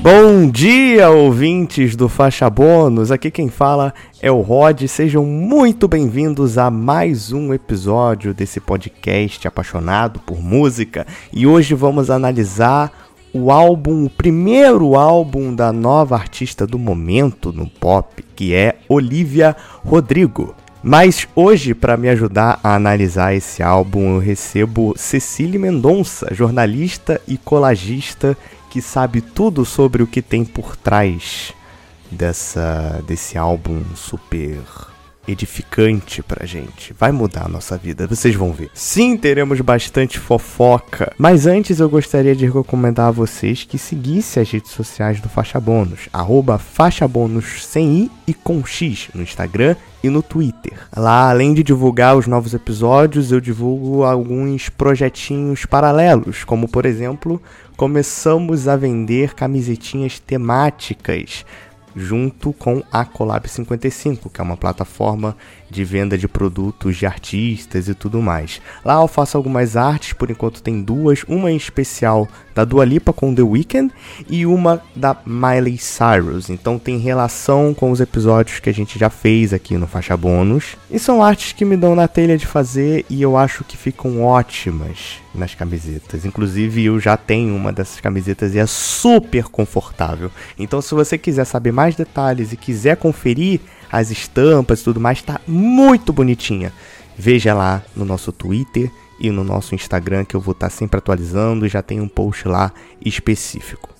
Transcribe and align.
Bom 0.00 0.48
dia, 0.48 1.10
ouvintes 1.10 1.96
do 1.96 2.08
Faixa 2.08 2.48
Bônus. 2.48 3.10
Aqui 3.10 3.28
quem 3.28 3.48
fala 3.48 3.92
é 4.22 4.30
o 4.30 4.40
Rod. 4.40 4.86
Sejam 4.86 5.24
muito 5.24 5.88
bem-vindos 5.88 6.56
a 6.56 6.70
mais 6.70 7.32
um 7.32 7.52
episódio 7.52 8.32
desse 8.32 8.60
podcast 8.60 9.48
apaixonado 9.48 10.20
por 10.20 10.40
música. 10.40 11.04
E 11.32 11.44
hoje 11.44 11.74
vamos 11.74 12.08
analisar 12.08 13.10
o 13.34 13.50
álbum, 13.50 14.04
o 14.04 14.10
primeiro 14.10 14.94
álbum 14.94 15.52
da 15.52 15.72
nova 15.72 16.14
artista 16.14 16.64
do 16.64 16.78
momento 16.78 17.52
no 17.52 17.68
pop, 17.68 18.24
que 18.36 18.54
é 18.54 18.76
Olivia 18.88 19.56
Rodrigo. 19.84 20.54
Mas 20.80 21.26
hoje, 21.34 21.74
para 21.74 21.96
me 21.96 22.08
ajudar 22.08 22.60
a 22.62 22.76
analisar 22.76 23.34
esse 23.34 23.62
álbum, 23.62 24.14
eu 24.14 24.20
recebo 24.20 24.94
Cecília 24.96 25.58
Mendonça, 25.58 26.32
jornalista 26.32 27.20
e 27.26 27.36
colagista 27.36 28.36
que 28.68 28.82
sabe 28.82 29.20
tudo 29.20 29.64
sobre 29.64 30.02
o 30.02 30.06
que 30.06 30.22
tem 30.22 30.44
por 30.44 30.76
trás 30.76 31.52
dessa 32.10 33.02
desse 33.06 33.36
álbum 33.36 33.82
super 33.94 34.58
edificante 35.28 36.22
pra 36.22 36.46
gente. 36.46 36.94
Vai 36.98 37.12
mudar 37.12 37.44
a 37.44 37.48
nossa 37.48 37.76
vida, 37.76 38.06
vocês 38.06 38.34
vão 38.34 38.52
ver. 38.52 38.70
Sim, 38.72 39.16
teremos 39.16 39.60
bastante 39.60 40.18
fofoca. 40.18 41.12
Mas 41.18 41.46
antes 41.46 41.78
eu 41.80 41.88
gostaria 41.88 42.34
de 42.34 42.46
recomendar 42.46 43.08
a 43.08 43.12
vocês 43.12 43.64
que 43.64 43.78
seguissem 43.78 44.42
as 44.42 44.50
redes 44.50 44.70
sociais 44.70 45.20
do 45.20 45.28
Faixa 45.28 45.60
Bônus. 45.60 46.08
Arroba 46.12 46.58
Faixa 46.58 47.06
Bônus 47.06 47.66
sem 47.66 48.04
I 48.04 48.10
e 48.26 48.34
com 48.34 48.64
X 48.64 49.08
no 49.14 49.22
Instagram 49.22 49.76
e 50.02 50.08
no 50.08 50.22
Twitter. 50.22 50.78
Lá, 50.96 51.30
além 51.30 51.52
de 51.52 51.62
divulgar 51.62 52.16
os 52.16 52.26
novos 52.26 52.54
episódios, 52.54 53.30
eu 53.30 53.40
divulgo 53.40 54.04
alguns 54.04 54.68
projetinhos 54.68 55.66
paralelos, 55.66 56.44
como 56.44 56.68
por 56.68 56.86
exemplo 56.86 57.42
começamos 57.78 58.66
a 58.66 58.74
vender 58.74 59.34
camisetinhas 59.34 60.18
temáticas 60.18 61.46
junto 61.94 62.52
com 62.52 62.82
a 62.90 63.04
Collab 63.04 63.48
55, 63.48 64.28
que 64.28 64.40
é 64.40 64.44
uma 64.44 64.56
plataforma 64.56 65.36
de 65.70 65.84
venda 65.84 66.16
de 66.16 66.26
produtos 66.26 66.96
de 66.96 67.06
artistas 67.06 67.88
e 67.88 67.94
tudo 67.94 68.20
mais. 68.22 68.60
Lá 68.84 69.00
eu 69.00 69.08
faço 69.08 69.36
algumas 69.36 69.76
artes, 69.76 70.12
por 70.12 70.30
enquanto 70.30 70.62
tem 70.62 70.82
duas, 70.82 71.24
uma 71.28 71.50
em 71.50 71.56
especial 71.56 72.28
da 72.58 72.64
Dua 72.64 72.84
Lipa 72.84 73.12
com 73.12 73.32
The 73.32 73.42
Weeknd 73.42 73.92
e 74.28 74.44
uma 74.44 74.82
da 74.96 75.16
Miley 75.24 75.78
Cyrus. 75.78 76.50
Então 76.50 76.76
tem 76.76 76.98
relação 76.98 77.72
com 77.72 77.92
os 77.92 78.00
episódios 78.00 78.58
que 78.58 78.68
a 78.68 78.74
gente 78.74 78.98
já 78.98 79.08
fez 79.08 79.52
aqui 79.52 79.76
no 79.76 79.86
Faixa 79.86 80.16
Bônus. 80.16 80.76
E 80.90 80.98
são 80.98 81.22
artes 81.22 81.52
que 81.52 81.64
me 81.64 81.76
dão 81.76 81.94
na 81.94 82.08
telha 82.08 82.36
de 82.36 82.46
fazer 82.46 83.04
e 83.08 83.22
eu 83.22 83.36
acho 83.36 83.62
que 83.62 83.76
ficam 83.76 84.24
ótimas 84.24 85.20
nas 85.32 85.54
camisetas. 85.54 86.24
Inclusive 86.24 86.84
eu 86.84 86.98
já 86.98 87.16
tenho 87.16 87.54
uma 87.54 87.72
dessas 87.72 88.00
camisetas 88.00 88.54
e 88.54 88.58
é 88.58 88.66
super 88.66 89.44
confortável. 89.44 90.30
Então 90.58 90.80
se 90.82 90.94
você 90.94 91.16
quiser 91.16 91.44
saber 91.44 91.70
mais 91.70 91.94
detalhes 91.94 92.52
e 92.52 92.56
quiser 92.56 92.96
conferir 92.96 93.60
as 93.90 94.10
estampas 94.10 94.80
e 94.80 94.84
tudo 94.84 95.00
mais, 95.00 95.22
tá 95.22 95.40
muito 95.46 96.12
bonitinha. 96.12 96.72
Veja 97.16 97.54
lá 97.54 97.82
no 97.96 98.04
nosso 98.04 98.30
Twitter 98.30 98.90
e 99.18 99.30
no 99.30 99.42
nosso 99.42 99.74
Instagram 99.74 100.24
que 100.24 100.36
eu 100.36 100.40
vou 100.40 100.52
estar 100.52 100.68
tá 100.68 100.74
sempre 100.74 100.98
atualizando 100.98 101.66
e 101.66 101.68
já 101.68 101.82
tem 101.82 102.00
um 102.00 102.08
post 102.08 102.46
lá 102.46 102.72
específico. 103.04 103.90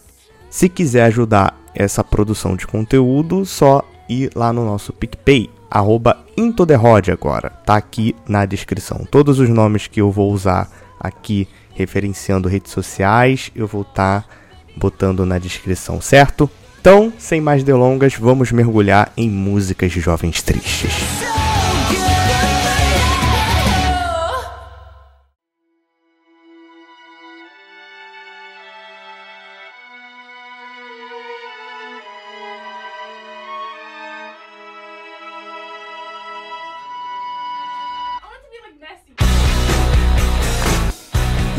Se 0.50 0.69
quiser 0.69 1.05
ajudar 1.05 1.59
essa 1.75 2.03
produção 2.03 2.56
de 2.56 2.66
conteúdo, 2.66 3.44
só 3.44 3.83
ir 4.09 4.31
lá 4.34 4.53
no 4.53 4.64
nosso 4.64 4.92
PicPay, 4.92 5.50
arroba 5.70 6.25
IntoTheRod 6.36 7.11
agora, 7.11 7.50
tá 7.50 7.77
aqui 7.77 8.16
na 8.27 8.47
descrição. 8.47 9.06
Todos 9.11 9.39
os 9.39 9.48
nomes 9.48 9.86
que 9.86 10.00
eu 10.00 10.11
vou 10.11 10.33
usar 10.33 10.70
aqui 10.98 11.47
referenciando 11.75 12.48
redes 12.48 12.72
sociais, 12.72 13.53
eu 13.55 13.66
vou 13.66 13.83
estar 13.83 14.22
tá 14.22 14.28
botando 14.77 15.27
na 15.27 15.38
descrição, 15.38 16.00
certo? 16.00 16.50
Então, 16.81 17.12
sem 17.19 17.41
mais 17.41 17.65
delongas, 17.65 18.15
vamos 18.15 18.53
mergulhar 18.53 19.12
em 19.16 19.28
músicas 19.28 19.91
de 19.91 20.00
jovens 20.00 20.41
tristes. 20.43 20.93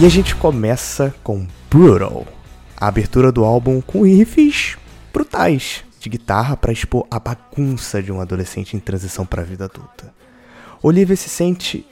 E 0.02 0.06
a 0.06 0.09
gente 0.09 0.34
começa 0.34 1.13
com 1.22 1.46
Brutal, 1.69 2.25
a 2.78 2.88
abertura 2.88 3.34
do 3.34 3.44
álbum 3.44 3.81
com 3.81 4.03
riffs 4.03 4.78
brutais 5.14 5.84
de 6.00 6.09
guitarra 6.09 6.56
para 6.56 6.72
expor 6.72 7.06
a 7.12 7.20
bagunça 7.20 8.02
de 8.02 8.12
um 8.12 8.22
adolescente 8.22 8.75
em 8.75 8.80
transição 8.80 9.25
para 9.25 9.42
a 9.42 9.46
vida 9.46 9.66
adulta. 9.66 10.14
Olivia 10.81 11.16
se 11.16 11.30
sente 11.30 11.86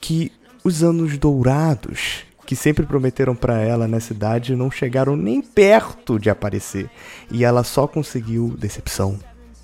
que 0.00 0.32
os 0.64 0.82
anos 0.82 1.16
dourados 1.16 2.24
que 2.44 2.56
sempre 2.56 2.86
prometeram 2.86 3.36
para 3.36 3.60
ela 3.60 3.86
nessa 3.86 4.12
idade 4.12 4.56
não 4.56 4.70
chegaram 4.70 5.14
nem 5.14 5.42
perto 5.42 6.18
de 6.18 6.30
aparecer 6.30 6.90
e 7.30 7.44
ela 7.44 7.62
só 7.62 7.86
conseguiu 7.86 8.56
decepção, 8.58 9.18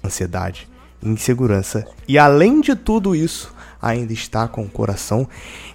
ansiedade, 0.04 0.68
insegurança 1.02 1.86
e 2.06 2.18
além 2.18 2.60
de 2.60 2.76
tudo 2.76 3.16
isso, 3.16 3.54
ainda 3.80 4.12
está 4.12 4.46
com 4.46 4.62
o 4.62 4.68
coração 4.68 5.26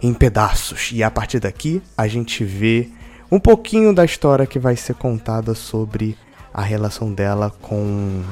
em 0.02 0.14
pedaços. 0.14 0.91
E 0.94 1.03
a 1.03 1.12
partir 1.12 1.40
daqui 1.40 1.81
a 1.97 2.08
gente 2.08 2.44
vê 2.44 2.90
um 3.31 3.40
pouquinho 3.40 3.94
da 3.94 4.06
história 4.06 4.46
que 4.46 4.58
vai 4.58 4.76
ser 4.76 4.96
contada 4.96 5.53
sobre 5.53 6.18
a 6.53 6.61
relação 6.61 7.13
dela 7.13 7.53
com 7.61 8.23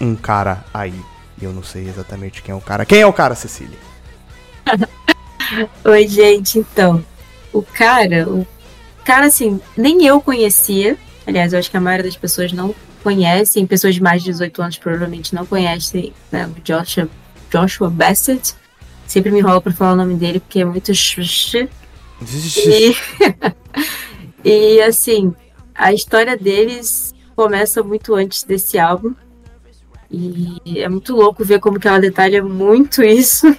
um 0.00 0.14
cara 0.14 0.64
aí. 0.72 0.98
Eu 1.40 1.52
não 1.52 1.62
sei 1.62 1.88
exatamente 1.88 2.42
quem 2.42 2.52
é 2.52 2.56
o 2.56 2.60
cara. 2.60 2.84
Quem 2.84 3.00
é 3.00 3.06
o 3.06 3.12
cara, 3.12 3.34
Cecília? 3.34 3.78
Oi, 5.84 6.08
gente. 6.08 6.58
Então, 6.58 7.04
o 7.52 7.62
cara, 7.62 8.28
o 8.28 8.46
cara, 9.04 9.26
assim, 9.26 9.60
nem 9.76 10.06
eu 10.06 10.20
conhecia. 10.20 10.96
Aliás, 11.26 11.52
eu 11.52 11.58
acho 11.58 11.70
que 11.70 11.76
a 11.76 11.80
maioria 11.80 12.04
das 12.04 12.16
pessoas 12.16 12.52
não 12.52 12.74
conhecem. 13.02 13.66
Pessoas 13.66 13.94
de 13.94 14.02
mais 14.02 14.22
de 14.22 14.30
18 14.30 14.62
anos 14.62 14.78
provavelmente 14.78 15.34
não 15.34 15.44
conhecem 15.44 16.12
né, 16.30 16.46
o 16.46 16.60
Joshua, 16.60 17.08
Joshua 17.50 17.90
Bassett. 17.90 18.54
Sempre 19.06 19.30
me 19.30 19.40
enrola 19.40 19.60
pra 19.60 19.72
falar 19.72 19.92
o 19.92 19.96
nome 19.96 20.14
dele 20.14 20.40
porque 20.40 20.60
é 20.60 20.64
muito. 20.64 20.92
e, 24.42 24.44
e 24.48 24.82
assim, 24.82 25.34
a 25.74 25.92
história 25.92 26.36
deles 26.36 27.11
começa 27.34 27.82
muito 27.82 28.14
antes 28.14 28.44
desse 28.44 28.78
álbum. 28.78 29.14
E 30.10 30.80
é 30.80 30.88
muito 30.88 31.16
louco 31.16 31.44
ver 31.44 31.58
como 31.58 31.80
que 31.80 31.88
ela 31.88 31.98
detalha 31.98 32.44
muito 32.44 33.02
isso. 33.04 33.56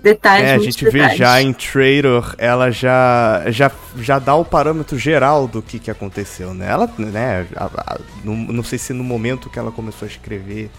Detalhes, 0.00 0.48
é, 0.48 0.54
a 0.54 0.58
gente 0.58 0.84
detalhes. 0.84 1.10
vê 1.10 1.16
já 1.16 1.42
em 1.42 1.52
Traitor, 1.52 2.34
ela 2.38 2.70
já, 2.70 3.42
já, 3.48 3.70
já 3.96 4.18
dá 4.20 4.34
o 4.36 4.44
parâmetro 4.44 4.96
geral 4.96 5.48
do 5.48 5.60
que, 5.60 5.80
que 5.80 5.90
aconteceu, 5.90 6.54
né? 6.54 6.70
Ela, 6.70 6.88
né, 6.96 7.46
a, 7.56 7.64
a, 7.64 7.98
não, 8.22 8.36
não 8.36 8.62
sei 8.62 8.78
se 8.78 8.92
no 8.92 9.02
momento 9.02 9.50
que 9.50 9.58
ela 9.58 9.72
começou 9.72 10.06
a 10.06 10.08
escrever 10.08 10.70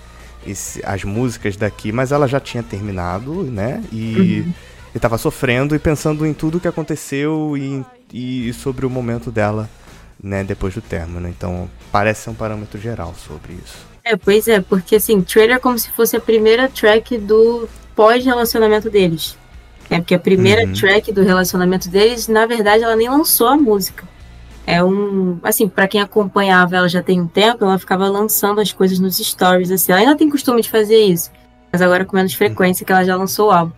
esse, 0.48 0.82
as 0.86 1.04
músicas 1.04 1.58
daqui, 1.58 1.92
mas 1.92 2.14
ela 2.14 2.28
já 2.28 2.40
tinha 2.40 2.64
terminado, 2.64 3.44
né? 3.44 3.84
E 3.92 4.46
uhum. 4.46 4.54
estava 4.96 5.18
sofrendo 5.18 5.76
e 5.76 5.80
pensando 5.80 6.26
em 6.26 6.34
tudo 6.34 6.60
que 6.60 6.68
aconteceu 6.68 7.58
e, 7.58 7.84
e 8.14 8.54
sobre 8.54 8.86
o 8.86 8.90
momento 8.90 9.30
dela 9.32 9.70
né, 10.22 10.44
depois 10.44 10.74
do 10.74 10.82
término. 10.82 11.28
Então, 11.28 11.70
parece 11.92 12.24
ser 12.24 12.30
um 12.30 12.36
parâmetro 12.36 12.80
geral 12.80 13.14
sobre 13.16 13.54
isso. 13.54 13.78
É, 14.04 14.16
pois 14.16 14.48
é, 14.48 14.60
porque 14.60 14.96
assim, 14.96 15.22
trailer 15.22 15.58
é 15.58 15.60
como 15.60 15.78
se 15.78 15.90
fosse 15.92 16.16
a 16.16 16.20
primeira 16.20 16.68
track 16.68 17.18
do 17.18 17.68
pós-relacionamento 17.96 18.90
deles. 18.90 19.38
É 19.90 19.98
porque 19.98 20.14
a 20.14 20.20
primeira 20.20 20.66
uhum. 20.66 20.74
track 20.74 21.12
do 21.12 21.24
relacionamento 21.24 21.90
deles, 21.90 22.28
na 22.28 22.46
verdade, 22.46 22.84
ela 22.84 22.96
nem 22.96 23.10
lançou 23.10 23.48
a 23.48 23.58
música. 23.58 24.08
É 24.66 24.84
um. 24.84 25.40
Assim, 25.42 25.68
para 25.68 25.88
quem 25.88 26.00
acompanhava 26.00 26.76
ela 26.76 26.88
já 26.88 27.02
tem 27.02 27.20
um 27.20 27.28
tempo, 27.28 27.66
ela 27.66 27.80
ficava 27.80 28.08
lançando 28.08 28.62
as 28.62 28.72
coisas 28.72 29.00
nos 29.00 29.18
stories, 29.18 29.72
assim. 29.72 29.92
Ela 29.92 30.02
ainda 30.02 30.16
tem 30.16 30.30
costume 30.30 30.62
de 30.62 30.70
fazer 30.70 31.00
isso, 31.00 31.32
mas 31.72 31.82
agora 31.82 32.06
com 32.06 32.16
menos 32.16 32.34
frequência, 32.34 32.86
que 32.86 32.92
ela 32.92 33.04
já 33.04 33.16
lançou 33.16 33.48
o 33.48 33.52
álbum. 33.52 33.74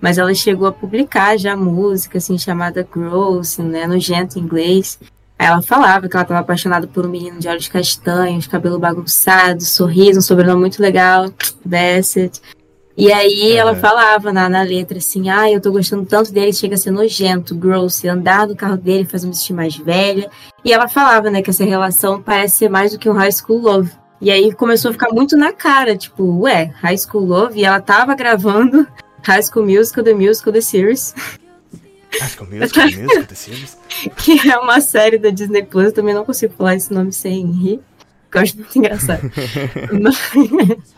Mas 0.00 0.18
ela 0.18 0.34
chegou 0.34 0.66
a 0.66 0.72
publicar 0.72 1.38
já 1.38 1.56
música, 1.56 2.18
assim, 2.18 2.36
chamada 2.36 2.86
Gross, 2.92 3.58
né, 3.58 3.86
no 3.86 4.00
gento 4.00 4.36
inglês. 4.36 4.98
Ela 5.42 5.60
falava 5.60 6.08
que 6.08 6.14
ela 6.14 6.22
estava 6.22 6.38
apaixonada 6.38 6.86
por 6.86 7.04
um 7.04 7.08
menino 7.08 7.40
de 7.40 7.48
olhos 7.48 7.66
castanhos, 7.66 8.46
cabelo 8.46 8.78
bagunçado, 8.78 9.64
sorriso, 9.64 10.20
um 10.20 10.22
sobrenome 10.22 10.60
muito 10.60 10.80
legal, 10.80 11.32
Bassett. 11.64 12.40
E 12.96 13.12
aí 13.12 13.50
ela 13.50 13.74
falava 13.74 14.32
na, 14.32 14.48
na 14.48 14.62
letra 14.62 14.98
assim, 14.98 15.30
ah, 15.30 15.50
eu 15.50 15.60
tô 15.60 15.72
gostando 15.72 16.06
tanto 16.06 16.32
dele, 16.32 16.52
chega 16.52 16.76
a 16.76 16.78
ser 16.78 16.92
nojento, 16.92 17.56
gross, 17.56 18.04
andar 18.04 18.46
no 18.46 18.54
carro 18.54 18.76
dele 18.76 19.04
faz 19.04 19.24
me 19.24 19.34
sentir 19.34 19.52
mais 19.52 19.76
velha. 19.76 20.30
E 20.64 20.72
ela 20.72 20.86
falava, 20.86 21.28
né, 21.28 21.42
que 21.42 21.50
essa 21.50 21.64
relação 21.64 22.22
parece 22.22 22.58
ser 22.58 22.68
mais 22.68 22.92
do 22.92 22.98
que 23.00 23.10
um 23.10 23.14
high 23.14 23.32
school 23.32 23.60
love. 23.60 23.90
E 24.20 24.30
aí 24.30 24.52
começou 24.52 24.90
a 24.90 24.92
ficar 24.92 25.10
muito 25.10 25.36
na 25.36 25.52
cara, 25.52 25.96
tipo, 25.96 26.22
ué, 26.42 26.72
high 26.80 26.96
school 26.96 27.24
love? 27.24 27.58
E 27.58 27.64
ela 27.64 27.80
tava 27.80 28.14
gravando 28.14 28.86
High 29.26 29.42
School 29.42 29.66
Musical, 29.66 30.04
The 30.04 30.14
Musical, 30.14 30.52
The 30.52 30.60
Series. 30.60 31.14
É 32.20 32.24
Musical, 32.24 32.46
Musical, 32.46 33.24
The 33.24 33.34
Series. 33.34 33.78
Que 34.16 34.50
é 34.50 34.58
uma 34.58 34.80
série 34.80 35.18
da 35.18 35.30
Disney 35.30 35.62
Plus, 35.62 35.86
eu 35.86 35.92
também 35.92 36.14
não 36.14 36.24
consigo 36.24 36.54
falar 36.54 36.74
esse 36.74 36.92
nome 36.92 37.12
sem 37.12 37.46
rir, 37.50 37.80
porque 38.24 38.38
eu 38.38 38.42
acho 38.42 38.56
muito 38.56 38.78
engraçado. 38.78 39.30
mas, 40.00 40.94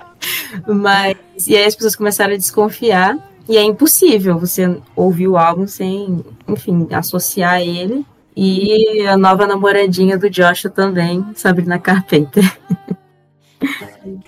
mas, 0.66 1.46
e 1.46 1.56
aí 1.56 1.64
as 1.64 1.74
pessoas 1.74 1.96
começaram 1.96 2.34
a 2.34 2.36
desconfiar, 2.36 3.16
e 3.48 3.56
é 3.56 3.62
impossível 3.62 4.38
você 4.38 4.76
ouvir 4.96 5.28
o 5.28 5.36
álbum 5.36 5.66
sem, 5.66 6.24
enfim, 6.48 6.88
associar 6.92 7.60
ele. 7.60 8.04
E 8.36 9.06
a 9.06 9.16
nova 9.16 9.46
namoradinha 9.46 10.18
do 10.18 10.28
Joshua 10.28 10.70
também, 10.70 11.24
Sabrina 11.36 11.78
Carpenter. 11.78 12.44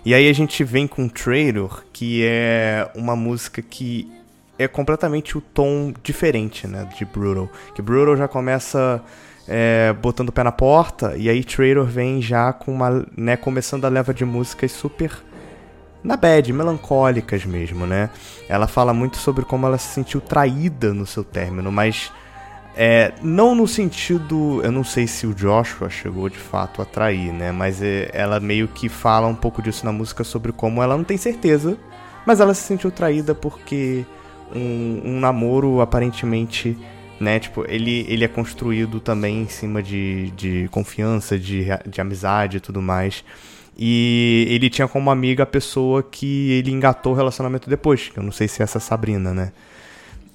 E 0.05 0.15
aí 0.15 0.29
a 0.29 0.33
gente 0.33 0.63
vem 0.63 0.87
com 0.87 1.09
Traitor, 1.09 1.85
que 1.93 2.23
é 2.25 2.89
uma 2.95 3.17
música 3.17 3.61
que 3.61 4.09
é 4.59 4.67
completamente 4.67 5.37
o 5.37 5.41
tom 5.41 5.93
diferente, 6.03 6.67
né, 6.67 6.89
de 6.97 7.05
Brutal. 7.05 7.49
Que 7.75 7.83
Brutal 7.83 8.17
já 8.17 8.29
começa 8.29 9.03
é, 9.47 9.95
botando 10.01 10.31
o 10.31 10.33
pé 10.33 10.43
na 10.43 10.53
porta, 10.53 11.17
e 11.17 11.29
aí 11.29 11.45
Traitor 11.45 11.85
vem 11.85 12.21
já 12.21 12.53
com 12.53 12.73
uma, 12.73 13.07
né, 13.17 13.37
começando 13.37 13.85
a 13.85 13.89
leva 13.89 14.13
de 14.13 14.25
músicas 14.25 14.73
super 14.73 15.11
na 16.03 16.17
bad, 16.17 16.53
melancólicas 16.53 17.45
mesmo, 17.45 17.85
né? 17.85 18.11
Ela 18.49 18.69
fala 18.69 18.95
muito 18.95 19.17
sobre 19.17 19.45
como 19.45 19.67
ela 19.67 19.77
se 19.77 19.89
sentiu 19.89 20.21
traída 20.21 20.95
no 20.95 21.05
seu 21.05 21.25
término, 21.25 21.73
mas 21.73 22.13
é, 22.77 23.13
não 23.23 23.55
no 23.55 23.67
sentido. 23.67 24.61
Eu 24.63 24.71
não 24.71 24.85
sei 24.85 25.07
se 25.07 25.27
o 25.27 25.35
Joshua 25.35 25.91
chegou 25.91 26.29
de 26.29 26.39
fato 26.39 26.81
a 26.81 26.85
trair, 26.85 27.33
né? 27.33 27.51
Mas 27.51 27.83
é, 27.83 28.09
ela 28.13 28.39
meio 28.39 28.69
que 28.69 28.89
fala 28.89 29.27
um 29.27 29.35
pouco 29.35 29.61
disso 29.61 29.85
na 29.85 29.91
música 29.91 30.23
sobre 30.23 30.53
como 30.53 30.81
ela 30.81 30.97
não 30.97 31.03
tem 31.03 31.17
certeza, 31.17 31.77
mas 32.25 32.39
ela 32.39 32.55
se 32.55 32.63
sentiu 32.63 32.93
traída 32.93 33.35
porque 33.35 34.05
um, 34.55 35.03
um 35.05 35.21
namoro 35.21 35.81
aparentemente. 35.81 36.77
Né, 37.19 37.41
tipo, 37.41 37.65
ele, 37.67 38.05
ele 38.11 38.25
é 38.25 38.29
construído 38.29 39.01
também 39.01 39.41
em 39.41 39.49
cima 39.49 39.83
de, 39.83 40.31
de 40.33 40.69
confiança, 40.71 41.39
de, 41.39 41.65
de 41.89 41.99
amizade 41.99 42.59
e 42.59 42.61
tudo 42.61 42.83
mais. 42.83 43.25
E 43.79 44.47
ele 44.51 44.69
tinha 44.69 44.87
como 44.87 45.11
amiga 45.11 45.43
a 45.43 45.47
pessoa 45.47 46.03
que 46.03 46.51
ele 46.53 46.71
engatou 46.71 47.13
o 47.13 47.17
relacionamento 47.17 47.71
depois. 47.71 48.09
Que 48.09 48.19
eu 48.19 48.23
não 48.23 48.33
sei 48.33 48.49
se 48.49 48.61
é 48.61 48.65
essa 48.65 48.79
Sabrina, 48.81 49.33
né? 49.33 49.53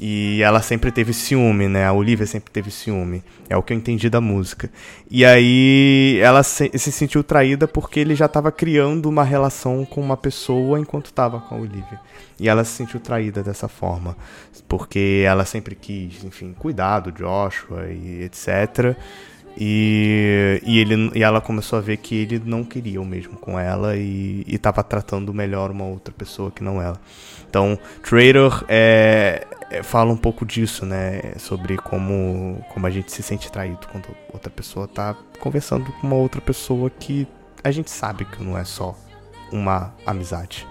E 0.04 0.42
ela 0.42 0.64
sempre 0.64 0.92
teve 0.92 1.14
ciúme, 1.14 1.68
né? 1.68 1.86
A 1.86 1.94
Olivia 1.94 2.26
sempre 2.26 2.52
teve 2.52 2.72
ciúme. 2.72 3.24
É 3.48 3.56
o 3.56 3.62
que 3.62 3.72
eu 3.72 3.78
entendi 3.78 4.10
da 4.10 4.20
música. 4.20 4.68
E 5.08 5.24
aí 5.24 6.18
ela 6.24 6.42
se, 6.42 6.72
se 6.74 6.92
sentiu 6.92 7.24
traída 7.24 7.68
porque 7.68 8.00
ele 8.00 8.16
já 8.16 8.26
estava 8.26 8.52
criando 8.52 9.08
uma 9.08 9.24
relação 9.24 9.86
com 9.86 10.02
uma 10.02 10.18
pessoa 10.18 10.80
enquanto 10.80 11.06
estava 11.06 11.40
com 11.40 11.54
a 11.54 11.60
Olivia. 11.60 12.00
E 12.40 12.50
ela 12.50 12.64
se 12.64 12.72
sentiu 12.72 13.00
traída 13.00 13.44
dessa 13.44 13.68
forma. 13.68 14.18
Porque 14.68 15.24
ela 15.24 15.46
sempre 15.46 15.76
quis, 15.76 16.24
enfim, 16.24 16.52
cuidar 16.58 17.02
do 17.02 17.12
Joshua 17.12 17.86
e 17.92 18.24
etc. 18.24 18.98
E, 19.56 20.60
e, 20.66 20.80
ele, 20.80 21.12
e 21.14 21.22
ela 21.22 21.40
começou 21.40 21.78
a 21.78 21.82
ver 21.82 21.98
que 21.98 22.16
ele 22.16 22.42
não 22.44 22.64
queria 22.64 23.00
o 23.00 23.06
mesmo 23.06 23.38
com 23.38 23.60
ela 23.60 23.96
e 23.96 24.44
estava 24.48 24.84
tratando 24.84 25.32
melhor 25.32 25.70
uma 25.70 25.86
outra 25.86 26.12
pessoa 26.12 26.50
que 26.50 26.64
não 26.64 26.82
ela. 26.82 27.00
Então, 27.48 27.78
Traitor 28.02 28.66
é, 28.68 29.46
é, 29.72 29.82
fala 29.82 30.12
um 30.12 30.18
pouco 30.18 30.46
disso, 30.46 30.86
né? 30.86 31.34
Sobre 31.38 31.78
como, 31.78 32.64
como 32.74 32.86
a 32.86 32.90
gente 32.90 33.12
se 33.12 33.24
sente 33.24 33.50
traído 33.50 33.88
quando 33.90 34.10
outra 34.32 34.52
pessoa 34.52 34.86
tá 34.86 35.16
conversando 35.40 35.92
com 35.94 36.08
uma 36.08 36.18
outra 36.18 36.42
pessoa 36.42 36.90
que 36.90 37.26
a 37.64 37.72
gente 37.72 37.90
sabe 37.90 38.26
que 38.26 38.44
não 38.44 38.58
é 38.58 38.66
só 38.66 38.94
uma 39.52 39.94
amizade. 40.06 40.68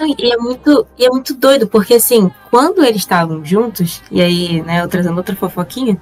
E 0.00 0.32
é 0.32 0.36
muito, 0.36 0.86
e 0.96 1.04
é 1.04 1.10
muito 1.10 1.34
doido, 1.34 1.66
porque 1.66 1.94
assim, 1.94 2.30
quando 2.50 2.82
eles 2.84 2.98
estavam 2.98 3.44
juntos, 3.44 4.00
e 4.10 4.22
aí, 4.22 4.62
né, 4.62 4.80
eu 4.80 4.88
trazendo 4.88 5.16
outra 5.16 5.34
fofoquinha, 5.34 6.00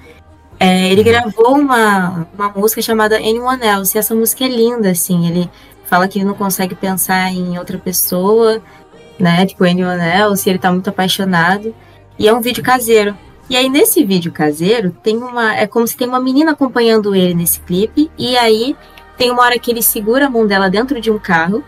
é, 0.60 0.92
ele 0.92 1.00
uhum. 1.00 1.06
gravou 1.06 1.58
uma, 1.58 2.28
uma 2.34 2.48
música 2.50 2.82
chamada 2.82 3.16
Anyone 3.16 3.66
Else, 3.66 3.96
e 3.96 3.98
essa 3.98 4.14
música 4.14 4.44
é 4.44 4.48
linda, 4.48 4.90
assim, 4.90 5.26
ele 5.26 5.50
fala 5.86 6.06
que 6.06 6.18
ele 6.18 6.26
não 6.26 6.34
consegue 6.34 6.74
pensar 6.74 7.32
em 7.32 7.58
outra 7.58 7.78
pessoa, 7.78 8.60
né, 9.18 9.46
tipo 9.46 9.64
Anyone 9.64 10.02
Else, 10.02 10.46
e 10.46 10.52
ele 10.52 10.58
tá 10.58 10.70
muito 10.70 10.90
apaixonado. 10.90 11.74
E 12.18 12.28
é 12.28 12.34
um 12.34 12.40
vídeo 12.40 12.62
caseiro. 12.62 13.16
E 13.48 13.56
aí, 13.56 13.68
nesse 13.68 14.04
vídeo 14.04 14.32
caseiro, 14.32 14.94
tem 15.02 15.16
uma. 15.16 15.54
É 15.54 15.66
como 15.66 15.86
se 15.86 15.96
tem 15.96 16.08
uma 16.08 16.20
menina 16.20 16.52
acompanhando 16.52 17.14
ele 17.14 17.34
nesse 17.34 17.60
clipe. 17.60 18.10
E 18.18 18.36
aí 18.36 18.76
tem 19.16 19.30
uma 19.30 19.42
hora 19.42 19.58
que 19.58 19.70
ele 19.70 19.82
segura 19.82 20.26
a 20.26 20.30
mão 20.30 20.46
dela 20.46 20.68
dentro 20.68 21.00
de 21.00 21.10
um 21.10 21.18
carro. 21.18 21.62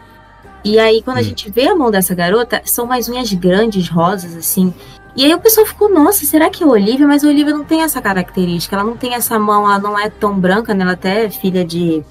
E 0.64 0.78
aí, 0.78 1.02
quando 1.02 1.18
hum. 1.18 1.20
a 1.20 1.22
gente 1.22 1.50
vê 1.50 1.68
a 1.68 1.74
mão 1.74 1.90
dessa 1.90 2.14
garota, 2.14 2.60
são 2.64 2.84
mais 2.84 3.08
unhas 3.08 3.32
grandes, 3.32 3.88
rosas, 3.88 4.36
assim. 4.36 4.74
E 5.16 5.24
aí 5.24 5.34
o 5.34 5.40
pessoal 5.40 5.66
ficou, 5.66 5.88
nossa, 5.88 6.24
será 6.24 6.50
que 6.50 6.62
é 6.62 6.66
Olivia? 6.66 7.06
Mas 7.06 7.24
a 7.24 7.28
Olivia 7.28 7.52
não 7.52 7.64
tem 7.64 7.82
essa 7.82 8.00
característica, 8.00 8.76
ela 8.76 8.84
não 8.84 8.96
tem 8.96 9.14
essa 9.14 9.38
mão, 9.38 9.64
ela 9.64 9.78
não 9.78 9.98
é 9.98 10.08
tão 10.08 10.38
branca, 10.38 10.74
né? 10.74 10.82
Ela 10.82 10.92
até 10.92 11.24
é 11.24 11.30
filha 11.30 11.64
de. 11.64 12.02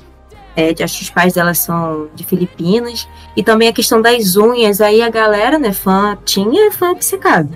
É, 0.56 0.74
de 0.74 0.82
acho 0.82 0.98
que 0.98 1.04
os 1.04 1.10
pais 1.10 1.34
dela 1.34 1.54
são 1.54 2.10
de 2.16 2.24
Filipinas. 2.24 3.08
E 3.36 3.44
também 3.44 3.68
a 3.68 3.74
questão 3.74 4.02
das 4.02 4.36
unhas, 4.36 4.82
aí 4.82 5.02
a 5.02 5.10
galera, 5.10 5.60
né, 5.60 5.72
fã, 5.72 6.18
tinha 6.26 6.72
fã 6.72 6.92
obcecado. 6.92 7.50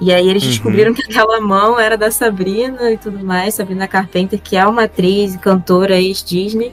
E 0.00 0.12
aí 0.12 0.28
eles 0.28 0.42
uhum. 0.44 0.48
descobriram 0.50 0.94
que 0.94 1.02
aquela 1.02 1.40
mão 1.40 1.78
era 1.78 1.96
da 1.96 2.10
Sabrina 2.10 2.92
e 2.92 2.96
tudo 2.96 3.24
mais, 3.24 3.54
Sabrina 3.54 3.88
Carpenter, 3.88 4.40
que 4.40 4.56
é 4.56 4.66
uma 4.66 4.84
atriz 4.84 5.34
e 5.34 5.38
cantora 5.38 6.00
ex-Disney. 6.00 6.72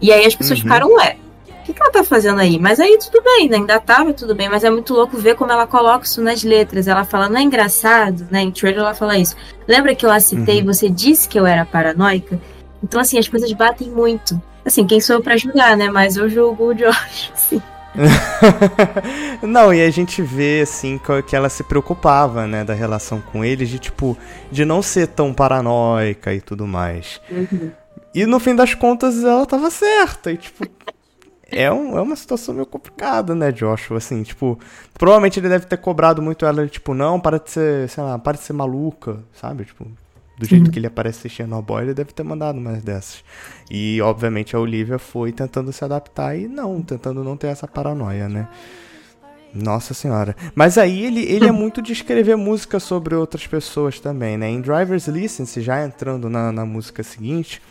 E 0.00 0.12
aí 0.12 0.24
as 0.24 0.34
pessoas 0.34 0.58
uhum. 0.60 0.64
ficaram, 0.64 0.94
ué, 0.94 1.16
o 1.48 1.64
que, 1.64 1.72
que, 1.72 1.82
ela 1.82 1.90
tá 1.90 2.04
fazendo 2.04 2.38
aí? 2.40 2.58
Mas 2.58 2.78
aí 2.78 2.98
tudo 2.98 3.22
bem, 3.22 3.48
né? 3.48 3.56
ainda 3.56 3.80
tava 3.80 4.12
tudo 4.12 4.34
bem, 4.34 4.48
mas 4.48 4.62
é 4.62 4.70
muito 4.70 4.92
louco 4.94 5.16
ver 5.16 5.34
como 5.34 5.50
ela 5.50 5.66
coloca 5.66 6.04
isso 6.04 6.22
nas 6.22 6.44
letras. 6.44 6.86
Ela 6.86 7.04
fala, 7.04 7.28
não 7.28 7.38
é 7.38 7.42
engraçado, 7.42 8.26
né? 8.30 8.42
Em 8.42 8.50
trailer 8.50 8.80
ela 8.80 8.94
fala 8.94 9.18
isso. 9.18 9.34
Lembra 9.66 9.94
que 9.94 10.04
eu 10.04 10.10
a 10.10 10.20
citei 10.20 10.60
uhum. 10.60 10.66
você 10.66 10.88
disse 10.88 11.28
que 11.28 11.38
eu 11.38 11.46
era 11.46 11.64
paranoica? 11.64 12.38
Então, 12.82 13.00
assim, 13.00 13.18
as 13.18 13.26
coisas 13.26 13.50
batem 13.52 13.88
muito. 13.88 14.40
Assim, 14.64 14.86
quem 14.86 15.00
sou 15.00 15.16
eu 15.16 15.22
pra 15.22 15.36
julgar, 15.36 15.76
né? 15.76 15.90
Mas 15.90 16.16
eu 16.16 16.28
julgo 16.28 16.68
o 16.68 16.74
Josh, 16.74 17.32
sim. 17.34 17.62
não, 19.42 19.72
e 19.72 19.82
a 19.82 19.90
gente 19.90 20.20
vê, 20.22 20.60
assim, 20.62 21.00
que 21.26 21.34
ela 21.34 21.48
se 21.48 21.62
preocupava, 21.62 22.46
né, 22.46 22.64
da 22.64 22.74
relação 22.74 23.20
com 23.20 23.44
ele, 23.44 23.64
de, 23.66 23.78
tipo, 23.78 24.16
de 24.50 24.64
não 24.64 24.82
ser 24.82 25.08
tão 25.08 25.32
paranoica 25.32 26.34
e 26.34 26.40
tudo 26.40 26.66
mais. 26.66 27.20
Uhum. 27.30 27.70
E 28.14 28.26
no 28.26 28.38
fim 28.38 28.54
das 28.54 28.74
contas, 28.74 29.22
ela 29.22 29.46
tava 29.46 29.70
certa, 29.70 30.32
e, 30.32 30.36
tipo, 30.36 30.66
é, 31.50 31.70
um, 31.70 31.96
é 31.96 32.00
uma 32.00 32.16
situação 32.16 32.54
meio 32.54 32.66
complicada, 32.66 33.34
né, 33.34 33.52
Joshua, 33.52 33.98
assim, 33.98 34.22
tipo, 34.22 34.58
provavelmente 34.94 35.38
ele 35.38 35.48
deve 35.48 35.66
ter 35.66 35.76
cobrado 35.76 36.20
muito 36.20 36.44
ela, 36.44 36.66
tipo, 36.66 36.94
não, 36.94 37.20
para 37.20 37.38
de 37.38 37.50
ser, 37.50 37.88
sei 37.88 38.02
lá, 38.02 38.18
para 38.18 38.36
de 38.36 38.42
ser 38.42 38.52
maluca, 38.52 39.18
sabe, 39.32 39.64
tipo, 39.64 39.86
do 40.36 40.46
jeito 40.46 40.66
uhum. 40.66 40.70
que 40.70 40.78
ele 40.78 40.86
aparece 40.86 41.28
ao 41.50 41.62
boy, 41.62 41.82
ele 41.82 41.94
deve 41.94 42.12
ter 42.12 42.22
mandado 42.22 42.60
mais 42.60 42.82
dessas. 42.82 43.24
E, 43.70 44.00
obviamente, 44.02 44.56
a 44.56 44.58
Olivia 44.58 44.98
foi 44.98 45.32
tentando 45.32 45.72
se 45.72 45.84
adaptar 45.84 46.36
e 46.36 46.48
não, 46.48 46.82
tentando 46.82 47.22
não 47.22 47.36
ter 47.36 47.48
essa 47.48 47.68
paranoia, 47.68 48.28
né? 48.28 48.48
Nossa 49.54 49.94
senhora. 49.94 50.34
Mas 50.54 50.76
aí 50.76 51.04
ele, 51.04 51.20
ele 51.20 51.46
é 51.46 51.52
muito 51.52 51.80
de 51.80 51.92
escrever 51.92 52.36
música 52.36 52.80
sobre 52.80 53.14
outras 53.14 53.46
pessoas 53.46 54.00
também, 54.00 54.36
né? 54.36 54.48
Em 54.48 54.60
Driver's 54.60 55.06
License, 55.06 55.60
já 55.60 55.84
entrando 55.84 56.28
na, 56.28 56.50
na 56.50 56.66
música 56.66 57.04
seguinte, 57.04 57.62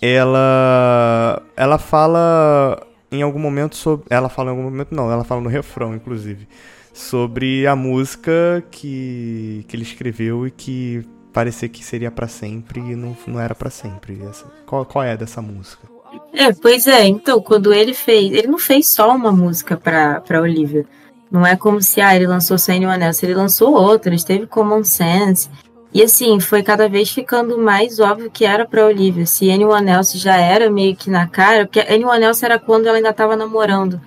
ela 0.00 1.42
ela 1.56 1.78
fala 1.78 2.80
em 3.10 3.22
algum 3.22 3.40
momento 3.40 3.74
sobre. 3.74 4.06
Ela 4.08 4.28
fala 4.28 4.50
em 4.50 4.56
algum 4.56 4.62
momento, 4.62 4.94
não, 4.94 5.10
ela 5.10 5.24
fala 5.24 5.40
no 5.40 5.48
refrão, 5.48 5.96
inclusive. 5.96 6.46
Sobre 6.92 7.66
a 7.66 7.74
música 7.74 8.64
que, 8.70 9.64
que 9.66 9.76
ele 9.76 9.82
escreveu 9.82 10.46
e 10.46 10.50
que 10.50 11.04
parecer 11.36 11.68
que 11.68 11.84
seria 11.84 12.10
para 12.10 12.26
sempre 12.26 12.80
e 12.80 12.96
não, 12.96 13.14
não 13.26 13.38
era 13.38 13.54
para 13.54 13.68
sempre. 13.68 14.18
Essa, 14.22 14.46
qual, 14.64 14.86
qual 14.86 15.04
é 15.04 15.18
dessa 15.18 15.42
música? 15.42 15.86
É, 16.32 16.50
pois 16.50 16.86
é. 16.86 17.04
Então, 17.04 17.42
quando 17.42 17.74
ele 17.74 17.92
fez, 17.92 18.32
ele 18.32 18.46
não 18.46 18.58
fez 18.58 18.88
só 18.88 19.14
uma 19.14 19.30
música 19.30 19.76
para 19.76 20.18
para 20.22 20.40
Olivia. 20.40 20.86
Não 21.30 21.44
é 21.44 21.54
como 21.54 21.82
se 21.82 22.00
ah, 22.00 22.16
ele 22.16 22.26
lançou 22.26 22.56
Anyone 22.70 23.04
Else, 23.04 23.26
ele 23.26 23.34
lançou 23.34 23.74
outras, 23.74 24.24
teve 24.24 24.46
Common 24.46 24.82
Sense. 24.82 25.50
E 25.92 26.02
assim, 26.02 26.40
foi 26.40 26.62
cada 26.62 26.88
vez 26.88 27.10
ficando 27.10 27.58
mais 27.58 28.00
óbvio 28.00 28.30
que 28.30 28.46
era 28.46 28.64
para 28.64 28.86
Olivia. 28.86 29.26
Se 29.26 29.50
Anyone 29.50 29.90
Else 29.90 30.16
já 30.16 30.36
era 30.36 30.70
meio 30.70 30.96
que 30.96 31.10
na 31.10 31.26
cara, 31.26 31.66
porque 31.66 31.80
Anyone 31.80 32.24
Else 32.24 32.46
era 32.46 32.58
quando 32.58 32.86
ela 32.86 32.96
ainda 32.96 33.10
estava 33.10 33.36
namorando, 33.36 34.00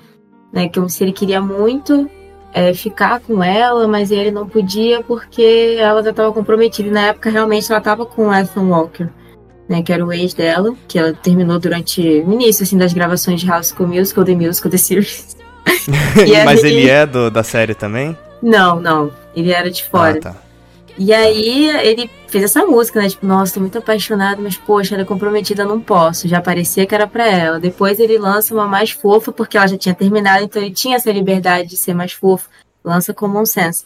né? 0.51 0.67
Como 0.67 0.89
se 0.89 1.03
ele 1.03 1.13
queria 1.13 1.39
muito 1.39 2.09
é, 2.53 2.73
ficar 2.73 3.19
com 3.19 3.43
ela, 3.43 3.87
mas 3.87 4.11
ele 4.11 4.31
não 4.31 4.47
podia 4.47 5.01
porque 5.01 5.77
ela 5.79 6.03
já 6.03 6.09
estava 6.09 6.31
comprometida. 6.33 6.87
E 6.87 6.91
na 6.91 7.07
época, 7.07 7.29
realmente, 7.29 7.71
ela 7.71 7.79
estava 7.79 8.05
com 8.05 8.27
o 8.27 8.33
Ethan 8.33 8.63
Walker, 8.63 9.07
né, 9.67 9.81
que 9.81 9.93
era 9.93 10.05
o 10.05 10.11
ex 10.11 10.33
dela, 10.33 10.73
que 10.87 10.97
ela 10.97 11.13
terminou 11.13 11.59
durante 11.59 12.01
o 12.01 12.33
início 12.33 12.63
assim, 12.63 12.77
das 12.77 12.93
gravações 12.93 13.41
de 13.41 13.47
House 13.47 13.73
School 13.75 13.89
Musical, 13.89 14.25
The 14.25 14.35
Musical, 14.35 14.71
The 14.71 14.77
Series. 14.77 15.37
mas 16.45 16.63
ele 16.63 16.89
é 16.89 17.05
do, 17.05 17.29
da 17.29 17.43
série 17.43 17.75
também? 17.75 18.17
Não, 18.41 18.79
não. 18.79 19.11
Ele 19.35 19.51
era 19.51 19.69
de 19.69 19.83
fora. 19.83 20.17
Ah, 20.17 20.21
tá. 20.21 20.35
E 20.99 21.13
aí 21.13 21.69
ele 21.69 22.11
fez 22.27 22.43
essa 22.43 22.65
música, 22.65 23.01
né? 23.01 23.07
Tipo, 23.07 23.25
nossa, 23.25 23.53
tô 23.53 23.61
muito 23.61 23.77
apaixonado, 23.77 24.41
mas 24.41 24.57
poxa, 24.57 24.95
ela 24.95 25.03
é 25.03 25.05
comprometida, 25.05 25.63
não 25.63 25.79
posso. 25.79 26.27
Já 26.27 26.41
parecia 26.41 26.85
que 26.85 26.93
era 26.93 27.07
pra 27.07 27.25
ela. 27.25 27.57
Depois 27.57 28.01
ele 28.01 28.17
lança 28.17 28.53
uma 28.53 28.67
mais 28.67 28.91
fofa, 28.91 29.31
porque 29.31 29.55
ela 29.55 29.65
já 29.65 29.77
tinha 29.77 29.95
terminado, 29.95 30.43
então 30.43 30.61
ele 30.61 30.73
tinha 30.73 30.97
essa 30.97 31.09
liberdade 31.09 31.69
de 31.69 31.77
ser 31.77 31.93
mais 31.93 32.11
fofo. 32.11 32.49
Lança 32.83 33.13
Common 33.13 33.45
Sense. 33.45 33.85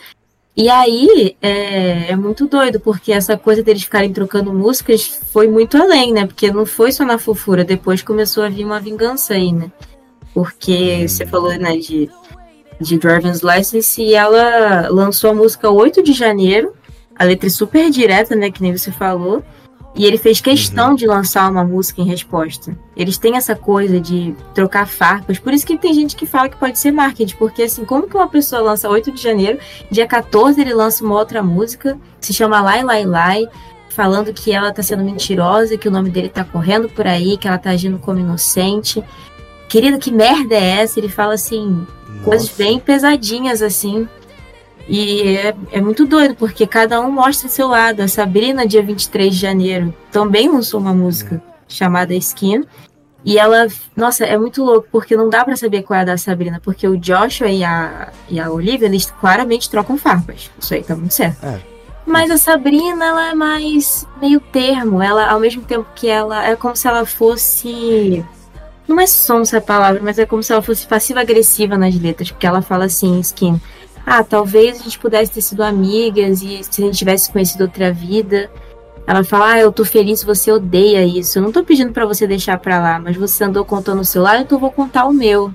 E 0.57 0.67
aí 0.69 1.37
é, 1.39 2.11
é, 2.11 2.15
muito 2.15 2.47
doido, 2.47 2.79
porque 2.79 3.11
essa 3.11 3.37
coisa 3.37 3.61
deles 3.61 3.83
ficarem 3.83 4.11
trocando 4.11 4.51
músicas 4.51 5.21
foi 5.31 5.47
muito 5.47 5.77
além, 5.77 6.11
né? 6.11 6.25
Porque 6.25 6.51
não 6.51 6.65
foi 6.65 6.91
só 6.91 7.05
na 7.05 7.19
fofura, 7.19 7.63
depois 7.63 8.01
começou 8.01 8.43
a 8.43 8.49
vir 8.49 8.65
uma 8.65 8.79
vingança 8.79 9.35
aí, 9.35 9.51
né? 9.51 9.71
Porque 10.33 11.07
você 11.07 11.27
falou, 11.27 11.55
né, 11.59 11.77
de, 11.77 12.09
de 12.81 12.97
Driver's 12.97 13.41
License 13.41 14.01
e 14.01 14.15
ela 14.15 14.89
lançou 14.89 15.29
a 15.29 15.33
música 15.33 15.69
8 15.69 16.01
de 16.01 16.13
janeiro, 16.13 16.73
a 17.17 17.23
letra 17.23 17.47
é 17.47 17.49
super 17.49 17.89
direta, 17.89 18.35
né, 18.35 18.49
que 18.51 18.61
nem 18.61 18.75
você 18.75 18.91
falou. 18.91 19.43
E 19.95 20.05
ele 20.05 20.17
fez 20.17 20.41
questão 20.41 20.89
uhum. 20.89 20.95
de 20.95 21.05
lançar 21.05 21.49
uma 21.51 21.63
música 21.63 22.01
em 22.01 22.05
resposta. 22.05 22.75
Eles 22.97 23.17
têm 23.17 23.37
essa 23.37 23.55
coisa 23.55 23.99
de 23.99 24.35
trocar 24.53 24.87
farpas. 24.87 25.37
Por 25.37 25.53
isso 25.53 25.65
que 25.65 25.77
tem 25.77 25.93
gente 25.93 26.15
que 26.15 26.25
fala 26.25 26.49
que 26.49 26.57
pode 26.57 26.79
ser 26.79 26.91
marketing. 26.91 27.35
Porque, 27.35 27.61
assim, 27.61 27.85
como 27.85 28.07
que 28.07 28.15
uma 28.15 28.27
pessoa 28.27 28.61
lança 28.61 28.89
8 28.89 29.11
de 29.11 29.21
janeiro, 29.21 29.59
dia 29.91 30.07
14 30.07 30.59
ele 30.59 30.73
lança 30.73 31.03
uma 31.03 31.15
outra 31.15 31.43
música, 31.43 31.97
se 32.19 32.33
chama 32.33 32.59
Lai 32.59 32.83
Lai 32.83 33.05
Lai, 33.05 33.47
falando 33.89 34.33
que 34.33 34.51
ela 34.51 34.73
tá 34.73 34.81
sendo 34.81 35.03
mentirosa, 35.03 35.77
que 35.77 35.87
o 35.87 35.91
nome 35.91 36.09
dele 36.09 36.29
tá 36.29 36.43
correndo 36.43 36.89
por 36.89 37.05
aí, 37.05 37.37
que 37.37 37.47
ela 37.47 37.59
tá 37.59 37.69
agindo 37.69 37.99
como 37.99 38.19
inocente. 38.19 39.03
Querida, 39.69 39.99
que 39.99 40.11
merda 40.11 40.55
é 40.55 40.81
essa? 40.81 40.99
Ele 40.99 41.09
fala, 41.09 41.35
assim, 41.35 41.85
Nossa. 42.07 42.23
coisas 42.23 42.49
bem 42.49 42.79
pesadinhas, 42.79 43.61
assim. 43.61 44.07
E 44.87 45.37
é, 45.37 45.55
é, 45.71 45.81
muito 45.81 46.05
doido, 46.05 46.35
porque 46.35 46.67
cada 46.67 46.99
um 46.99 47.11
mostra 47.11 47.47
seu 47.47 47.67
lado. 47.67 48.01
A 48.01 48.07
Sabrina, 48.07 48.67
dia 48.67 48.83
23 48.83 49.33
de 49.33 49.39
janeiro, 49.39 49.93
também 50.11 50.49
lançou 50.49 50.79
uma 50.79 50.93
música 50.93 51.41
chamada 51.67 52.13
Skin. 52.13 52.65
E 53.25 53.39
ela, 53.39 53.67
nossa, 53.95 54.25
é 54.25 54.37
muito 54.37 54.61
louco, 54.63 54.87
porque 54.91 55.15
não 55.15 55.29
dá 55.29 55.45
para 55.45 55.55
saber 55.55 55.83
qual 55.83 55.97
é 55.97 56.01
a 56.01 56.05
da 56.05 56.17
Sabrina, 56.17 56.59
porque 56.61 56.85
o 56.85 56.97
Joshua 56.97 57.47
e 57.47 57.63
a, 57.63 58.11
e 58.29 58.37
a 58.37 58.51
Olivia, 58.51 58.87
eles 58.87 59.05
claramente 59.05 59.69
trocam 59.69 59.97
farpas. 59.97 60.51
Isso 60.59 60.73
aí 60.73 60.83
tá 60.83 60.93
muito 60.95 61.13
certo. 61.13 61.41
É. 61.45 61.59
Mas 62.05 62.29
a 62.29 62.37
Sabrina, 62.37 63.05
ela 63.05 63.29
é 63.29 63.33
mais 63.33 64.05
meio 64.19 64.41
termo. 64.41 65.01
Ela, 65.01 65.29
ao 65.29 65.39
mesmo 65.39 65.61
tempo 65.61 65.87
que 65.95 66.09
ela, 66.09 66.45
é 66.45 66.53
como 66.57 66.75
se 66.75 66.85
ela 66.85 67.05
fosse. 67.05 68.25
Não 68.85 68.99
é 68.99 69.07
sonsa 69.07 69.59
a 69.59 69.61
palavra, 69.61 70.01
mas 70.03 70.19
é 70.19 70.25
como 70.25 70.43
se 70.43 70.51
ela 70.51 70.61
fosse 70.61 70.85
passiva-agressiva 70.85 71.77
nas 71.77 71.95
letras, 71.95 72.29
porque 72.29 72.45
ela 72.45 72.61
fala 72.61 72.83
assim, 72.83 73.17
skin 73.21 73.61
ah, 74.05 74.23
talvez 74.23 74.79
a 74.79 74.83
gente 74.83 74.99
pudesse 74.99 75.31
ter 75.31 75.41
sido 75.41 75.63
amigas 75.63 76.41
e 76.41 76.61
se 76.63 76.81
a 76.81 76.85
gente 76.85 76.97
tivesse 76.97 77.31
conhecido 77.31 77.61
outra 77.61 77.91
vida. 77.91 78.49
Ela 79.05 79.23
fala, 79.23 79.53
ah, 79.53 79.59
eu 79.59 79.71
tô 79.71 79.83
feliz, 79.83 80.23
você 80.23 80.51
odeia 80.51 81.05
isso. 81.05 81.37
Eu 81.37 81.43
não 81.43 81.51
tô 81.51 81.63
pedindo 81.63 81.91
para 81.91 82.05
você 82.05 82.25
deixar 82.25 82.57
pra 82.57 82.79
lá, 82.79 82.99
mas 82.99 83.17
você 83.17 83.43
andou 83.43 83.65
contando 83.65 83.99
o 83.99 84.05
seu 84.05 84.21
lado, 84.21 84.43
então 84.43 84.57
eu 84.57 84.61
vou 84.61 84.71
contar 84.71 85.05
o 85.05 85.13
meu. 85.13 85.53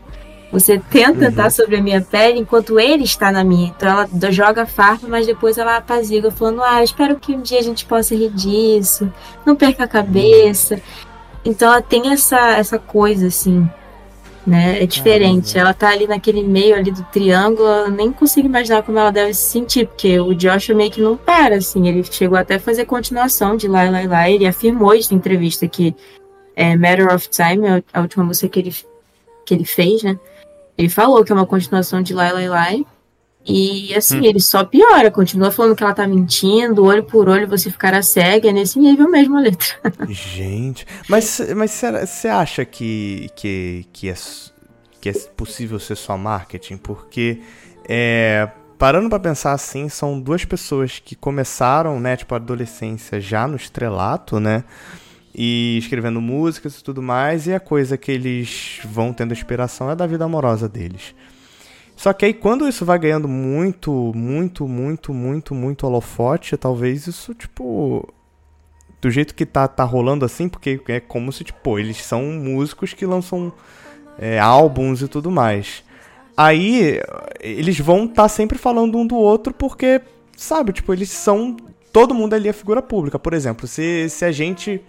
Você 0.51 0.79
tenta 0.79 1.25
uhum. 1.25 1.29
estar 1.29 1.51
sobre 1.51 1.77
a 1.77 1.83
minha 1.83 2.01
pele 2.01 2.39
enquanto 2.39 2.81
ele 2.81 3.05
está 3.05 3.31
na 3.31 3.45
minha. 3.45 3.69
Então 3.69 3.89
ela 3.89 4.33
joga 4.33 4.65
farpa, 4.65 5.07
mas 5.07 5.27
depois 5.27 5.59
ela 5.59 5.77
apazigua, 5.77 6.31
falando: 6.31 6.63
Ah, 6.63 6.83
espero 6.83 7.17
que 7.17 7.35
um 7.35 7.43
dia 7.43 7.59
a 7.59 7.63
gente 7.63 7.85
possa 7.85 8.15
rir 8.15 8.31
disso. 8.31 9.13
Não 9.45 9.55
perca 9.55 9.85
a 9.85 9.89
cabeça. 9.89 10.81
Então 11.45 11.69
ela 11.69 11.83
tem 11.83 12.13
essa, 12.13 12.57
essa 12.57 12.79
coisa, 12.79 13.27
assim, 13.27 13.69
né? 14.47 14.83
É 14.83 14.87
diferente. 14.87 15.59
Ela 15.59 15.75
tá 15.75 15.91
ali 15.91 16.07
naquele 16.07 16.43
meio 16.43 16.75
ali 16.75 16.91
do 16.91 17.03
triângulo, 17.05 17.69
eu 17.69 17.91
nem 17.91 18.13
consigo 18.13 18.47
imaginar 18.47 18.83
como 18.83 18.99
ela 18.99 19.11
deve 19.11 19.35
se 19.35 19.51
sentir, 19.51 19.87
porque 19.87 20.19
o 20.19 20.35
Joshua 20.35 20.75
meio 20.75 20.91
que 20.91 21.01
não 21.01 21.17
para, 21.17 21.57
assim. 21.57 21.89
Ele 21.89 22.03
chegou 22.05 22.39
até 22.39 22.57
a 22.57 22.61
fazer 22.61 22.85
continuação 22.85 23.57
de 23.57 23.69
Lai 23.69 23.91
Lai 23.91 24.07
Lai. 24.07 24.33
Ele 24.35 24.47
afirmou 24.47 24.95
isso 24.95 25.13
em 25.13 25.17
entrevista 25.17 25.67
que 25.69 25.95
é 26.57 26.77
Matter 26.77 27.15
of 27.15 27.29
Time, 27.29 27.85
a 27.93 28.01
última 28.01 28.25
música 28.25 28.49
que 28.49 28.59
ele, 28.59 28.75
que 29.47 29.55
ele 29.55 29.65
fez, 29.65 30.03
né? 30.03 30.19
Ele 30.77 30.89
falou 30.89 31.25
que 31.25 31.33
é 31.33 31.35
uma 31.35 31.47
continuação 31.47 32.03
de 32.03 32.15
Lai 32.15 32.33
Lai 32.33 32.49
Lai. 32.49 32.87
E 33.47 33.95
assim, 33.95 34.21
hum. 34.21 34.25
ele 34.25 34.41
só 34.41 34.63
piora, 34.63 35.11
continua 35.11 35.51
falando 35.51 35.75
que 35.75 35.83
ela 35.83 35.95
tá 35.95 36.07
mentindo, 36.07 36.85
olho 36.85 37.03
por 37.03 37.29
olho 37.29 37.49
você 37.49 37.71
ficará 37.71 38.03
cega, 38.03 38.51
é 38.51 38.53
nesse 38.53 38.79
nível 38.79 39.11
mesmo 39.11 39.39
a 39.39 39.41
letra. 39.41 39.75
Gente, 40.09 40.87
mas, 41.09 41.41
mas 41.57 41.71
você 41.71 42.29
acha 42.29 42.65
que, 42.65 43.31
que, 43.35 43.87
que, 43.91 44.11
é, 44.11 44.15
que 45.01 45.09
é 45.09 45.13
possível 45.35 45.79
ser 45.79 45.97
só 45.97 46.19
marketing? 46.19 46.77
Porque, 46.77 47.41
é, 47.89 48.51
parando 48.79 49.09
para 49.09 49.19
pensar 49.19 49.53
assim, 49.53 49.89
são 49.89 50.21
duas 50.21 50.45
pessoas 50.45 50.99
que 51.03 51.17
começaram, 51.17 51.99
né, 51.99 52.17
tipo, 52.17 52.35
a 52.35 52.37
adolescência 52.37 53.19
já 53.19 53.49
no 53.49 53.57
estrelato, 53.57 54.39
né? 54.39 54.63
E 55.35 55.79
escrevendo 55.79 56.21
músicas 56.21 56.79
e 56.79 56.85
tudo 56.85 57.01
mais, 57.01 57.47
e 57.47 57.55
a 57.55 57.61
coisa 57.61 57.97
que 57.97 58.11
eles 58.11 58.81
vão 58.85 59.13
tendo 59.13 59.33
inspiração 59.33 59.91
é 59.91 59.97
da 59.97 60.07
vida 60.07 60.25
amorosa 60.25 60.69
deles. 60.69 61.15
Só 61.99 62.13
que 62.13 62.25
aí 62.25 62.33
quando 62.33 62.69
isso 62.69 62.85
vai 62.85 62.97
ganhando 62.97 63.27
muito, 63.27 64.13
muito, 64.15 64.69
muito, 64.69 65.13
muito, 65.13 65.53
muito 65.53 65.85
holofote, 65.85 66.57
talvez 66.57 67.09
isso, 67.09 67.35
tipo. 67.35 68.09
Do 69.01 69.11
jeito 69.11 69.35
que 69.35 69.45
tá, 69.45 69.67
tá 69.67 69.83
rolando 69.83 70.25
assim, 70.25 70.49
porque 70.49 70.81
é 70.89 71.01
como 71.01 71.33
se, 71.33 71.43
tipo, 71.43 71.79
eles 71.79 71.97
são 72.05 72.23
músicos 72.23 72.95
que 72.95 73.05
lançam 73.05 73.53
é, 74.17 74.39
álbuns 74.39 75.03
e 75.03 75.09
tudo 75.09 75.29
mais. 75.31 75.83
Aí 76.37 77.01
eles 77.41 77.79
vão 77.81 78.05
estar 78.05 78.23
tá 78.23 78.29
sempre 78.29 78.59
falando 78.59 78.97
um 78.97 79.07
do 79.07 79.17
outro 79.17 79.53
porque, 79.53 80.01
sabe, 80.37 80.73
tipo, 80.73 80.93
eles 80.93 81.11
são. 81.11 81.57
Todo 81.93 82.15
mundo 82.15 82.35
ali 82.35 82.49
é 82.49 82.53
figura 82.53 82.81
pública. 82.81 83.19
Por 83.19 83.35
exemplo, 83.35 83.67
se, 83.67 84.09
se 84.09 84.25
a 84.25 84.31
gente. 84.31 84.81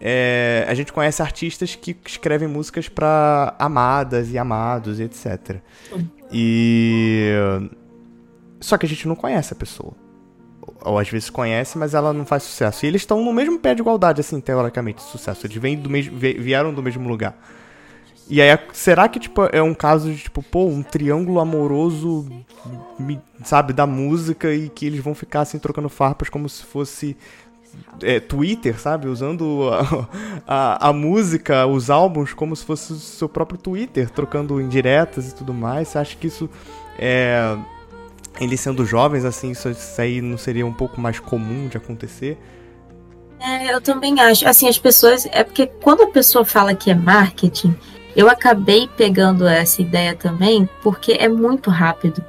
É, 0.00 0.64
a 0.66 0.74
gente 0.74 0.92
conhece 0.92 1.22
artistas 1.22 1.76
que 1.76 1.96
escrevem 2.06 2.48
músicas 2.48 2.88
para 2.88 3.54
amadas 3.58 4.32
e 4.32 4.38
amados 4.38 4.98
e 4.98 5.04
etc. 5.04 5.60
E. 6.32 7.32
Só 8.60 8.76
que 8.76 8.86
a 8.86 8.88
gente 8.88 9.08
não 9.08 9.16
conhece 9.16 9.52
a 9.52 9.56
pessoa. 9.56 9.94
Ou 10.84 10.98
às 10.98 11.08
vezes 11.08 11.30
conhece, 11.30 11.76
mas 11.76 11.94
ela 11.94 12.12
não 12.12 12.24
faz 12.24 12.42
sucesso. 12.42 12.84
E 12.84 12.88
eles 12.88 13.02
estão 13.02 13.24
no 13.24 13.32
mesmo 13.32 13.58
pé 13.58 13.74
de 13.74 13.80
igualdade, 13.80 14.20
assim, 14.20 14.40
teoricamente, 14.40 14.98
de 14.98 15.10
sucesso. 15.10 15.46
Eles 15.46 15.56
vêm 15.56 15.76
do 15.76 15.90
mesmo, 15.90 16.16
vieram 16.16 16.72
do 16.72 16.82
mesmo 16.82 17.08
lugar. 17.08 17.36
E 18.28 18.40
aí, 18.40 18.56
será 18.72 19.08
que, 19.08 19.18
tipo, 19.18 19.42
é 19.52 19.60
um 19.60 19.74
caso 19.74 20.12
de, 20.12 20.22
tipo, 20.22 20.40
pô, 20.40 20.66
um 20.66 20.84
triângulo 20.84 21.40
amoroso, 21.40 22.28
sabe, 23.42 23.72
da 23.72 23.86
música 23.88 24.54
e 24.54 24.68
que 24.68 24.86
eles 24.86 25.00
vão 25.00 25.16
ficar, 25.16 25.40
assim, 25.40 25.58
trocando 25.58 25.88
farpas 25.88 26.28
como 26.28 26.48
se 26.48 26.62
fosse 26.62 27.16
é, 28.02 28.20
Twitter, 28.20 28.78
sabe? 28.78 29.08
Usando 29.08 29.70
a, 29.72 30.08
a, 30.46 30.88
a, 30.88 30.92
música, 30.92 31.66
os 31.66 31.90
álbuns, 31.90 32.32
como 32.32 32.54
se 32.54 32.64
fosse 32.64 32.92
o 32.92 32.96
seu 32.96 33.28
próprio 33.28 33.58
Twitter, 33.58 34.10
trocando 34.10 34.60
indiretas 34.60 35.30
e 35.30 35.34
tudo 35.34 35.52
mais. 35.52 35.88
Você 35.88 35.98
acha 35.98 36.16
que 36.16 36.26
isso 36.26 36.48
é. 36.98 37.56
Eles 38.40 38.60
sendo 38.60 38.86
jovens, 38.86 39.24
assim, 39.24 39.50
isso, 39.50 39.68
isso 39.68 40.00
aí 40.00 40.20
não 40.20 40.38
seria 40.38 40.64
um 40.64 40.72
pouco 40.72 41.00
mais 41.00 41.18
comum 41.18 41.68
de 41.68 41.76
acontecer? 41.76 42.38
É, 43.40 43.74
eu 43.74 43.80
também 43.80 44.18
acho. 44.20 44.46
Assim, 44.46 44.68
as 44.68 44.78
pessoas. 44.78 45.26
É 45.32 45.44
porque 45.44 45.66
quando 45.66 46.02
a 46.02 46.06
pessoa 46.08 46.44
fala 46.44 46.74
que 46.74 46.90
é 46.90 46.94
marketing, 46.94 47.74
eu 48.14 48.28
acabei 48.28 48.88
pegando 48.96 49.46
essa 49.46 49.82
ideia 49.82 50.14
também, 50.14 50.68
porque 50.82 51.12
é 51.12 51.28
muito 51.28 51.70
rápido. 51.70 52.24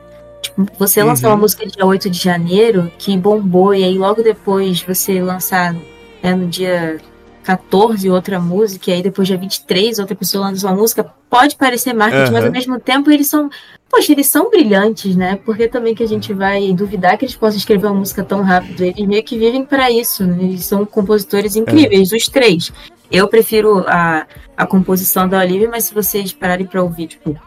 Você 0.77 1.03
lançar 1.03 1.27
uhum. 1.27 1.33
uma 1.33 1.41
música 1.41 1.65
dia 1.65 1.85
8 1.85 2.09
de 2.09 2.19
janeiro 2.19 2.91
que 2.97 3.15
bombou, 3.17 3.73
e 3.73 3.83
aí 3.83 3.97
logo 3.97 4.21
depois 4.21 4.81
você 4.81 5.21
lançar 5.21 5.73
né, 6.21 6.35
no 6.35 6.47
dia 6.47 6.99
14 7.43 8.09
outra 8.09 8.39
música, 8.39 8.91
e 8.91 8.93
aí 8.93 9.01
depois 9.01 9.27
dia 9.27 9.37
23 9.37 9.99
outra 9.99 10.15
pessoa 10.15 10.47
lança 10.47 10.67
uma 10.67 10.75
música, 10.75 11.03
pode 11.29 11.55
parecer 11.55 11.93
marketing, 11.93 12.25
uhum. 12.25 12.31
mas 12.31 12.45
ao 12.45 12.51
mesmo 12.51 12.79
tempo 12.79 13.09
eles 13.09 13.27
são. 13.27 13.49
Poxa, 13.89 14.13
eles 14.13 14.27
são 14.27 14.49
brilhantes, 14.49 15.15
né? 15.15 15.37
Porque 15.43 15.67
também 15.67 15.93
que 15.93 16.03
a 16.03 16.07
gente 16.07 16.33
vai 16.33 16.71
duvidar 16.71 17.17
que 17.17 17.25
eles 17.25 17.35
possam 17.35 17.57
escrever 17.57 17.87
uma 17.87 17.99
música 17.99 18.23
tão 18.23 18.41
rápido. 18.41 18.81
Eles 18.81 19.05
meio 19.05 19.23
que 19.23 19.37
vivem 19.37 19.65
para 19.65 19.91
isso, 19.91 20.25
né? 20.25 20.37
Eles 20.43 20.65
são 20.65 20.85
compositores 20.85 21.57
incríveis, 21.57 22.11
os 22.13 22.27
três. 22.29 22.71
Eu 23.11 23.27
prefiro 23.27 23.83
a, 23.87 24.25
a 24.55 24.65
composição 24.65 25.27
da 25.27 25.39
Olivia, 25.39 25.67
mas 25.69 25.85
se 25.85 25.93
vocês 25.93 26.31
pararem 26.31 26.65
para 26.65 26.81
ouvir, 26.81 27.07
tipo, 27.07 27.37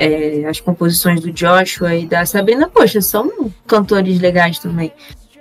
é, 0.00 0.46
as 0.48 0.58
composições 0.58 1.20
do 1.20 1.30
Joshua 1.30 1.94
e 1.94 2.06
da 2.06 2.24
Sabrina, 2.24 2.68
poxa, 2.68 3.02
são 3.02 3.30
cantores 3.66 4.18
legais 4.18 4.58
também. 4.58 4.90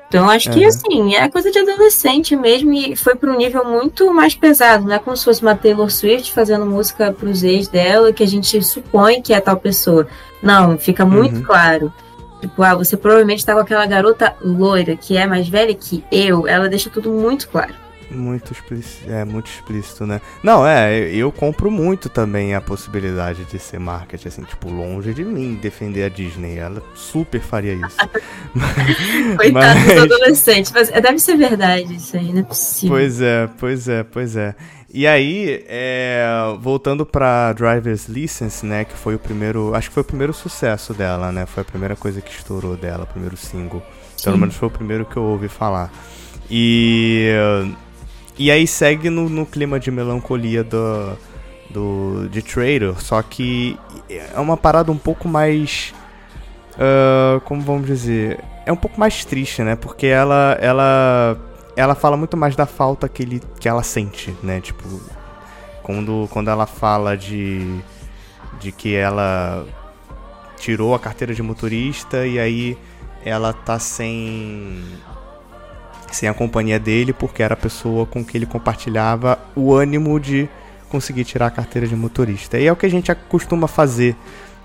Então 0.10 0.28
acho 0.28 0.50
que 0.52 0.66
assim, 0.66 1.16
é 1.16 1.30
coisa 1.30 1.52
de 1.52 1.60
adolescente 1.60 2.36
mesmo 2.36 2.74
e 2.74 2.96
foi 2.96 3.16
para 3.16 3.32
um 3.32 3.38
nível 3.38 3.64
muito 3.64 4.12
mais 4.12 4.34
pesado, 4.34 4.86
não 4.86 4.96
é 4.96 5.00
como 5.00 5.16
se 5.16 5.24
fosse 5.24 5.42
uma 5.44 5.56
Taylor 5.56 5.90
Swift 5.90 6.34
fazendo 6.34 6.66
música 6.66 7.14
para 7.14 7.30
os 7.30 7.44
ex 7.44 7.68
dela, 7.68 8.12
que 8.12 8.24
a 8.24 8.28
gente 8.28 8.62
supõe 8.64 9.22
que 9.22 9.34
é 9.34 9.40
tal 9.40 9.56
pessoa. 9.56 10.08
Não, 10.42 10.78
fica 10.78 11.06
muito 11.06 11.38
uhum. 11.38 11.44
claro. 11.44 11.94
Tipo, 12.42 12.64
ah, 12.64 12.74
você 12.74 12.98
provavelmente 12.98 13.40
está 13.40 13.54
com 13.54 13.60
aquela 13.60 13.86
garota 13.86 14.36
loira 14.42 14.96
que 14.96 15.16
é 15.16 15.28
mais 15.28 15.48
velha 15.48 15.76
que 15.76 16.04
eu, 16.12 16.48
ela 16.48 16.68
deixa 16.68 16.90
tudo 16.90 17.12
muito 17.12 17.48
claro. 17.48 17.76
Muito 18.12 18.52
explícito, 18.52 19.12
é 19.12 19.24
muito 19.24 19.48
explícito, 19.48 20.06
né? 20.06 20.20
Não, 20.42 20.66
é, 20.66 21.00
eu 21.10 21.32
compro 21.32 21.70
muito 21.70 22.10
também 22.10 22.56
a 22.56 22.62
possibilidade 22.62 23.46
de 23.46 23.60
ser 23.60 23.80
marketing, 23.80 24.28
assim, 24.28 24.44
tipo, 24.44 24.70
longe 24.70 25.14
de 25.14 25.24
mim 25.24 25.60
defender 25.62 26.04
a 26.04 26.10
Disney. 26.10 26.58
Ela 26.58 26.82
super 26.96 27.40
faria 27.40 27.74
isso. 27.74 27.98
Coitado 29.38 29.80
mas... 29.80 29.86
dos 29.86 30.04
adolescentes, 30.04 30.72
mas 30.72 30.90
deve 30.90 31.20
ser 31.20 31.38
verdade 31.38 31.96
isso 31.96 32.18
aí, 32.18 32.34
não 32.34 32.40
é 32.40 32.44
possível. 32.44 32.96
Pois 32.96 33.22
é, 33.22 33.50
pois 33.60 33.88
é, 33.88 34.04
pois 34.04 34.36
é. 34.36 34.56
E 34.92 35.06
aí, 35.06 35.64
é, 35.68 36.26
voltando 36.60 37.06
pra 37.06 37.54
Driver's 37.54 38.08
License, 38.08 38.66
né, 38.66 38.86
que 38.86 38.94
foi 38.96 39.14
o 39.14 39.20
primeiro, 39.20 39.76
acho 39.76 39.90
que 39.90 39.94
foi 39.94 40.02
o 40.02 40.06
primeiro 40.06 40.34
sucesso 40.34 40.96
dela, 40.96 41.32
né, 41.32 41.46
foi 41.46 41.62
a 41.62 41.66
primeira 41.66 41.96
coisa 41.96 42.22
que 42.22 42.32
estourou 42.32 42.76
dela, 42.76 43.04
o 43.04 43.08
primeiro 43.08 43.38
single. 43.38 43.84
Sim. 44.18 44.24
Pelo 44.24 44.38
menos 44.40 44.56
foi 44.56 44.68
o 44.68 44.72
primeiro 44.72 45.06
que 45.06 45.16
eu 45.16 45.24
ouvi 45.24 45.48
falar. 45.48 45.92
E, 46.50 47.30
e 48.40 48.50
aí 48.50 48.66
segue 48.66 49.10
no, 49.10 49.30
no 49.30 49.46
clima 49.46 49.80
de 49.80 49.92
melancolia 49.92 50.64
do, 50.64 51.18
do, 51.70 52.28
de 52.30 52.42
Trader, 52.42 53.00
só 53.00 53.22
que 53.22 53.78
é 54.10 54.40
uma 54.40 54.58
parada 54.58 54.92
um 54.92 54.98
pouco 54.98 55.28
mais, 55.28 55.94
uh, 56.74 57.40
como 57.42 57.62
vamos 57.62 57.86
dizer, 57.86 58.40
é 58.66 58.72
um 58.72 58.78
pouco 58.78 59.00
mais 59.00 59.24
triste, 59.24 59.62
né, 59.62 59.76
porque 59.76 60.08
ela, 60.08 60.58
ela 60.60 61.38
ela 61.80 61.96
fala 61.96 62.18
muito 62.18 62.36
mais 62.36 62.56
da 62.56 62.66
falta 62.66 63.08
que, 63.08 63.24
ele, 63.24 63.42
que 63.58 63.70
ela 63.70 63.84
sente, 63.84 64.36
né? 64.44 64.60
Tipo, 64.60 64.84
quando, 65.82 66.28
quando 66.30 66.50
ela 66.50 66.66
fala 66.66 67.16
de, 67.16 67.80
de 68.60 68.70
que 68.72 68.96
ela 68.96 69.66
tirou 70.58 70.94
a 70.94 71.00
carteira 71.00 71.34
de 71.34 71.42
motorista 71.42 72.28
e 72.28 72.38
aí 72.38 72.78
ela 73.24 73.54
tá 73.54 73.80
sem 73.80 74.84
sem 76.16 76.28
a 76.30 76.34
companhia 76.34 76.80
dele 76.80 77.14
porque 77.14 77.44
era 77.44 77.54
a 77.54 77.58
pessoa 77.58 78.06
com 78.06 78.24
que 78.24 78.38
ele 78.38 78.46
compartilhava 78.46 79.40
o 79.56 79.74
ânimo 79.74 80.20
de 80.20 80.50
conseguir 80.90 81.24
tirar 81.24 81.48
a 81.48 81.52
carteira 81.52 81.88
de 81.88 81.96
motorista. 81.96 82.58
E 82.58 82.66
é 82.66 82.72
o 82.72 82.76
que 82.76 82.86
a 82.86 82.90
gente 82.90 83.14
costuma 83.28 83.68
fazer 83.68 84.16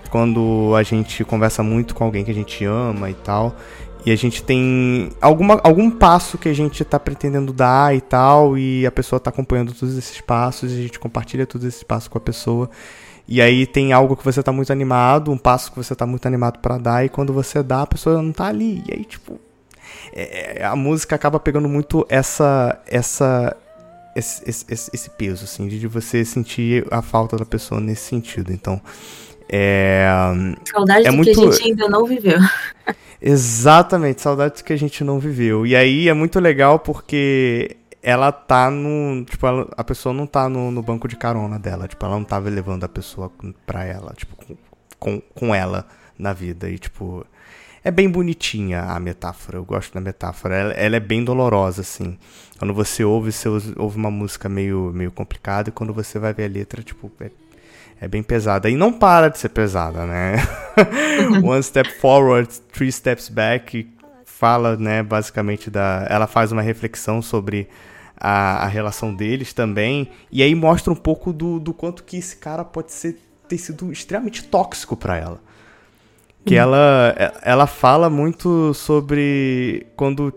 quando 0.09 0.73
a 0.75 0.83
gente 0.83 1.23
conversa 1.23 1.61
muito 1.61 1.93
com 1.95 2.03
alguém 2.03 2.23
que 2.23 2.31
a 2.31 2.33
gente 2.33 2.63
ama 2.65 3.09
e 3.09 3.13
tal. 3.13 3.55
E 4.05 4.11
a 4.11 4.15
gente 4.15 4.43
tem 4.43 5.09
alguma, 5.19 5.59
algum 5.63 5.89
passo 5.89 6.37
que 6.37 6.47
a 6.47 6.53
gente 6.53 6.83
está 6.83 6.99
pretendendo 6.99 7.51
dar 7.51 7.95
e 7.95 7.99
tal, 7.99 8.55
e 8.55 8.85
a 8.85 8.91
pessoa 8.91 9.17
está 9.17 9.31
acompanhando 9.31 9.73
todos 9.73 9.97
esses 9.97 10.21
passos, 10.21 10.71
e 10.71 10.75
a 10.75 10.81
gente 10.83 10.99
compartilha 10.99 11.47
todos 11.47 11.65
esses 11.65 11.81
passos 11.81 12.07
com 12.07 12.17
a 12.19 12.21
pessoa. 12.21 12.69
E 13.27 13.41
aí 13.41 13.65
tem 13.65 13.93
algo 13.93 14.15
que 14.15 14.23
você 14.23 14.41
está 14.41 14.51
muito 14.51 14.71
animado, 14.71 15.31
um 15.31 15.37
passo 15.39 15.71
que 15.71 15.77
você 15.77 15.93
está 15.93 16.05
muito 16.05 16.27
animado 16.27 16.59
para 16.59 16.77
dar, 16.77 17.03
e 17.03 17.09
quando 17.09 17.33
você 17.33 17.63
dá, 17.63 17.81
a 17.81 17.87
pessoa 17.87 18.21
não 18.21 18.29
está 18.29 18.45
ali. 18.45 18.83
E 18.87 18.93
aí, 18.93 19.05
tipo, 19.05 19.39
é, 20.13 20.61
é, 20.61 20.65
a 20.65 20.75
música 20.75 21.15
acaba 21.15 21.39
pegando 21.39 21.69
muito 21.69 22.05
essa 22.09 22.81
essa 22.87 23.55
esse, 24.15 24.43
esse, 24.47 24.89
esse 24.93 25.09
peso, 25.09 25.43
assim, 25.43 25.67
de 25.67 25.87
você 25.87 26.23
sentir 26.23 26.87
a 26.89 27.01
falta 27.01 27.35
da 27.35 27.45
pessoa 27.45 27.81
nesse 27.81 28.03
sentido. 28.03 28.53
Então, 28.53 28.81
é. 29.49 30.07
Saudade 30.71 31.07
é 31.07 31.11
do 31.11 31.17
muito... 31.17 31.33
que 31.33 31.47
a 31.47 31.51
gente 31.51 31.63
ainda 31.63 31.89
não 31.89 32.05
viveu. 32.05 32.39
Exatamente, 33.21 34.21
saudades 34.21 34.61
que 34.61 34.73
a 34.73 34.77
gente 34.77 35.03
não 35.03 35.19
viveu. 35.19 35.65
E 35.65 35.75
aí 35.75 36.07
é 36.07 36.13
muito 36.13 36.39
legal 36.39 36.79
porque 36.79 37.77
ela 38.01 38.31
tá 38.31 38.69
no. 38.69 39.25
Tipo, 39.25 39.47
ela, 39.47 39.67
a 39.75 39.83
pessoa 39.83 40.13
não 40.13 40.27
tá 40.27 40.47
no, 40.47 40.71
no, 40.71 40.81
banco 40.81 41.07
de 41.07 41.15
carona 41.15 41.57
dela. 41.59 41.87
Tipo, 41.87 42.05
ela 42.05 42.15
não 42.15 42.23
tava 42.23 42.49
levando 42.49 42.83
a 42.83 42.89
pessoa 42.89 43.31
pra 43.65 43.83
ela, 43.83 44.13
tipo, 44.15 44.35
com, 44.35 44.55
com, 44.99 45.21
com 45.33 45.55
ela 45.55 45.85
na 46.17 46.33
vida. 46.33 46.69
E, 46.69 46.77
tipo. 46.77 47.25
É 47.85 47.91
bem 47.91 48.09
bonitinha 48.09 48.81
a 48.81 48.99
metáfora, 48.99 49.57
eu 49.59 49.63
gosto 49.63 49.93
da 49.93 50.01
metáfora. 50.01 50.55
Ela, 50.55 50.73
ela, 50.73 50.95
é 50.97 50.99
bem 50.99 51.23
dolorosa, 51.23 51.81
assim. 51.81 52.17
Quando 52.57 52.73
você 52.73 53.03
ouve, 53.03 53.31
você 53.31 53.47
ouve 53.47 53.95
uma 53.95 54.11
música 54.11 54.49
meio, 54.49 54.91
meio 54.93 55.11
complicada, 55.11 55.69
e 55.69 55.71
quando 55.71 55.93
você 55.93 56.19
vai 56.19 56.33
ver 56.33 56.45
a 56.45 56.49
letra, 56.49 56.81
tipo, 56.81 57.11
é 57.19 57.29
é 57.99 58.07
bem 58.07 58.21
pesada. 58.21 58.69
E 58.69 58.75
não 58.75 58.91
para 58.91 59.29
de 59.29 59.37
ser 59.37 59.49
pesada, 59.49 60.05
né? 60.05 60.35
One 61.43 61.63
step 61.63 61.89
forward, 61.99 62.49
three 62.73 62.91
steps 62.91 63.29
back 63.29 63.89
fala, 64.25 64.75
né, 64.75 65.01
basicamente 65.01 65.69
da. 65.69 66.05
Ela 66.09 66.27
faz 66.27 66.51
uma 66.51 66.61
reflexão 66.61 67.21
sobre 67.21 67.69
a, 68.17 68.65
a 68.65 68.67
relação 68.67 69.13
deles 69.13 69.53
também. 69.53 70.09
E 70.31 70.43
aí 70.43 70.53
mostra 70.53 70.91
um 70.91 70.95
pouco 70.95 71.31
do, 71.31 71.59
do 71.59 71.73
quanto 71.73 72.03
que 72.03 72.17
esse 72.17 72.35
cara 72.35 72.65
pode 72.65 72.91
ser, 72.91 73.17
ter 73.47 73.57
sido 73.57 73.91
extremamente 73.91 74.43
tóxico 74.43 74.95
para 74.97 75.17
ela. 75.17 75.39
Que 76.45 76.55
ela, 76.55 77.15
ela 77.41 77.65
fala 77.65 78.09
muito 78.09 78.73
sobre 78.73 79.87
quando 79.95 80.31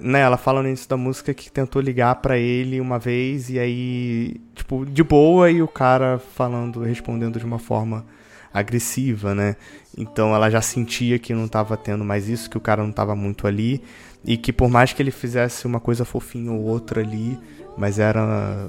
né, 0.00 0.20
ela 0.20 0.36
fala 0.36 0.62
no 0.62 0.68
início 0.68 0.88
da 0.88 0.96
música 0.96 1.34
que 1.34 1.50
tentou 1.50 1.80
ligar 1.82 2.14
para 2.16 2.38
ele 2.38 2.80
uma 2.80 2.98
vez 2.98 3.50
e 3.50 3.58
aí, 3.58 4.40
tipo, 4.54 4.86
de 4.86 5.02
boa 5.02 5.50
e 5.50 5.62
o 5.62 5.68
cara 5.68 6.18
falando, 6.34 6.82
respondendo 6.82 7.38
de 7.38 7.44
uma 7.44 7.58
forma 7.58 8.04
agressiva, 8.52 9.34
né? 9.34 9.56
Então 9.96 10.34
ela 10.34 10.48
já 10.48 10.62
sentia 10.62 11.18
que 11.18 11.34
não 11.34 11.48
tava 11.48 11.76
tendo 11.76 12.04
mais 12.04 12.28
isso, 12.28 12.48
que 12.48 12.56
o 12.56 12.60
cara 12.60 12.82
não 12.82 12.92
tava 12.92 13.16
muito 13.16 13.46
ali 13.46 13.82
e 14.24 14.36
que 14.36 14.52
por 14.52 14.70
mais 14.70 14.92
que 14.92 15.02
ele 15.02 15.10
fizesse 15.10 15.66
uma 15.66 15.80
coisa 15.80 16.04
fofinha 16.04 16.52
ou 16.52 16.60
outra 16.60 17.00
ali, 17.00 17.38
mas 17.76 17.98
era 17.98 18.68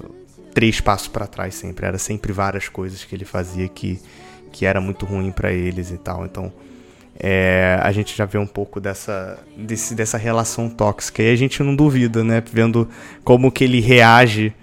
três 0.54 0.82
passos 0.82 1.08
para 1.08 1.28
trás 1.28 1.56
sempre, 1.56 1.86
era 1.86 1.98
sempre 1.98 2.34
várias 2.34 2.68
coisas 2.68 3.04
que 3.04 3.14
ele 3.16 3.26
fazia 3.26 3.68
que 3.68 4.00
que 4.52 4.66
era 4.66 4.80
muito 4.80 5.06
ruim 5.06 5.34
para 5.34 5.52
eles 5.52 5.92
e 5.92 5.98
tal. 5.98 6.26
Então, 6.26 6.52
é, 7.18 7.80
a 7.82 7.92
gente 7.92 8.16
já 8.16 8.26
vê 8.26 8.38
um 8.38 8.48
pouco 8.48 8.80
dessa, 8.80 9.40
desse, 9.56 9.96
dessa 9.96 10.18
relação 10.18 10.70
tóxica. 10.70 11.24
E 11.24 11.32
a 11.32 11.36
gente 11.36 11.62
não 11.64 11.76
duvida, 11.76 12.24
né? 12.24 12.44
Vendo 12.52 12.90
como 13.24 13.52
que 13.52 13.64
ele 13.64 13.80
reage 13.80 14.54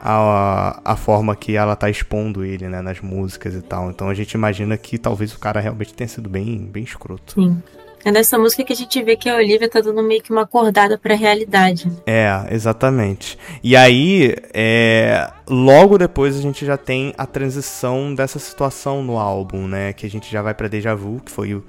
à, 0.00 0.80
à 0.84 0.96
forma 0.96 1.36
que 1.36 1.56
ela 1.56 1.76
tá 1.76 1.88
expondo 1.88 2.44
ele, 2.44 2.68
né? 2.68 2.80
Nas 2.80 3.00
músicas 3.00 3.54
e 3.54 3.62
tal. 3.62 3.90
Então 3.90 4.08
a 4.08 4.14
gente 4.14 4.32
imagina 4.32 4.76
que 4.76 4.98
talvez 4.98 5.32
o 5.32 5.38
cara 5.38 5.60
realmente 5.60 5.94
tenha 5.94 6.08
sido 6.08 6.28
bem, 6.28 6.58
bem 6.58 6.82
escroto. 6.82 7.34
Sim. 7.34 7.62
É 8.02 8.10
nessa 8.10 8.38
música 8.38 8.64
que 8.64 8.72
a 8.72 8.76
gente 8.76 9.02
vê 9.02 9.14
que 9.14 9.28
a 9.28 9.36
Olivia 9.36 9.68
tá 9.68 9.78
dando 9.78 10.02
meio 10.02 10.22
que 10.22 10.32
uma 10.32 10.42
acordada 10.42 10.96
pra 10.96 11.14
realidade. 11.14 11.90
É, 12.06 12.46
exatamente. 12.50 13.38
E 13.62 13.76
aí, 13.76 14.34
é, 14.54 15.30
logo 15.46 15.98
depois 15.98 16.34
a 16.34 16.40
gente 16.40 16.64
já 16.64 16.78
tem 16.78 17.12
a 17.18 17.26
transição 17.26 18.14
dessa 18.14 18.38
situação 18.38 19.02
no 19.04 19.18
álbum, 19.18 19.68
né? 19.68 19.92
Que 19.92 20.06
a 20.06 20.10
gente 20.10 20.32
já 20.32 20.40
vai 20.40 20.54
pra 20.54 20.66
Deja 20.66 20.94
Vu, 20.94 21.20
que 21.20 21.30
foi 21.30 21.52
o, 21.52 21.62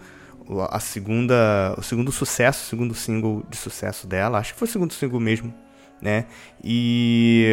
a 0.69 0.79
segunda, 0.79 1.75
o 1.77 1.81
segundo 1.81 2.11
sucesso, 2.11 2.65
o 2.65 2.69
segundo 2.69 2.93
single 2.93 3.43
de 3.49 3.57
sucesso 3.57 4.07
dela, 4.07 4.39
acho 4.39 4.53
que 4.53 4.59
foi 4.59 4.67
o 4.67 4.71
segundo 4.71 4.93
single 4.93 5.19
mesmo, 5.19 5.53
né? 6.01 6.25
E, 6.63 7.47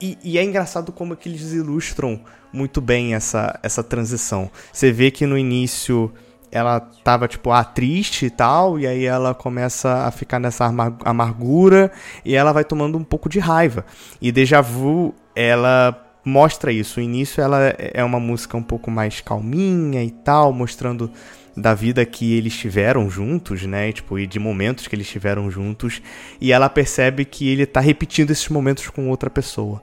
e, 0.00 0.18
e, 0.22 0.38
é 0.38 0.44
engraçado 0.44 0.92
como 0.92 1.16
que 1.16 1.28
eles 1.28 1.52
ilustram 1.52 2.20
muito 2.52 2.80
bem 2.80 3.14
essa, 3.14 3.58
essa 3.62 3.82
transição. 3.82 4.50
Você 4.72 4.92
vê 4.92 5.10
que 5.10 5.24
no 5.24 5.38
início 5.38 6.12
ela 6.50 6.80
tava, 6.80 7.28
tipo, 7.28 7.50
ah, 7.50 7.64
triste 7.64 8.26
e 8.26 8.30
tal, 8.30 8.78
e 8.78 8.86
aí 8.86 9.04
ela 9.04 9.34
começa 9.34 10.06
a 10.06 10.10
ficar 10.10 10.38
nessa 10.38 10.64
amargura 11.04 11.90
e 12.24 12.34
ela 12.34 12.52
vai 12.52 12.64
tomando 12.64 12.96
um 12.96 13.04
pouco 13.04 13.28
de 13.28 13.38
raiva. 13.38 13.84
E 14.20 14.30
Deja 14.30 14.60
Vu, 14.60 15.14
ela 15.34 16.02
mostra 16.24 16.72
isso. 16.72 16.98
O 16.98 17.02
início 17.02 17.42
ela 17.42 17.74
é 17.78 18.02
uma 18.02 18.18
música 18.18 18.56
um 18.56 18.62
pouco 18.62 18.90
mais 18.90 19.20
calminha 19.20 20.02
e 20.02 20.10
tal, 20.10 20.52
mostrando 20.52 21.10
da 21.56 21.74
vida 21.74 22.04
que 22.04 22.34
eles 22.34 22.54
tiveram 22.54 23.08
juntos, 23.08 23.62
né? 23.62 23.90
Tipo, 23.90 24.18
e 24.18 24.26
de 24.26 24.38
momentos 24.38 24.86
que 24.86 24.94
eles 24.94 25.08
tiveram 25.08 25.50
juntos. 25.50 26.02
E 26.40 26.52
ela 26.52 26.68
percebe 26.68 27.24
que 27.24 27.48
ele 27.48 27.64
tá 27.64 27.80
repetindo 27.80 28.30
esses 28.30 28.48
momentos 28.48 28.88
com 28.88 29.08
outra 29.08 29.30
pessoa. 29.30 29.82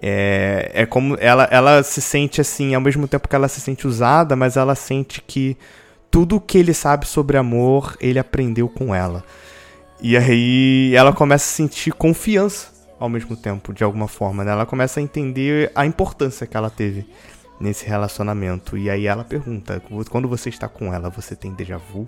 É, 0.00 0.70
é 0.74 0.86
como 0.86 1.16
ela, 1.20 1.48
ela 1.50 1.82
se 1.82 2.00
sente 2.00 2.40
assim, 2.40 2.74
ao 2.74 2.80
mesmo 2.80 3.06
tempo 3.06 3.28
que 3.28 3.36
ela 3.36 3.46
se 3.46 3.60
sente 3.60 3.86
usada, 3.86 4.34
mas 4.34 4.56
ela 4.56 4.74
sente 4.74 5.22
que 5.24 5.56
tudo 6.10 6.40
que 6.40 6.58
ele 6.58 6.74
sabe 6.74 7.06
sobre 7.06 7.36
amor, 7.36 7.96
ele 8.00 8.18
aprendeu 8.18 8.68
com 8.68 8.94
ela. 8.94 9.24
E 10.00 10.16
aí 10.16 10.92
ela 10.96 11.12
começa 11.12 11.44
a 11.44 11.54
sentir 11.54 11.92
confiança 11.92 12.72
ao 12.98 13.08
mesmo 13.08 13.36
tempo, 13.36 13.72
de 13.72 13.84
alguma 13.84 14.08
forma. 14.08 14.44
Né? 14.44 14.50
Ela 14.50 14.66
começa 14.66 14.98
a 14.98 15.02
entender 15.02 15.70
a 15.74 15.86
importância 15.86 16.46
que 16.46 16.56
ela 16.56 16.70
teve 16.70 17.06
nesse 17.62 17.86
relacionamento. 17.86 18.76
E 18.76 18.90
aí 18.90 19.06
ela 19.06 19.24
pergunta: 19.24 19.80
quando 20.10 20.28
você 20.28 20.48
está 20.48 20.68
com 20.68 20.92
ela, 20.92 21.08
você 21.08 21.36
tem 21.36 21.54
déjà 21.54 21.78
vu? 21.78 22.06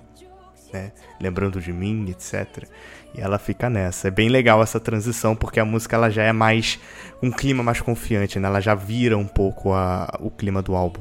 Né? 0.72 0.90
Lembrando 1.20 1.60
de 1.60 1.72
mim, 1.72 2.10
etc. 2.10 2.64
E 3.14 3.20
ela 3.20 3.38
fica 3.38 3.70
nessa. 3.70 4.08
É 4.08 4.10
bem 4.10 4.28
legal 4.28 4.62
essa 4.62 4.80
transição, 4.80 5.36
porque 5.36 5.60
a 5.60 5.64
música 5.64 5.94
ela 5.96 6.10
já 6.10 6.24
é 6.24 6.32
mais. 6.32 6.78
um 7.22 7.30
clima 7.30 7.62
mais 7.62 7.80
confiante, 7.80 8.38
né? 8.38 8.48
Ela 8.48 8.60
já 8.60 8.74
vira 8.74 9.16
um 9.16 9.26
pouco 9.26 9.72
a, 9.72 10.18
o 10.20 10.30
clima 10.30 10.60
do 10.60 10.74
álbum. 10.74 11.00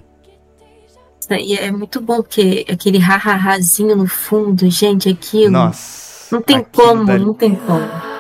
E 1.31 1.57
é 1.57 1.71
muito 1.71 1.99
bom, 2.01 2.17
porque 2.17 2.65
aquele 2.69 2.99
ha-ha-hazinho 2.99 3.95
no 3.95 4.07
fundo, 4.07 4.69
gente, 4.69 5.09
aquilo. 5.09 5.51
Nossa. 5.51 6.35
Não 6.35 6.41
tem 6.41 6.63
como, 6.63 7.03
não 7.03 7.33
tem 7.33 7.55
como. 7.55 8.12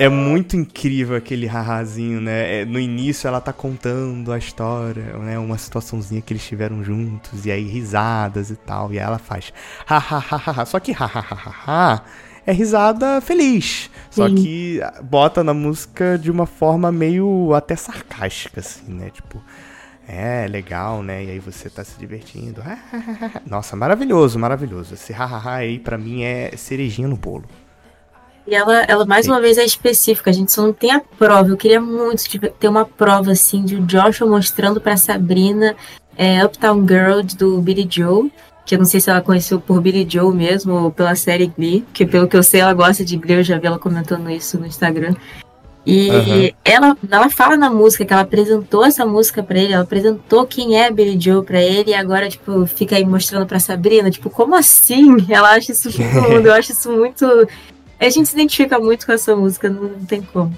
É 0.00 0.08
muito 0.08 0.56
incrível 0.56 1.14
aquele 1.14 1.46
hahazinho, 1.46 2.22
né? 2.22 2.62
É, 2.62 2.64
no 2.64 2.80
início 2.80 3.28
ela 3.28 3.38
tá 3.38 3.52
contando 3.52 4.32
a 4.32 4.38
história, 4.38 5.18
né? 5.18 5.38
Uma 5.38 5.58
situaçãozinha 5.58 6.22
que 6.22 6.32
eles 6.32 6.42
tiveram 6.42 6.82
juntos, 6.82 7.44
e 7.44 7.50
aí 7.50 7.64
risadas 7.64 8.48
e 8.48 8.56
tal. 8.56 8.90
E 8.94 8.98
aí 8.98 9.04
ela 9.04 9.18
faz 9.18 9.52
hahaha. 9.84 10.64
Só 10.64 10.80
que 10.80 10.90
hahaha 10.92 12.02
é 12.46 12.50
risada 12.50 13.20
feliz. 13.20 13.90
Só 14.10 14.26
Sim. 14.26 14.36
que 14.36 14.80
bota 15.02 15.44
na 15.44 15.52
música 15.52 16.16
de 16.18 16.30
uma 16.30 16.46
forma 16.46 16.90
meio 16.90 17.52
até 17.52 17.76
sarcástica, 17.76 18.60
assim, 18.60 18.94
né? 18.94 19.10
Tipo, 19.10 19.38
é 20.08 20.46
legal, 20.48 21.02
né? 21.02 21.24
E 21.26 21.30
aí 21.32 21.38
você 21.38 21.68
tá 21.68 21.84
se 21.84 21.98
divertindo. 21.98 22.62
Nossa, 23.44 23.76
maravilhoso, 23.76 24.38
maravilhoso. 24.38 24.94
Esse 24.94 25.12
hahaha 25.12 25.56
aí 25.56 25.78
pra 25.78 25.98
mim 25.98 26.22
é 26.22 26.56
cerejinha 26.56 27.06
no 27.06 27.16
bolo. 27.16 27.44
E 28.50 28.54
ela, 28.54 28.82
ela 28.88 29.06
mais 29.06 29.26
Sim. 29.26 29.30
uma 29.30 29.40
vez 29.40 29.56
é 29.58 29.64
específica, 29.64 30.28
a 30.28 30.32
gente 30.32 30.50
só 30.50 30.62
não 30.62 30.72
tem 30.72 30.90
a 30.90 30.98
prova. 30.98 31.48
Eu 31.48 31.56
queria 31.56 31.80
muito 31.80 32.24
ter 32.58 32.66
uma 32.66 32.84
prova 32.84 33.30
assim 33.30 33.64
de 33.64 33.76
o 33.76 33.80
Joshua 33.82 34.26
mostrando 34.26 34.80
para 34.80 34.96
Sabrina 34.96 35.76
é, 36.16 36.44
Uptown 36.44 36.84
Girl 36.86 37.20
do 37.38 37.60
Billy 37.60 37.86
Joe, 37.88 38.28
que 38.66 38.74
eu 38.74 38.80
não 38.80 38.84
sei 38.84 39.00
se 39.00 39.08
ela 39.08 39.20
conheceu 39.20 39.60
por 39.60 39.80
Billy 39.80 40.04
Joe 40.08 40.34
mesmo 40.34 40.74
ou 40.74 40.90
pela 40.90 41.14
série 41.14 41.46
Glee, 41.46 41.84
que 41.94 42.04
pelo 42.04 42.26
que 42.26 42.36
eu 42.36 42.42
sei 42.42 42.60
ela 42.60 42.74
gosta 42.74 43.04
de 43.04 43.16
Glee, 43.16 43.36
eu 43.36 43.44
já 43.44 43.56
vi 43.56 43.68
ela 43.68 43.78
comentando 43.78 44.28
isso 44.28 44.58
no 44.58 44.66
Instagram. 44.66 45.14
E 45.86 46.10
uhum. 46.10 46.50
ela, 46.64 46.96
ela 47.08 47.30
fala 47.30 47.56
na 47.56 47.70
música 47.70 48.04
que 48.04 48.12
ela 48.12 48.22
apresentou 48.22 48.84
essa 48.84 49.06
música 49.06 49.44
para 49.44 49.58
ele, 49.58 49.72
ela 49.72 49.84
apresentou 49.84 50.44
quem 50.44 50.78
é 50.78 50.90
Billy 50.90 51.18
Joe 51.18 51.44
para 51.44 51.62
ele 51.62 51.92
e 51.92 51.94
agora, 51.94 52.28
tipo, 52.28 52.66
fica 52.66 52.96
aí 52.96 53.04
mostrando 53.04 53.46
pra 53.46 53.60
Sabrina, 53.60 54.10
tipo, 54.10 54.28
como 54.28 54.54
assim? 54.56 55.16
Ela 55.30 55.52
acha 55.52 55.72
isso 55.72 55.88
lindo, 55.96 56.48
eu 56.48 56.52
acho 56.52 56.72
isso 56.72 56.90
muito. 56.92 57.24
A 58.00 58.08
gente 58.08 58.28
se 58.28 58.34
identifica 58.34 58.78
muito 58.78 59.06
com 59.06 59.12
essa 59.12 59.36
música, 59.36 59.68
não, 59.68 59.82
não 59.82 60.04
tem 60.04 60.22
como. 60.22 60.56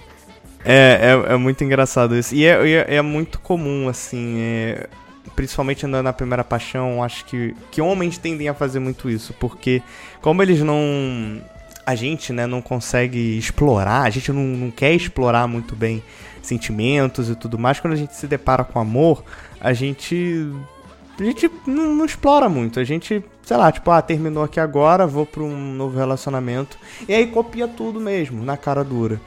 É, 0.64 1.16
é, 1.28 1.32
é, 1.34 1.36
muito 1.36 1.64
engraçado 1.64 2.16
isso. 2.16 2.34
E 2.34 2.44
é, 2.44 2.68
é, 2.68 2.94
é 2.96 3.02
muito 3.02 3.40
comum, 3.40 3.88
assim, 3.88 4.36
é, 4.38 4.86
principalmente 5.34 5.86
na, 5.86 6.02
na 6.02 6.12
primeira 6.12 6.44
paixão, 6.44 7.02
acho 7.02 7.24
que, 7.24 7.54
que 7.70 7.80
homens 7.80 8.16
tendem 8.16 8.48
a 8.48 8.54
fazer 8.54 8.78
muito 8.78 9.10
isso, 9.10 9.34
porque 9.40 9.82
como 10.20 10.42
eles 10.42 10.60
não 10.60 11.42
a 11.84 11.94
gente 11.94 12.32
né, 12.32 12.46
não 12.46 12.62
consegue 12.62 13.36
explorar, 13.36 14.02
a 14.02 14.10
gente 14.10 14.30
não, 14.32 14.42
não 14.42 14.70
quer 14.70 14.92
explorar 14.92 15.48
muito 15.48 15.74
bem 15.74 16.02
sentimentos 16.40 17.28
e 17.28 17.34
tudo 17.34 17.58
mais. 17.58 17.80
Quando 17.80 17.94
a 17.94 17.96
gente 17.96 18.14
se 18.14 18.26
depara 18.26 18.64
com 18.64 18.78
amor, 18.78 19.24
a 19.60 19.72
gente. 19.72 20.48
A 21.18 21.22
gente 21.22 21.50
não, 21.66 21.94
não, 21.94 22.04
explora 22.04 22.48
muito. 22.48 22.80
A 22.80 22.84
gente, 22.84 23.22
sei 23.42 23.56
lá, 23.56 23.70
tipo, 23.70 23.90
ah, 23.90 24.00
terminou 24.00 24.42
aqui 24.42 24.58
agora, 24.58 25.06
vou 25.06 25.26
pra 25.26 25.42
um 25.42 25.74
novo 25.74 25.96
relacionamento. 25.98 26.78
E 27.08 27.14
aí 27.14 27.26
copia 27.26 27.68
tudo 27.68 28.00
mesmo, 28.00 28.44
na 28.44 28.56
cara 28.56 28.82
dura. 28.82 29.20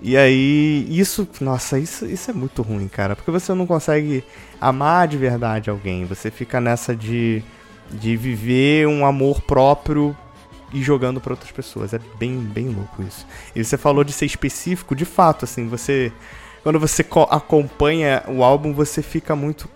E 0.00 0.16
aí, 0.16 0.86
isso, 0.88 1.26
nossa, 1.40 1.78
isso, 1.78 2.06
isso 2.06 2.30
é 2.30 2.34
muito 2.34 2.62
ruim, 2.62 2.86
cara. 2.88 3.16
Porque 3.16 3.30
você 3.30 3.52
não 3.54 3.66
consegue 3.66 4.22
amar 4.60 5.08
de 5.08 5.16
verdade 5.16 5.70
alguém. 5.70 6.04
Você 6.04 6.30
fica 6.30 6.60
nessa 6.60 6.94
de, 6.94 7.42
de 7.90 8.16
viver 8.16 8.86
um 8.86 9.04
amor 9.04 9.40
próprio 9.40 10.16
e 10.72 10.82
jogando 10.82 11.20
para 11.20 11.32
outras 11.32 11.50
pessoas. 11.50 11.92
É 11.92 12.00
bem, 12.18 12.38
bem 12.38 12.68
louco 12.68 13.02
isso. 13.02 13.26
E 13.54 13.64
você 13.64 13.76
falou 13.76 14.04
de 14.04 14.12
ser 14.12 14.26
específico, 14.26 14.94
de 14.94 15.04
fato, 15.04 15.44
assim, 15.44 15.66
você. 15.66 16.12
Quando 16.62 16.78
você 16.78 17.04
acompanha 17.30 18.22
o 18.28 18.42
álbum, 18.44 18.72
você 18.72 19.02
fica 19.02 19.34
muito. 19.34 19.68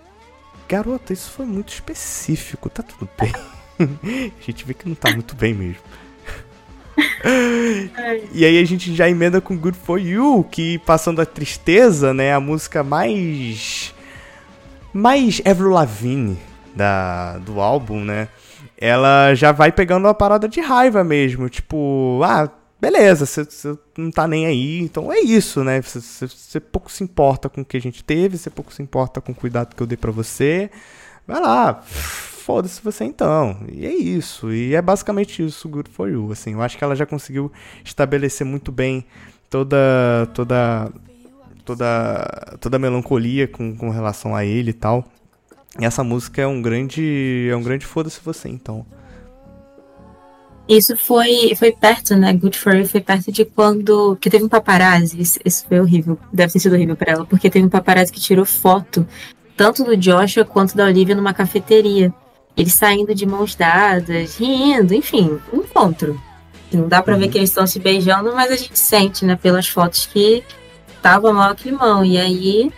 Garota, 0.72 1.12
isso 1.12 1.30
foi 1.30 1.44
muito 1.44 1.70
específico, 1.70 2.70
tá 2.70 2.82
tudo 2.82 3.06
bem. 3.20 3.30
a 4.40 4.42
gente 4.42 4.64
vê 4.64 4.72
que 4.72 4.88
não 4.88 4.94
tá 4.94 5.12
muito 5.12 5.36
bem 5.36 5.52
mesmo. 5.52 5.82
e 8.32 8.44
aí 8.44 8.58
a 8.58 8.64
gente 8.64 8.94
já 8.94 9.06
emenda 9.06 9.38
com 9.38 9.54
Good 9.54 9.76
For 9.76 10.00
You, 10.00 10.46
que 10.50 10.78
passando 10.78 11.20
a 11.20 11.26
tristeza, 11.26 12.14
né, 12.14 12.32
a 12.32 12.40
música 12.40 12.82
mais 12.82 13.94
mais 14.94 15.42
Avril 15.44 15.70
Lavigne 15.70 16.38
da 16.74 17.36
do 17.38 17.60
álbum, 17.60 18.02
né? 18.02 18.28
ela 18.82 19.32
já 19.34 19.52
vai 19.52 19.70
pegando 19.70 20.06
uma 20.06 20.14
parada 20.14 20.48
de 20.48 20.60
raiva 20.60 21.04
mesmo. 21.04 21.48
Tipo, 21.48 22.20
ah, 22.24 22.50
beleza, 22.82 23.24
você 23.24 23.78
não 23.96 24.10
tá 24.10 24.26
nem 24.26 24.44
aí, 24.44 24.80
então 24.80 25.12
é 25.12 25.20
isso, 25.20 25.62
né? 25.62 25.80
Você 25.80 26.58
pouco 26.58 26.90
se 26.90 27.04
importa 27.04 27.48
com 27.48 27.60
o 27.60 27.64
que 27.64 27.76
a 27.76 27.80
gente 27.80 28.02
teve, 28.02 28.36
você 28.36 28.50
pouco 28.50 28.74
se 28.74 28.82
importa 28.82 29.20
com 29.20 29.30
o 29.30 29.34
cuidado 29.34 29.76
que 29.76 29.80
eu 29.80 29.86
dei 29.86 29.96
para 29.96 30.10
você. 30.10 30.68
Vai 31.24 31.40
lá, 31.40 31.80
foda-se 31.80 32.82
você 32.82 33.04
então. 33.04 33.56
E 33.70 33.86
é 33.86 33.94
isso. 33.94 34.52
E 34.52 34.74
é 34.74 34.82
basicamente 34.82 35.44
isso, 35.44 35.68
Good 35.68 35.90
For 35.90 36.10
You. 36.10 36.32
Assim, 36.32 36.54
eu 36.54 36.62
acho 36.62 36.76
que 36.76 36.82
ela 36.82 36.96
já 36.96 37.06
conseguiu 37.06 37.52
estabelecer 37.84 38.44
muito 38.44 38.72
bem 38.72 39.04
toda 39.48 40.28
toda 40.34 40.90
toda 41.64 42.56
toda 42.60 42.76
a 42.76 42.80
melancolia 42.80 43.46
com, 43.46 43.76
com 43.76 43.90
relação 43.90 44.34
a 44.34 44.44
ele 44.44 44.70
e 44.70 44.74
tal. 44.74 45.04
E 45.78 45.84
essa 45.84 46.02
música 46.02 46.42
é 46.42 46.46
um 46.48 46.60
grande. 46.60 47.48
É 47.48 47.54
um 47.54 47.62
grande 47.62 47.86
foda-se 47.86 48.20
você, 48.24 48.48
então. 48.48 48.84
Isso 50.68 50.96
foi, 50.96 51.54
foi 51.56 51.72
perto, 51.72 52.16
né? 52.16 52.32
Good 52.32 52.56
for 52.56 52.74
You 52.74 52.86
foi 52.86 53.00
perto 53.00 53.32
de 53.32 53.44
quando. 53.44 54.16
Que 54.20 54.30
teve 54.30 54.44
um 54.44 54.48
paparazzi. 54.48 55.20
Isso, 55.20 55.38
isso 55.44 55.66
foi 55.68 55.80
horrível. 55.80 56.18
Deve 56.32 56.52
ter 56.52 56.60
sido 56.60 56.74
horrível 56.74 56.96
para 56.96 57.12
ela, 57.12 57.24
porque 57.24 57.50
teve 57.50 57.66
um 57.66 57.70
paparazzi 57.70 58.12
que 58.12 58.20
tirou 58.20 58.44
foto, 58.44 59.06
tanto 59.56 59.84
do 59.84 59.96
Joshua 59.96 60.44
quanto 60.44 60.76
da 60.76 60.84
Olivia 60.84 61.14
numa 61.14 61.34
cafeteria. 61.34 62.12
Eles 62.56 62.74
saindo 62.74 63.14
de 63.14 63.26
mãos 63.26 63.54
dadas, 63.54 64.36
rindo, 64.36 64.94
enfim, 64.94 65.38
um 65.52 65.58
encontro. 65.58 66.20
Não 66.72 66.88
dá 66.88 67.02
pra 67.02 67.14
uhum. 67.14 67.20
ver 67.20 67.28
que 67.28 67.38
eles 67.38 67.50
estão 67.50 67.66
se 67.66 67.78
beijando, 67.78 68.32
mas 68.34 68.50
a 68.50 68.56
gente 68.56 68.78
sente, 68.78 69.24
né, 69.24 69.36
pelas 69.36 69.68
fotos 69.68 70.06
que 70.06 70.42
tava 71.00 71.32
mal 71.32 71.54
climão. 71.54 72.04
E 72.04 72.18
aí 72.18 72.70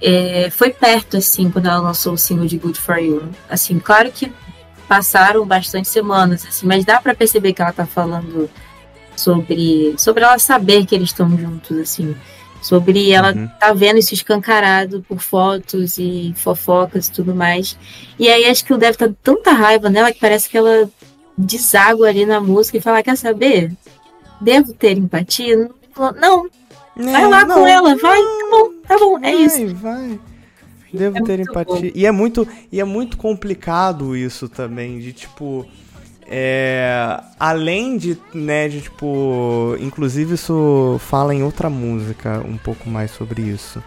é, 0.00 0.50
foi 0.50 0.70
perto, 0.70 1.16
assim, 1.16 1.50
quando 1.50 1.66
ela 1.66 1.78
lançou 1.78 2.14
o 2.14 2.18
single 2.18 2.46
de 2.46 2.58
Good 2.58 2.80
For 2.80 2.98
You. 2.98 3.28
Assim, 3.48 3.78
claro 3.78 4.10
que 4.10 4.32
passaram 4.88 5.46
bastante 5.46 5.86
semanas, 5.86 6.44
assim, 6.46 6.66
mas 6.66 6.84
dá 6.84 7.00
para 7.00 7.14
perceber 7.14 7.52
que 7.52 7.60
ela 7.60 7.72
tá 7.72 7.84
falando 7.84 8.48
sobre, 9.14 9.94
sobre 9.98 10.24
ela 10.24 10.38
saber 10.38 10.86
que 10.86 10.94
eles 10.94 11.10
estão 11.10 11.28
juntos, 11.36 11.76
assim. 11.76 12.16
Sobre 12.60 13.12
ela 13.12 13.32
uhum. 13.32 13.48
tá 13.60 13.72
vendo 13.72 13.98
isso 13.98 14.14
escancarado 14.14 15.04
por 15.08 15.20
fotos 15.20 15.96
e 15.96 16.34
fofocas 16.36 17.06
e 17.06 17.12
tudo 17.12 17.32
mais. 17.32 17.78
E 18.18 18.28
aí 18.28 18.46
acho 18.46 18.64
que 18.64 18.74
o 18.74 18.78
deve 18.78 18.98
tá 18.98 19.08
tanta 19.22 19.52
raiva 19.52 19.88
nela 19.88 20.12
que 20.12 20.18
parece 20.18 20.48
que 20.48 20.58
ela 20.58 20.90
deságua 21.36 22.08
ali 22.08 22.26
na 22.26 22.40
música 22.40 22.78
e 22.78 22.80
fala, 22.80 23.02
quer 23.02 23.16
saber? 23.16 23.72
Devo 24.40 24.72
ter 24.72 24.98
empatia? 24.98 25.70
Não, 26.20 26.48
vai 26.96 27.28
lá 27.28 27.44
não, 27.44 27.60
com 27.60 27.66
ela, 27.66 27.96
vai, 27.96 28.20
tá 28.20 28.48
bom, 28.50 28.70
tá 28.88 28.98
bom, 28.98 29.18
é 29.22 29.34
isso. 29.34 29.74
Vai, 29.76 30.18
Devo 30.92 31.18
é 31.18 31.22
ter 31.22 31.40
empatia. 31.40 31.74
Bom. 31.74 31.90
E 31.94 32.06
é 32.06 32.10
muito, 32.10 32.46
e 32.72 32.80
é 32.80 32.84
muito 32.84 33.16
complicado 33.16 34.16
isso 34.16 34.48
também, 34.48 34.98
de 34.98 35.12
tipo. 35.12 35.66
É, 36.30 37.22
além 37.40 37.96
de, 37.96 38.18
né, 38.34 38.68
de 38.68 38.82
tipo, 38.82 39.74
inclusive 39.80 40.34
isso 40.34 41.00
fala 41.00 41.34
em 41.34 41.42
outra 41.42 41.70
música 41.70 42.44
um 42.46 42.58
pouco 42.58 42.90
mais 42.90 43.12
sobre 43.12 43.40
isso, 43.40 43.82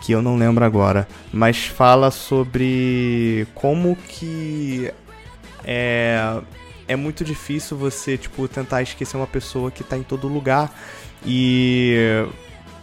que 0.00 0.10
eu 0.12 0.22
não 0.22 0.38
lembro 0.38 0.64
agora, 0.64 1.06
mas 1.30 1.66
fala 1.66 2.10
sobre 2.10 3.46
como 3.54 3.94
que 4.08 4.90
é, 5.62 6.40
é 6.88 6.96
muito 6.96 7.22
difícil 7.22 7.76
você, 7.76 8.16
tipo, 8.16 8.48
tentar 8.48 8.80
esquecer 8.80 9.18
uma 9.18 9.26
pessoa 9.26 9.70
que 9.70 9.84
tá 9.84 9.98
em 9.98 10.02
todo 10.02 10.28
lugar 10.28 10.74
e 11.26 12.24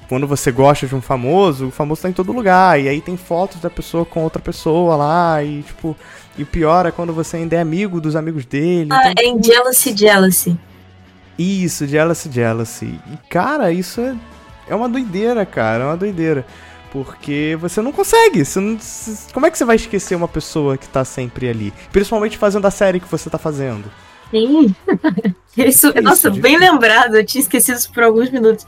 quando 0.08 0.28
você 0.28 0.52
gosta 0.52 0.88
de 0.88 0.96
um 0.96 1.02
famoso, 1.02 1.68
o 1.68 1.72
famoso 1.72 2.02
tá 2.02 2.10
em 2.10 2.14
todo 2.14 2.32
lugar. 2.32 2.80
E 2.80 2.88
aí 2.88 3.02
tem 3.02 3.18
fotos 3.18 3.60
da 3.62 3.70
pessoa 3.70 4.06
com 4.06 4.24
outra 4.24 4.42
pessoa 4.42 4.96
lá. 4.96 5.44
E 5.44 5.64
tipo. 5.64 5.96
E 6.38 6.42
o 6.42 6.46
pior 6.48 6.86
é 6.86 6.92
quando 6.92 7.14
você 7.14 7.38
ainda 7.38 7.56
é 7.56 7.62
amigo 7.62 8.02
dos 8.02 8.16
amigos 8.16 8.44
dele. 8.46 8.90
Ah, 8.92 9.12
então, 9.12 9.24
é 9.24 9.28
em 9.28 9.44
Jealousy 9.44 9.96
Jealousy. 9.96 10.58
Isso, 11.38 11.86
Jealousy 11.86 12.32
Jealousy. 12.32 13.00
E 13.12 13.18
cara, 13.30 13.72
isso 13.72 14.02
é, 14.02 14.16
é 14.68 14.76
uma 14.76 14.90
doideira, 14.90 15.46
cara. 15.46 15.84
É 15.84 15.88
uma 15.88 15.98
doideira. 15.98 16.46
Porque 16.92 17.58
você 17.60 17.82
não 17.82 17.92
consegue. 17.92 18.44
Você 18.44 18.60
não, 18.60 18.78
como 19.32 19.46
é 19.46 19.52
que 19.52 19.58
você 19.58 19.66
vai 19.66 19.76
esquecer 19.76 20.16
uma 20.16 20.28
pessoa 20.28 20.78
que 20.78 20.88
tá 20.88 21.04
sempre 21.04 21.50
ali? 21.50 21.74
Principalmente 21.92 22.38
fazendo 22.38 22.66
a 22.66 22.72
série 22.72 23.00
que 23.00 23.08
você 23.08 23.30
tá 23.30 23.38
fazendo. 23.38 23.86
Sim. 24.30 24.76
Isso, 25.56 25.90
isso 25.90 26.02
nossa, 26.02 26.32
bem 26.32 26.58
lembrado, 26.58 27.14
eu 27.14 27.24
tinha 27.24 27.40
esquecido 27.40 27.78
isso 27.78 27.92
por 27.94 28.02
alguns 28.02 28.32
minutos. 28.32 28.66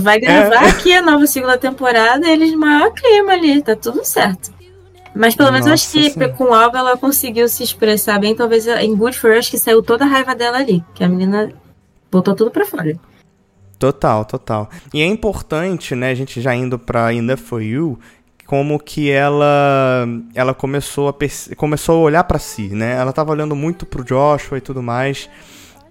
Vai 0.00 0.20
gravar 0.20 0.64
é. 0.64 0.68
aqui 0.68 0.92
a 0.92 1.00
nova 1.00 1.26
segunda 1.26 1.56
temporada 1.56 2.26
e 2.26 2.30
eles 2.30 2.54
maior 2.54 2.92
clima 2.92 3.32
ali, 3.32 3.62
tá 3.62 3.74
tudo 3.74 4.04
certo. 4.04 4.52
Mas 5.14 5.34
pelo 5.34 5.50
menos 5.50 5.66
acho 5.66 5.90
que 5.90 6.10
sim. 6.10 6.28
com 6.36 6.44
o 6.44 6.54
ela 6.54 6.96
conseguiu 6.96 7.48
se 7.48 7.62
expressar 7.62 8.20
bem. 8.20 8.34
Talvez 8.34 8.66
em 8.66 8.94
Good 8.94 9.18
For 9.18 9.32
acho 9.32 9.50
que 9.50 9.58
saiu 9.58 9.82
toda 9.82 10.04
a 10.04 10.08
raiva 10.08 10.34
dela 10.34 10.58
ali. 10.58 10.84
Que 10.94 11.02
a 11.02 11.08
menina 11.08 11.52
botou 12.10 12.36
tudo 12.36 12.50
pra 12.50 12.66
fora. 12.66 12.96
Total, 13.78 14.24
total. 14.24 14.68
E 14.92 15.00
é 15.00 15.06
importante, 15.06 15.94
né, 15.94 16.10
a 16.10 16.14
gente 16.14 16.40
já 16.40 16.54
indo 16.54 16.78
pra 16.78 17.12
Enough 17.14 17.38
For 17.38 17.62
You, 17.62 17.98
como 18.44 18.78
que 18.78 19.10
ela 19.10 20.06
ela 20.34 20.54
começou 20.54 21.08
a 21.08 21.14
começou 21.56 21.96
a 21.96 22.00
olhar 22.00 22.24
para 22.24 22.38
si, 22.38 22.68
né? 22.68 22.94
Ela 22.94 23.12
tava 23.12 23.32
olhando 23.32 23.54
muito 23.54 23.86
pro 23.86 24.04
Joshua 24.04 24.58
e 24.58 24.60
tudo 24.60 24.82
mais. 24.82 25.28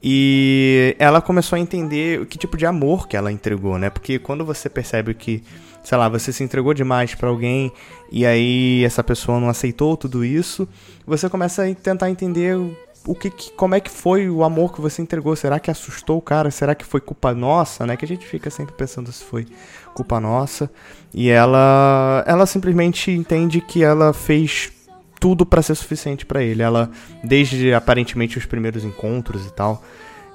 E 0.01 0.95
ela 0.99 1.21
começou 1.21 1.55
a 1.55 1.59
entender 1.59 2.21
o 2.21 2.25
que 2.25 2.37
tipo 2.37 2.57
de 2.57 2.65
amor 2.65 3.07
que 3.07 3.17
ela 3.17 3.31
entregou, 3.31 3.77
né? 3.77 3.89
Porque 3.89 4.19
quando 4.19 4.45
você 4.45 4.69
percebe 4.69 5.13
que, 5.13 5.43
sei 5.83 5.97
lá, 5.97 6.07
você 6.07 6.31
se 6.31 6.43
entregou 6.43 6.73
demais 6.73 7.15
para 7.15 7.29
alguém 7.29 7.71
e 8.11 8.25
aí 8.25 8.83
essa 8.83 9.03
pessoa 9.03 9.39
não 9.39 9.49
aceitou 9.49 9.97
tudo 9.97 10.23
isso, 10.23 10.67
você 11.05 11.29
começa 11.29 11.65
a 11.65 11.75
tentar 11.75 12.09
entender 12.09 12.57
o 13.05 13.15
que, 13.15 13.31
como 13.55 13.73
é 13.73 13.79
que 13.79 13.89
foi 13.89 14.29
o 14.29 14.43
amor 14.43 14.73
que 14.73 14.81
você 14.81 15.01
entregou? 15.01 15.35
Será 15.35 15.59
que 15.59 15.71
assustou 15.71 16.17
o 16.17 16.21
cara? 16.21 16.51
Será 16.51 16.75
que 16.75 16.85
foi 16.85 16.99
culpa 16.99 17.33
nossa, 17.33 17.85
né? 17.85 17.95
Que 17.95 18.03
a 18.03 18.07
gente 18.07 18.25
fica 18.25 18.49
sempre 18.49 18.75
pensando 18.75 19.11
se 19.11 19.23
foi 19.23 19.47
culpa 19.95 20.19
nossa. 20.19 20.69
E 21.13 21.29
ela 21.29 22.23
ela 22.27 22.45
simplesmente 22.45 23.09
entende 23.09 23.61
que 23.61 23.81
ela 23.81 24.11
fez 24.11 24.71
tudo 25.19 25.45
para 25.45 25.61
ser 25.61 25.75
suficiente 25.75 26.25
para 26.25 26.43
ele. 26.43 26.61
Ela 26.61 26.89
desde 27.23 27.73
aparentemente 27.73 28.37
os 28.37 28.45
primeiros 28.45 28.83
encontros 28.83 29.45
e 29.45 29.53
tal, 29.53 29.83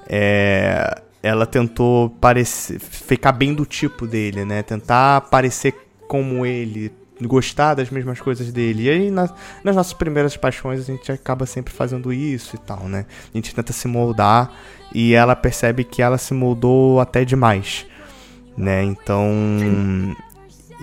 é, 0.09 1.01
ela 1.23 1.47
tentou 1.47 2.11
parecer, 2.11 2.81
ficar 2.81 3.33
bem 3.33 3.55
do 3.55 3.65
tipo 3.65 4.07
dele, 4.07 4.45
né? 4.45 4.63
Tentar 4.63 5.23
parecer 5.23 5.75
como 6.09 6.45
ele, 6.45 6.93
gostar 7.23 7.75
das 7.75 7.91
mesmas 7.91 8.21
coisas 8.21 8.53
dele. 8.53 8.85
E 8.85 8.91
aí, 8.91 9.11
nas, 9.11 9.33
nas 9.63 9.77
nossas 9.77 9.93
primeiras 9.93 10.37
paixões, 10.37 10.81
a 10.81 10.85
gente 10.85 11.11
acaba 11.13 11.47
sempre 11.47 11.73
fazendo 11.73 12.13
isso 12.13 12.57
e 12.57 12.59
tal, 12.59 12.89
né? 12.89 13.07
A 13.33 13.37
gente 13.37 13.55
tenta 13.55 13.73
se 13.73 13.87
moldar 13.87 14.53
e 14.95 15.15
ela 15.15 15.37
percebe 15.37 15.85
que 15.85 16.03
ela 16.03 16.19
se 16.19 16.35
moldou 16.35 17.01
até 17.01 17.25
demais, 17.25 17.87
né? 18.57 18.83
Então, 18.83 19.23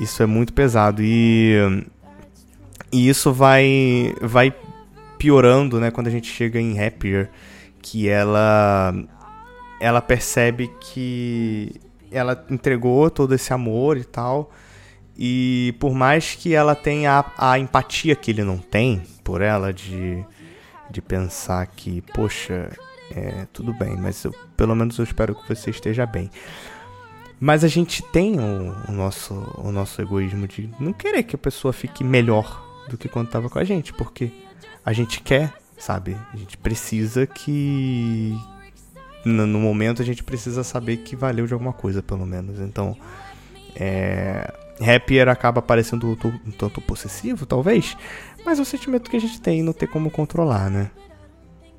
isso 0.02 0.24
é 0.24 0.26
muito 0.26 0.54
pesado. 0.54 1.04
E, 1.04 1.84
e 2.92 3.08
isso 3.10 3.32
vai, 3.32 4.14
vai 4.22 4.54
piorando, 5.18 5.80
né? 5.80 5.92
Quando 5.92 6.08
a 6.08 6.12
gente 6.12 6.32
chega 6.32 6.60
em 6.60 6.80
Happier, 6.80 7.30
que 7.82 8.10
ela, 8.10 8.94
ela 9.80 10.02
percebe 10.02 10.72
que 10.80 11.74
ela 12.12 12.46
entregou 12.50 13.10
todo 13.10 13.34
esse 13.36 13.54
amor 13.54 13.98
e 13.98 14.04
tal 14.04 14.52
e 15.22 15.76
por 15.82 15.94
mais 15.94 16.34
que 16.34 16.54
ela 16.54 16.74
tenha 16.74 17.26
a, 17.38 17.52
a 17.52 17.60
empatia 17.60 18.16
que 18.16 18.32
ele 18.32 18.42
não 18.42 18.58
tem 18.58 19.04
por 19.22 19.42
ela, 19.42 19.74
de, 19.74 20.26
de 20.90 21.02
pensar 21.02 21.68
que, 21.68 22.02
poxa, 22.14 22.72
é, 23.12 23.46
tudo 23.52 23.74
bem, 23.74 23.98
mas 23.98 24.24
eu, 24.24 24.34
pelo 24.56 24.74
menos 24.74 24.98
eu 24.98 25.04
espero 25.04 25.36
que 25.36 25.54
você 25.54 25.72
esteja 25.72 26.06
bem. 26.06 26.32
Mas 27.38 27.66
a 27.66 27.68
gente 27.68 28.02
tem 28.02 28.40
o, 28.40 28.74
o, 28.88 28.92
nosso, 28.94 29.34
o 29.58 29.74
nosso 29.74 30.02
egoísmo 30.02 30.48
de 30.48 30.70
não 30.80 30.94
querer 30.94 31.24
que 31.24 31.36
a 31.36 31.40
pessoa 31.40 31.74
fique 31.74 32.02
melhor 32.02 32.69
do 32.90 32.98
que 32.98 33.08
quando 33.08 33.28
estava 33.28 33.50
com 33.50 33.60
a 33.60 33.64
gente, 33.64 33.94
porque 33.94 34.32
a 34.86 34.92
gente 34.92 35.22
quer, 35.22 35.54
sabe? 35.78 36.18
A 36.34 36.38
gente 36.38 36.58
precisa 36.58 37.26
que. 37.26 38.38
No, 39.26 39.48
momento 39.48 40.02
a 40.02 40.06
gente 40.06 40.24
precisa 40.24 40.64
saber 40.64 40.98
que 40.98 41.16
valeu 41.16 41.46
de 41.46 41.54
alguma 41.54 41.74
coisa, 41.74 42.02
pelo 42.02 42.26
menos. 42.26 42.60
Então. 42.60 42.98
É, 43.76 44.52
Happier 44.82 45.28
acaba 45.28 45.62
parecendo 45.62 46.18
um 46.46 46.52
tanto 46.52 46.80
possessivo, 46.82 47.46
talvez, 47.46 47.98
mas 48.46 48.60
é 48.60 48.62
o 48.62 48.66
sentimento 48.66 49.10
que 49.10 49.18
a 49.18 49.20
gente 49.20 49.42
tem 49.42 49.62
não 49.62 49.74
tem 49.74 49.88
como 49.88 50.10
controlar, 50.10 50.70
né? 50.70 50.90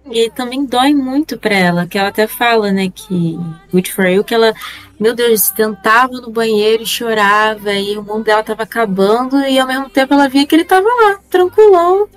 E 0.07 0.31
também 0.31 0.65
dói 0.65 0.95
muito 0.95 1.39
pra 1.39 1.55
ela, 1.55 1.87
que 1.87 1.99
ela 1.99 2.09
até 2.09 2.27
fala, 2.27 2.73
né, 2.73 2.91
que 2.93 3.39
Good 3.71 3.93
for 3.93 4.07
You, 4.07 4.25
que 4.25 4.35
ela, 4.35 4.53
meu 4.99 5.15
Deus, 5.15 5.51
tentava 5.51 6.15
no 6.15 6.31
banheiro 6.31 6.83
e 6.83 6.87
chorava, 6.87 7.73
e 7.75 7.97
o 7.99 8.03
mundo 8.03 8.25
dela 8.25 8.43
tava 8.43 8.63
acabando, 8.63 9.39
e 9.41 9.59
ao 9.59 9.69
mesmo 9.69 9.91
tempo 9.91 10.15
ela 10.15 10.29
via 10.29 10.47
que 10.47 10.55
ele 10.55 10.65
tava 10.65 10.89
lá, 10.89 11.21
tranquilão, 11.29 12.09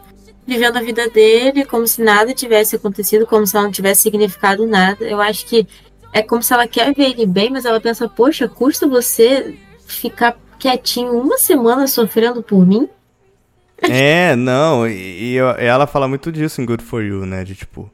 vivendo 0.47 0.77
a 0.77 0.81
vida 0.81 1.09
dele, 1.09 1.65
como 1.65 1.85
se 1.85 2.01
nada 2.01 2.33
tivesse 2.33 2.75
acontecido, 2.75 3.27
como 3.27 3.45
se 3.45 3.55
ela 3.55 3.65
não 3.65 3.71
tivesse 3.71 4.01
significado 4.01 4.65
nada. 4.65 5.03
Eu 5.05 5.21
acho 5.21 5.45
que 5.45 5.67
é 6.11 6.21
como 6.21 6.41
se 6.41 6.53
ela 6.53 6.67
quer 6.67 6.93
ver 6.93 7.11
ele 7.11 7.25
bem, 7.25 7.49
mas 7.49 7.65
ela 7.65 7.81
pensa, 7.81 8.07
poxa, 8.07 8.47
custa 8.47 8.87
você 8.87 9.57
ficar 9.85 10.37
quietinho 10.57 11.11
uma 11.19 11.37
semana 11.37 11.87
sofrendo 11.87 12.41
por 12.41 12.65
mim. 12.65 12.87
É, 13.89 14.35
não, 14.35 14.87
e, 14.87 15.35
e, 15.35 15.37
ela 15.37 15.85
fala 15.85 16.07
muito 16.07 16.31
disso 16.31 16.61
em 16.61 16.65
Good 16.65 16.83
For 16.83 17.03
You, 17.03 17.25
né? 17.25 17.43
De 17.43 17.53
tipo, 17.53 17.91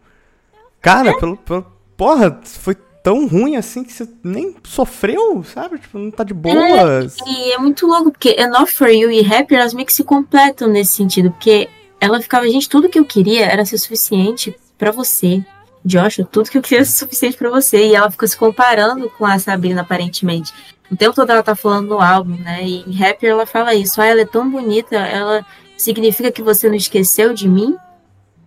cara, 0.82 1.10
é? 1.10 1.20
pelo, 1.20 1.36
pelo, 1.38 1.66
porra, 1.98 2.40
foi 2.44 2.76
tão 3.04 3.28
ruim 3.28 3.56
assim 3.56 3.84
que 3.84 3.92
você 3.92 4.08
nem 4.24 4.56
sofreu, 4.64 5.44
sabe? 5.44 5.80
Tipo, 5.80 5.98
não 5.98 6.12
tá 6.12 6.24
de 6.24 6.34
boas. 6.34 7.18
É, 7.26 7.30
e 7.30 7.52
é 7.54 7.58
muito 7.58 7.88
louco, 7.88 8.12
porque 8.12 8.36
Enough 8.40 8.68
For 8.68 8.90
You 8.90 9.12
e 9.12 9.26
Happy, 9.26 9.56
elas 9.56 9.74
meio 9.74 9.86
que 9.86 9.94
se 9.94 10.04
completam 10.04 10.68
nesse 10.68 10.92
sentido, 10.92 11.32
porque 11.32 11.70
ela 12.00 12.22
ficava, 12.22 12.48
gente, 12.48 12.70
tudo 12.70 12.90
que 12.90 13.00
eu 13.00 13.06
queria 13.06 13.46
era 13.46 13.66
ser 13.66 13.78
suficiente 13.78 14.56
para 14.78 14.92
você. 14.92 15.44
Joshua, 15.84 16.28
tudo 16.30 16.50
que 16.50 16.58
eu 16.58 16.62
queria 16.62 16.80
era 16.80 16.86
suficiente 16.86 17.38
para 17.38 17.50
você. 17.50 17.88
E 17.88 17.96
ela 17.96 18.12
fica 18.12 18.28
se 18.28 18.38
comparando 18.38 19.10
com 19.10 19.26
a 19.26 19.40
Sabrina, 19.40 19.82
aparentemente. 19.82 20.54
O 20.92 20.96
tempo 20.96 21.16
todo 21.16 21.30
ela 21.30 21.44
tá 21.44 21.56
falando 21.56 21.90
no 21.90 22.02
álbum, 22.02 22.36
né? 22.36 22.64
E 22.64 22.84
em 22.88 23.04
Happier 23.04 23.32
ela 23.32 23.46
fala 23.46 23.76
isso. 23.76 24.02
Ah, 24.02 24.06
ela 24.06 24.22
é 24.22 24.26
tão 24.26 24.50
bonita, 24.50 24.96
ela 24.96 25.46
significa 25.82 26.32
que 26.32 26.42
você 26.42 26.68
não 26.68 26.76
esqueceu 26.76 27.34
de 27.34 27.48
mim? 27.48 27.76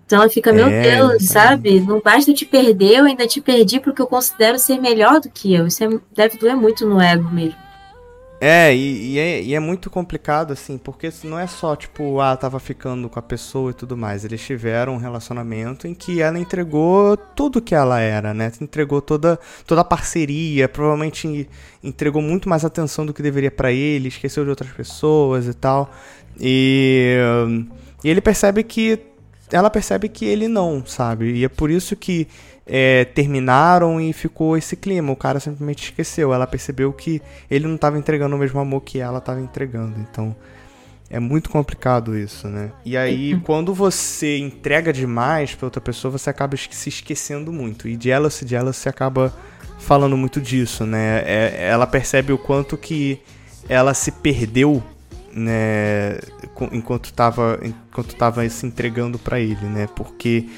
Então 0.04 0.20
ela 0.20 0.28
fica, 0.30 0.52
meu 0.52 0.66
é, 0.66 0.96
Deus, 0.96 1.24
sabe? 1.24 1.80
Não 1.80 2.00
basta 2.00 2.30
eu 2.30 2.34
te 2.34 2.44
perder, 2.44 2.98
eu 2.98 3.04
ainda 3.06 3.26
te 3.26 3.40
perdi 3.40 3.80
porque 3.80 4.02
eu 4.02 4.06
considero 4.06 4.58
ser 4.58 4.78
melhor 4.78 5.20
do 5.20 5.30
que 5.30 5.54
eu. 5.54 5.66
Isso 5.66 5.82
é, 5.82 5.88
deve 6.14 6.36
doer 6.36 6.56
muito 6.56 6.86
no 6.86 7.00
ego 7.00 7.30
mesmo. 7.30 7.56
É 8.44 8.74
e, 8.74 9.12
e 9.12 9.18
é, 9.20 9.40
e 9.40 9.54
é 9.54 9.60
muito 9.60 9.88
complicado, 9.88 10.52
assim, 10.52 10.76
porque 10.76 11.10
não 11.22 11.38
é 11.38 11.46
só, 11.46 11.76
tipo, 11.76 12.18
ah, 12.18 12.36
tava 12.36 12.58
ficando 12.58 13.08
com 13.08 13.16
a 13.16 13.22
pessoa 13.22 13.70
e 13.70 13.74
tudo 13.74 13.96
mais. 13.96 14.24
Eles 14.24 14.44
tiveram 14.44 14.94
um 14.94 14.96
relacionamento 14.96 15.86
em 15.86 15.94
que 15.94 16.20
ela 16.20 16.40
entregou 16.40 17.16
tudo 17.16 17.62
que 17.62 17.72
ela 17.72 18.00
era, 18.00 18.34
né? 18.34 18.50
Entregou 18.60 19.00
toda, 19.00 19.38
toda 19.64 19.82
a 19.82 19.84
parceria, 19.84 20.68
provavelmente 20.68 21.48
entregou 21.84 22.20
muito 22.20 22.48
mais 22.48 22.64
atenção 22.64 23.06
do 23.06 23.14
que 23.14 23.22
deveria 23.22 23.50
para 23.50 23.70
ele, 23.70 24.08
esqueceu 24.08 24.42
de 24.42 24.50
outras 24.50 24.72
pessoas 24.72 25.46
e 25.46 25.54
tal. 25.54 25.88
E, 26.40 27.18
e 28.02 28.10
ele 28.10 28.20
percebe 28.20 28.64
que. 28.64 28.98
Ela 29.52 29.70
percebe 29.70 30.08
que 30.08 30.24
ele 30.24 30.48
não, 30.48 30.84
sabe? 30.84 31.30
E 31.32 31.44
é 31.44 31.48
por 31.48 31.70
isso 31.70 31.94
que 31.94 32.26
é, 32.66 33.04
terminaram 33.04 34.00
e 34.00 34.12
ficou 34.12 34.56
esse 34.56 34.76
clima. 34.76 35.12
O 35.12 35.16
cara 35.16 35.40
simplesmente 35.40 35.84
esqueceu. 35.84 36.32
Ela 36.32 36.46
percebeu 36.46 36.92
que 36.92 37.20
ele 37.50 37.66
não 37.66 37.76
estava 37.76 37.98
entregando 37.98 38.36
o 38.36 38.38
mesmo 38.38 38.60
amor 38.60 38.80
que 38.82 38.98
ela 38.98 39.18
estava 39.18 39.40
entregando. 39.40 39.98
Então 40.00 40.34
é 41.10 41.20
muito 41.20 41.50
complicado 41.50 42.16
isso, 42.16 42.48
né? 42.48 42.72
E 42.86 42.96
aí, 42.96 43.34
uhum. 43.34 43.40
quando 43.40 43.74
você 43.74 44.38
entrega 44.38 44.92
demais 44.92 45.54
para 45.54 45.66
outra 45.66 45.80
pessoa, 45.80 46.10
você 46.12 46.30
acaba 46.30 46.56
se 46.56 46.88
esquecendo 46.88 47.52
muito. 47.52 47.86
E 47.86 47.98
Jealousy, 48.00 48.48
Jealousy 48.48 48.88
acaba 48.88 49.30
falando 49.78 50.16
muito 50.16 50.40
disso, 50.40 50.86
né? 50.86 51.22
É, 51.26 51.68
ela 51.68 51.86
percebe 51.86 52.32
o 52.32 52.38
quanto 52.38 52.78
que 52.78 53.20
ela 53.68 53.92
se 53.92 54.10
perdeu, 54.10 54.82
né? 55.32 56.18
Enquanto 56.72 57.06
estava 57.06 57.60
enquanto 57.62 58.14
tava 58.14 58.48
se 58.48 58.64
entregando 58.64 59.18
para 59.18 59.38
ele, 59.38 59.66
né? 59.66 59.86
Porque 59.94 60.48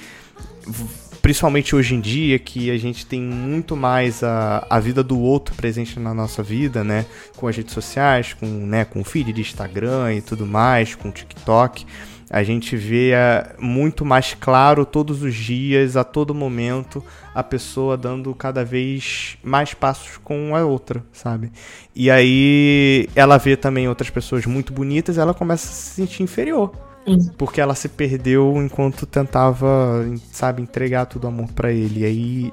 principalmente 1.25 1.75
hoje 1.75 1.95
em 1.95 2.03
dia, 2.03 2.39
que 2.39 2.71
a 2.71 2.77
gente 2.77 3.07
tem 3.07 3.19
muito 3.19 3.75
mais 3.75 4.23
a, 4.23 4.67
a 4.69 4.79
vida 4.79 5.03
do 5.03 5.19
outro 5.19 5.55
presente 5.55 5.99
na 5.99 6.13
nossa 6.13 6.43
vida, 6.43 6.85
né? 6.85 7.07
Com 7.35 7.49
as 7.49 7.57
redes 7.57 7.73
sociais, 7.73 8.35
com, 8.35 8.45
né, 8.45 8.85
com 8.85 9.01
o 9.01 9.05
feed 9.05 9.33
de 9.33 9.41
Instagram 9.41 10.13
e 10.13 10.21
tudo 10.21 10.45
mais, 10.45 10.95
com 10.95 11.09
o 11.09 11.11
TikTok. 11.11 11.87
A 12.29 12.43
gente 12.43 12.77
vê 12.77 13.13
é, 13.13 13.55
muito 13.59 14.05
mais 14.05 14.35
claro 14.39 14.85
todos 14.85 15.23
os 15.23 15.35
dias, 15.35 15.97
a 15.97 16.05
todo 16.05 16.35
momento, 16.35 17.03
a 17.35 17.43
pessoa 17.43 17.97
dando 17.97 18.35
cada 18.35 18.63
vez 18.63 19.39
mais 19.43 19.73
passos 19.73 20.19
com 20.19 20.55
a 20.55 20.63
outra, 20.63 21.03
sabe? 21.11 21.51
E 21.97 22.11
aí 22.11 23.09
ela 23.17 23.39
vê 23.39 23.57
também 23.57 23.89
outras 23.89 24.11
pessoas 24.11 24.45
muito 24.45 24.75
bonitas 24.75 25.17
ela 25.17 25.33
começa 25.33 25.71
a 25.71 25.73
se 25.73 25.95
sentir 25.95 26.23
inferior 26.23 26.94
porque 27.37 27.61
ela 27.61 27.75
se 27.75 27.89
perdeu 27.89 28.55
enquanto 28.57 29.07
tentava, 29.07 30.05
sabe, 30.33 30.63
entregar 30.63 31.07
todo 31.07 31.25
o 31.25 31.29
amor 31.29 31.49
para 31.53 31.73
ele. 31.73 32.01
E 32.01 32.05
aí 32.05 32.53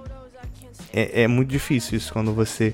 é, 0.93 1.23
é, 1.23 1.27
muito 1.27 1.49
difícil 1.49 1.97
isso 1.97 2.11
quando 2.11 2.33
você 2.33 2.73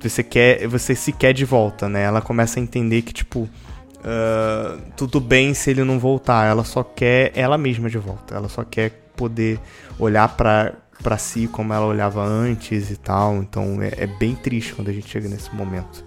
você 0.00 0.22
quer, 0.24 0.66
você 0.66 0.96
se 0.96 1.12
quer 1.12 1.32
de 1.32 1.44
volta, 1.44 1.88
né? 1.88 2.02
Ela 2.02 2.20
começa 2.20 2.58
a 2.58 2.62
entender 2.62 3.02
que 3.02 3.12
tipo 3.12 3.42
uh, 3.42 4.80
tudo 4.96 5.20
bem 5.20 5.54
se 5.54 5.70
ele 5.70 5.84
não 5.84 5.98
voltar. 5.98 6.46
Ela 6.46 6.64
só 6.64 6.82
quer 6.82 7.30
ela 7.34 7.56
mesma 7.56 7.88
de 7.88 7.98
volta. 7.98 8.34
Ela 8.34 8.48
só 8.48 8.64
quer 8.64 8.90
poder 9.16 9.60
olhar 9.98 10.28
para 10.36 10.74
para 11.02 11.18
si 11.18 11.48
como 11.48 11.72
ela 11.72 11.86
olhava 11.86 12.24
antes 12.24 12.90
e 12.90 12.96
tal. 12.96 13.36
Então 13.36 13.80
é, 13.80 13.92
é 13.96 14.06
bem 14.06 14.34
triste 14.34 14.74
quando 14.74 14.88
a 14.88 14.92
gente 14.92 15.08
chega 15.08 15.28
nesse 15.28 15.54
momento. 15.54 16.04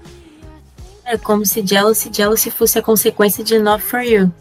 É 1.06 1.18
como 1.18 1.46
se 1.46 1.66
Jealousy, 1.66 2.10
Jealousy 2.12 2.50
fosse 2.50 2.80
a 2.80 2.82
consequência 2.82 3.44
de 3.44 3.60
Not 3.60 3.84
For 3.84 4.02
You. 4.02 4.32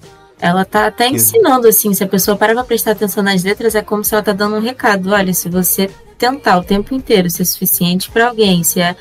Ela 0.41 0.65
tá 0.65 0.87
até 0.87 1.09
ensinando, 1.09 1.69
assim, 1.69 1.95
se 1.95 2.03
a 2.05 2.09
pessoa 2.09 2.37
para 2.37 2.55
pra 2.55 2.65
prestar 2.65 2.93
atenção 2.93 3.23
nas 3.23 3.45
letras, 3.45 3.75
é 3.75 3.83
como 3.83 4.05
se 4.05 4.15
ela 4.15 4.23
tá 4.23 4.33
dando 4.33 4.57
um 4.57 4.61
recado. 4.61 5.13
Olha, 5.13 5.33
se 5.33 5.49
você 5.49 5.89
tentar 6.19 6.59
o 6.59 6.65
tempo 6.65 6.95
inteiro 6.95 7.31
ser 7.31 7.45
suficiente 7.45 8.11
para 8.11 8.29
alguém, 8.29 8.63
se 8.63 8.81
é, 8.81 8.97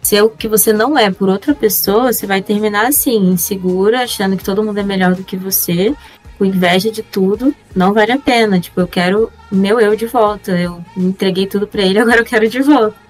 se 0.00 0.16
é 0.16 0.22
o 0.22 0.30
que 0.30 0.48
você 0.48 0.72
não 0.72 0.98
é 0.98 1.10
por 1.10 1.28
outra 1.28 1.54
pessoa, 1.54 2.12
você 2.12 2.26
vai 2.26 2.42
terminar 2.42 2.86
assim, 2.86 3.16
insegura, 3.16 4.02
achando 4.02 4.36
que 4.36 4.44
todo 4.44 4.62
mundo 4.62 4.78
é 4.78 4.82
melhor 4.82 5.14
do 5.14 5.24
que 5.24 5.36
você, 5.36 5.94
com 6.38 6.44
inveja 6.44 6.90
de 6.90 7.02
tudo, 7.02 7.54
não 7.74 7.92
vale 7.92 8.12
a 8.12 8.18
pena. 8.18 8.58
Tipo, 8.58 8.80
eu 8.80 8.88
quero 8.88 9.30
meu 9.50 9.78
eu 9.78 9.94
de 9.94 10.06
volta. 10.06 10.52
Eu 10.52 10.84
entreguei 10.96 11.46
tudo 11.46 11.66
para 11.66 11.82
ele, 11.82 11.98
agora 12.00 12.20
eu 12.20 12.24
quero 12.24 12.48
de 12.48 12.60
volta. 12.60 13.01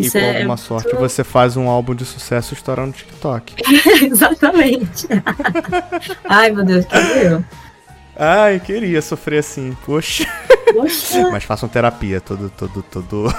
Isso 0.00 0.18
e 0.18 0.20
com 0.20 0.26
é 0.26 0.36
alguma 0.36 0.56
sorte 0.56 0.94
você 0.94 1.24
faz 1.24 1.56
um 1.56 1.68
álbum 1.68 1.94
de 1.94 2.04
sucesso 2.04 2.54
estourando 2.54 2.88
no 2.88 2.92
TikTok. 2.94 3.54
Exatamente. 4.04 5.06
Ai, 6.28 6.50
meu 6.50 6.64
Deus, 6.64 6.84
que 6.84 6.96
eu. 6.96 7.44
Ai, 8.22 8.60
queria 8.60 9.00
sofrer 9.00 9.38
assim, 9.38 9.74
poxa. 9.86 10.26
poxa. 10.74 11.26
Mas 11.32 11.44
façam 11.44 11.68
terapia, 11.68 12.20
todo, 12.20 12.50
todo, 12.50 12.82
todo, 12.82 13.34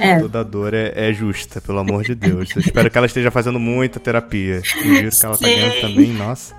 é. 0.00 0.18
toda 0.18 0.42
dor 0.42 0.74
é, 0.74 0.92
é, 0.94 1.12
justa, 1.12 1.60
pelo 1.60 1.78
amor 1.78 2.02
de 2.02 2.16
Deus. 2.16 2.50
Eu 2.56 2.60
espero 2.60 2.90
que 2.90 2.98
ela 2.98 3.06
esteja 3.06 3.30
fazendo 3.30 3.60
muita 3.60 4.00
terapia. 4.00 4.58
O 4.58 4.62
que 4.62 5.24
ela 5.24 5.38
tá 5.38 5.46
ganhando 5.46 5.80
também, 5.80 6.12
nossa. 6.12 6.54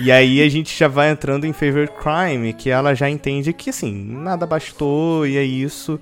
E 0.00 0.10
aí 0.10 0.42
a 0.42 0.48
gente 0.48 0.76
já 0.76 0.88
vai 0.88 1.10
entrando 1.10 1.46
em 1.46 1.52
Favorite 1.52 1.92
Crime, 1.92 2.52
que 2.52 2.70
ela 2.70 2.92
já 2.92 3.08
entende 3.08 3.52
que 3.52 3.70
assim, 3.70 3.92
nada 3.94 4.44
bastou 4.44 5.26
e 5.26 5.36
é 5.36 5.44
isso. 5.44 6.00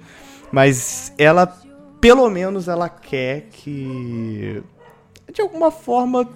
Mas 0.51 1.12
ela 1.18 1.55
pelo 2.06 2.30
menos 2.30 2.68
ela 2.68 2.88
quer 2.88 3.48
que 3.50 4.62
de 5.34 5.40
alguma 5.40 5.72
forma 5.72 6.28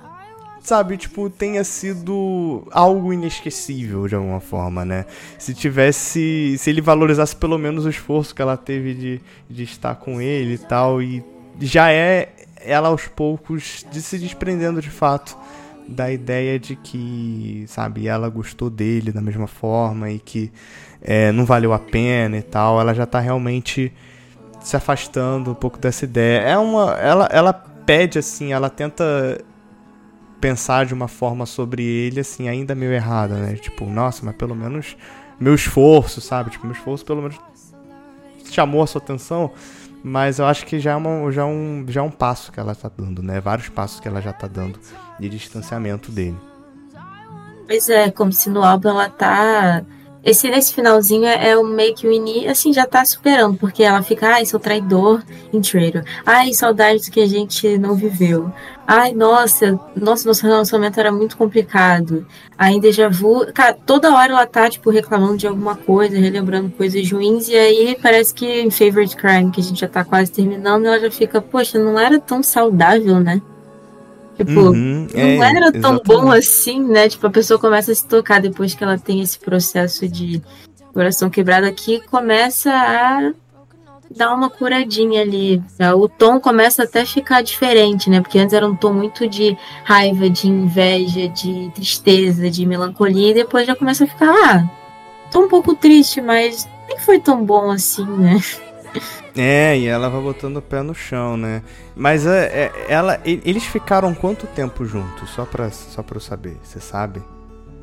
sabe, 0.61 0.96
tipo, 0.96 1.30
tenha 1.30 1.62
sido 1.62 2.66
algo 2.72 3.12
inesquecível 3.12 4.09
de 4.09 4.16
alguma 4.16 4.40
forma, 4.40 4.85
né? 4.85 5.06
Se 5.38 5.54
tivesse. 5.54 6.56
Se 6.59 6.70
ele 6.70 6.80
valorizasse 6.80 7.37
pelo 7.37 7.56
menos 7.56 7.87
o 7.87 7.88
esforço 7.88 8.35
que 8.35 8.42
ela 8.42 8.56
teve 8.56 8.94
de, 8.94 9.20
de 9.48 9.62
estar 9.62 9.94
com 9.94 10.20
ele 10.20 10.54
e 10.54 10.59
tal, 10.59 11.00
e 11.00 11.24
já 11.61 11.92
é 11.92 12.30
ela 12.56 12.88
aos 12.88 13.06
poucos 13.06 13.87
de 13.92 14.02
se 14.02 14.18
desprendendo 14.18 14.83
de 14.83 14.90
fato 14.90 15.38
da 15.87 16.11
ideia 16.11 16.59
de 16.59 16.74
que, 16.74 17.64
sabe, 17.68 18.09
ela 18.09 18.28
gostou 18.28 18.68
dele 18.68 19.12
da 19.12 19.20
mesma 19.20 19.46
forma 19.46 20.11
e 20.11 20.18
que 20.18 20.50
é, 21.00 21.30
não 21.30 21.44
valeu 21.44 21.72
a 21.72 21.78
pena 21.78 22.37
e 22.37 22.42
tal. 22.42 22.80
Ela 22.80 22.92
já 22.92 23.06
tá 23.06 23.20
realmente 23.20 23.92
se 24.61 24.77
afastando 24.77 25.51
um 25.51 25.55
pouco 25.55 25.79
dessa 25.79 26.05
ideia. 26.05 26.40
É 26.40 26.59
uma. 26.59 26.92
Ela, 26.94 27.29
ela 27.33 27.53
pede 27.53 28.18
assim, 28.18 28.53
ela 28.53 28.70
tenta 28.70 29.42
pensar 30.40 30.87
de 30.87 30.94
uma 30.94 31.09
forma 31.09 31.44
sobre 31.44 31.83
ele, 31.83 32.20
assim, 32.20 32.49
ainda 32.49 32.75
meio 32.75 32.92
errada, 32.92 33.35
né? 33.35 33.55
Tipo, 33.55 33.85
nossa, 33.87 34.25
mas 34.25 34.35
pelo 34.37 34.55
menos 34.55 34.96
meu 35.38 35.55
esforço, 35.55 36.20
sabe? 36.20 36.51
Tipo, 36.51 36.66
meu 36.66 36.75
esforço 36.75 37.05
pelo 37.05 37.23
menos 37.23 37.38
chamou 38.51 38.83
a 38.83 38.87
sua 38.87 39.01
atenção, 39.01 39.53
mas 40.03 40.38
eu 40.38 40.46
acho 40.46 40.66
que 40.66 40.81
já 40.81 40.92
é, 40.92 40.96
uma, 40.96 41.31
já 41.31 41.42
é 41.42 41.44
um, 41.44 41.85
já 41.88 42.01
é 42.01 42.05
um 42.05 42.11
passo 42.11 42.51
que 42.51 42.59
ela 42.59 42.75
tá 42.75 42.90
dando, 42.94 43.23
né? 43.23 43.40
Vários 43.40 43.68
passos 43.68 44.01
que 44.01 44.09
ela 44.09 44.20
já 44.20 44.33
tá 44.33 44.46
dando 44.46 44.79
de 45.18 45.29
distanciamento 45.29 46.11
dele. 46.11 46.37
Pois 47.66 47.88
é, 47.88 48.11
como 48.11 48.33
se 48.33 48.51
no 48.51 48.64
álbum 48.64 48.88
ela 48.88 49.09
tá 49.09 49.85
esse, 50.22 50.48
esse 50.48 50.74
finalzinho 50.74 51.24
é, 51.24 51.50
é 51.50 51.56
o 51.56 51.62
o 51.62 52.12
início, 52.12 52.50
assim, 52.50 52.72
já 52.72 52.87
tá 52.87 53.04
superando, 53.04 53.56
porque 53.56 53.83
ela 53.83 54.02
fica, 54.02 54.35
ai, 54.35 54.44
sou 54.44 54.61
traidor 54.61 55.22
em 55.52 55.61
traitor. 55.61 56.04
Ai, 56.26 56.52
saudades 56.52 57.09
que 57.09 57.20
a 57.20 57.26
gente 57.26 57.78
não 57.78 57.94
viveu. 57.94 58.52
Ai, 58.87 59.12
nossa, 59.12 59.78
nossa, 59.96 60.26
nosso 60.28 60.42
relacionamento 60.44 61.00
era 61.00 61.12
muito 61.12 61.37
complicado. 61.37 62.26
Aí 62.59 62.80
déjà 62.80 63.09
vu. 63.09 63.46
Cara, 63.54 63.74
toda 63.74 64.12
hora 64.12 64.33
ela 64.33 64.46
tá, 64.46 64.68
tipo, 64.68 64.90
reclamando 64.90 65.38
de 65.38 65.46
alguma 65.46 65.76
coisa, 65.76 66.18
relembrando 66.18 66.70
coisas 66.70 67.11
ruins, 67.11 67.48
e 67.48 67.56
aí 67.56 67.96
parece 68.02 68.35
que 68.35 68.46
em 68.46 68.70
Favorite 68.70 69.16
Crime, 69.16 69.50
que 69.50 69.61
a 69.61 69.64
gente 69.64 69.80
já 69.80 69.88
tá 69.88 70.04
quase 70.04 70.30
terminando, 70.33 70.87
ela 70.87 71.00
já 71.00 71.11
fica, 71.11 71.40
poxa, 71.40 71.78
não 71.78 71.98
era 71.98 72.18
tão 72.20 72.42
saudável, 72.42 73.20
né? 73.20 73.40
Tipo, 74.44 74.61
uhum, 74.70 75.07
não 75.12 75.44
é, 75.44 75.50
era 75.50 75.70
tão 75.70 75.96
exatamente. 75.96 76.05
bom 76.07 76.33
assim, 76.33 76.83
né? 76.83 77.11
Tipo, 77.11 77.26
a 77.26 77.31
pessoa 77.31 77.61
começa 77.61 77.92
a 77.92 77.94
se 77.94 78.07
tocar 78.07 78.40
depois 78.40 78.74
que 78.74 78.83
ela 78.83 78.98
tem 78.98 79.20
esse 79.20 79.38
processo 79.38 80.09
de 80.09 80.40
coração 80.94 81.29
quebrado 81.29 81.66
aqui, 81.66 82.00
começa 82.11 82.72
a 82.72 83.33
dar 84.11 84.35
uma 84.35 84.48
curadinha 84.48 85.20
ali. 85.20 85.62
O 85.94 86.09
tom 86.09 86.40
começa 86.40 86.85
até 86.85 87.03
a 87.03 87.07
ficar 87.07 87.42
diferente, 87.42 88.09
né? 88.09 88.22
Porque 88.22 88.38
antes 88.38 88.55
era 88.55 88.66
um 88.66 88.74
tom 88.74 88.94
muito 88.94 89.29
de 89.29 89.57
raiva, 89.85 90.31
de 90.31 90.48
inveja, 90.48 91.29
de 91.29 91.70
tristeza, 91.74 92.50
de 92.50 92.64
melancolia, 92.64 93.33
e 93.33 93.35
depois 93.35 93.66
já 93.66 93.76
começa 93.76 94.05
a 94.05 94.07
ficar, 94.07 94.31
ah, 94.31 94.64
tô 95.31 95.40
um 95.40 95.48
pouco 95.48 95.74
triste, 95.74 96.22
mas 96.22 96.66
nem 96.88 96.98
foi 96.98 97.20
tão 97.20 97.44
bom 97.44 97.70
assim, 97.70 98.07
né? 98.07 98.40
É, 99.37 99.79
e 99.79 99.87
ela 99.87 100.09
vai 100.09 100.20
botando 100.20 100.57
o 100.57 100.62
pé 100.62 100.83
no 100.83 100.94
chão, 100.94 101.37
né? 101.37 101.62
Mas 101.94 102.26
é, 102.26 102.46
é, 102.46 102.72
ela, 102.88 103.20
eles 103.24 103.64
ficaram 103.64 104.14
quanto 104.14 104.46
tempo 104.46 104.85
juntos? 104.85 105.31
Só 105.31 105.44
pra, 105.44 105.70
só 105.70 106.03
pra 106.03 106.16
eu 106.16 106.20
saber, 106.20 106.57
você 106.62 106.81
sabe? 106.81 107.22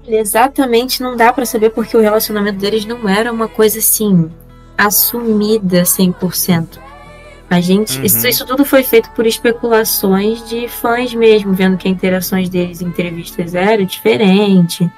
Exatamente, 0.07 1.01
não 1.01 1.15
dá 1.15 1.33
para 1.33 1.45
saber 1.45 1.69
porque 1.71 1.97
o 1.97 2.01
relacionamento 2.01 2.59
deles 2.59 2.85
não 2.85 3.07
era 3.09 3.31
uma 3.31 3.47
coisa 3.47 3.79
assim, 3.79 4.31
assumida 4.77 5.83
100%. 5.83 6.79
A 7.49 7.61
gente, 7.61 7.97
uhum. 7.97 8.05
isso, 8.05 8.27
isso, 8.27 8.45
tudo 8.45 8.65
foi 8.65 8.83
feito 8.83 9.09
por 9.11 9.25
especulações 9.25 10.47
de 10.47 10.67
fãs 10.67 11.13
mesmo, 11.13 11.53
vendo 11.53 11.77
que 11.77 11.87
as 11.87 11.93
interações 11.93 12.49
deles 12.49 12.81
em 12.81 12.87
entrevistas 12.87 13.55
era 13.55 13.85
diferente 13.85 14.89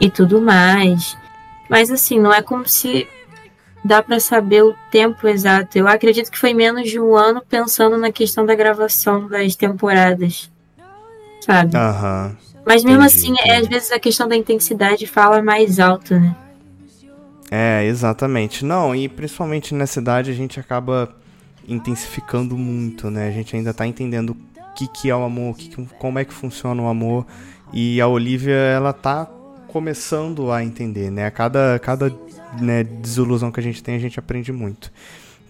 e 0.00 0.08
tudo 0.08 0.40
mais. 0.40 1.16
Mas 1.68 1.90
assim, 1.90 2.18
não 2.18 2.32
é 2.32 2.40
como 2.40 2.66
se 2.66 3.06
dá 3.84 4.02
para 4.02 4.20
saber 4.20 4.62
o 4.62 4.74
tempo 4.90 5.26
exato. 5.26 5.78
Eu 5.78 5.88
acredito 5.88 6.30
que 6.30 6.38
foi 6.38 6.54
menos 6.54 6.88
de 6.88 7.00
um 7.00 7.16
ano 7.16 7.42
pensando 7.48 7.96
na 7.96 8.12
questão 8.12 8.44
da 8.44 8.54
gravação 8.54 9.28
das 9.28 9.54
temporadas. 9.56 10.50
Sabe? 11.40 11.76
Aham. 11.76 12.36
Mas 12.66 12.84
mesmo 12.84 13.02
entendi, 13.02 13.16
assim, 13.16 13.32
entendi. 13.32 13.50
É, 13.50 13.56
às 13.56 13.66
vezes 13.66 13.92
a 13.92 13.98
questão 13.98 14.28
da 14.28 14.36
intensidade 14.36 15.06
fala 15.06 15.42
mais 15.42 15.80
alto, 15.80 16.14
né? 16.14 16.36
É, 17.50 17.84
exatamente. 17.86 18.64
Não, 18.64 18.94
e 18.94 19.08
principalmente 19.08 19.74
nessa 19.74 20.00
idade 20.00 20.30
a 20.30 20.34
gente 20.34 20.60
acaba 20.60 21.08
intensificando 21.66 22.56
muito, 22.56 23.10
né? 23.10 23.28
A 23.28 23.30
gente 23.30 23.56
ainda 23.56 23.72
tá 23.72 23.86
entendendo 23.86 24.30
o 24.30 24.74
que, 24.74 24.86
que 24.86 25.08
é 25.08 25.16
o 25.16 25.22
amor, 25.22 25.56
que, 25.56 25.74
como 25.98 26.18
é 26.18 26.24
que 26.24 26.32
funciona 26.32 26.82
o 26.82 26.88
amor. 26.88 27.26
E 27.72 28.00
a 28.00 28.08
Olivia, 28.08 28.54
ela 28.54 28.92
tá 28.92 29.26
começando 29.68 30.50
a 30.50 30.64
entender, 30.64 31.10
né? 31.10 31.26
A 31.26 31.30
cada, 31.30 31.78
cada 31.78 32.12
né, 32.60 32.82
desilusão 32.82 33.52
que 33.52 33.60
a 33.60 33.62
gente 33.62 33.82
tem, 33.82 33.94
a 33.94 33.98
gente 34.00 34.18
aprende 34.18 34.52
muito. 34.52 34.90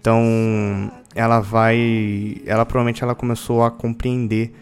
Então, 0.01 0.93
ela 1.15 1.41
vai, 1.41 2.43
ela 2.47 2.67
provavelmente 2.67 3.03
ela 3.03 3.15
começou 3.15 3.65
a 3.65 3.71
compreender 3.71 4.53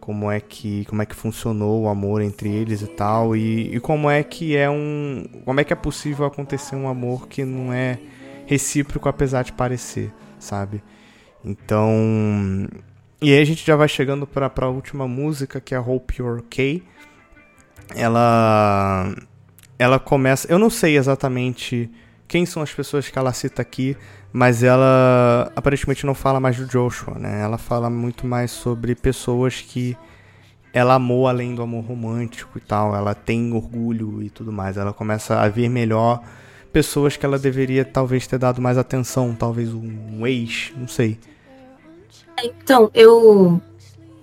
como 0.00 0.30
é 0.30 0.38
que 0.38 0.84
como 0.84 1.00
é 1.00 1.06
que 1.06 1.14
funcionou 1.14 1.84
o 1.84 1.88
amor 1.88 2.20
entre 2.20 2.50
eles 2.50 2.82
e 2.82 2.86
tal 2.86 3.34
e, 3.34 3.74
e 3.74 3.80
como 3.80 4.10
é 4.10 4.22
que 4.22 4.54
é 4.54 4.68
um 4.68 5.24
como 5.46 5.60
é 5.60 5.64
que 5.64 5.72
é 5.72 5.76
possível 5.76 6.26
acontecer 6.26 6.76
um 6.76 6.86
amor 6.86 7.26
que 7.26 7.42
não 7.42 7.72
é 7.72 7.98
recíproco 8.44 9.08
apesar 9.08 9.44
de 9.44 9.52
parecer, 9.52 10.12
sabe? 10.38 10.82
Então, 11.42 12.68
e 13.20 13.32
aí 13.32 13.40
a 13.40 13.44
gente 13.44 13.66
já 13.66 13.76
vai 13.76 13.88
chegando 13.88 14.26
para 14.26 14.52
a 14.54 14.68
última 14.68 15.08
música 15.08 15.60
que 15.60 15.74
é 15.74 15.80
Hope 15.80 16.16
You're 16.18 16.40
Okay. 16.40 16.82
Ela 17.94 19.14
ela 19.78 19.98
começa. 19.98 20.50
Eu 20.50 20.58
não 20.58 20.70
sei 20.70 20.96
exatamente 20.96 21.90
quem 22.26 22.46
são 22.46 22.62
as 22.62 22.72
pessoas 22.72 23.08
que 23.08 23.18
ela 23.18 23.32
cita 23.32 23.62
aqui, 23.62 23.96
mas 24.32 24.62
ela 24.62 25.52
aparentemente 25.54 26.06
não 26.06 26.14
fala 26.14 26.40
mais 26.40 26.56
do 26.56 26.66
Joshua, 26.66 27.18
né? 27.18 27.42
Ela 27.42 27.58
fala 27.58 27.90
muito 27.90 28.26
mais 28.26 28.50
sobre 28.50 28.94
pessoas 28.94 29.60
que 29.60 29.96
ela 30.72 30.94
amou 30.94 31.28
além 31.28 31.54
do 31.54 31.62
amor 31.62 31.84
romântico 31.84 32.58
e 32.58 32.60
tal. 32.60 32.96
Ela 32.96 33.14
tem 33.14 33.52
orgulho 33.52 34.22
e 34.22 34.30
tudo 34.30 34.52
mais. 34.52 34.76
Ela 34.76 34.92
começa 34.92 35.40
a 35.40 35.48
ver 35.48 35.68
melhor 35.68 36.22
pessoas 36.72 37.16
que 37.16 37.24
ela 37.24 37.38
deveria 37.38 37.84
talvez 37.84 38.26
ter 38.26 38.38
dado 38.38 38.60
mais 38.60 38.76
atenção, 38.76 39.32
talvez 39.34 39.72
um 39.72 40.26
ex, 40.26 40.72
não 40.76 40.88
sei. 40.88 41.18
Então, 42.42 42.90
eu 42.92 43.60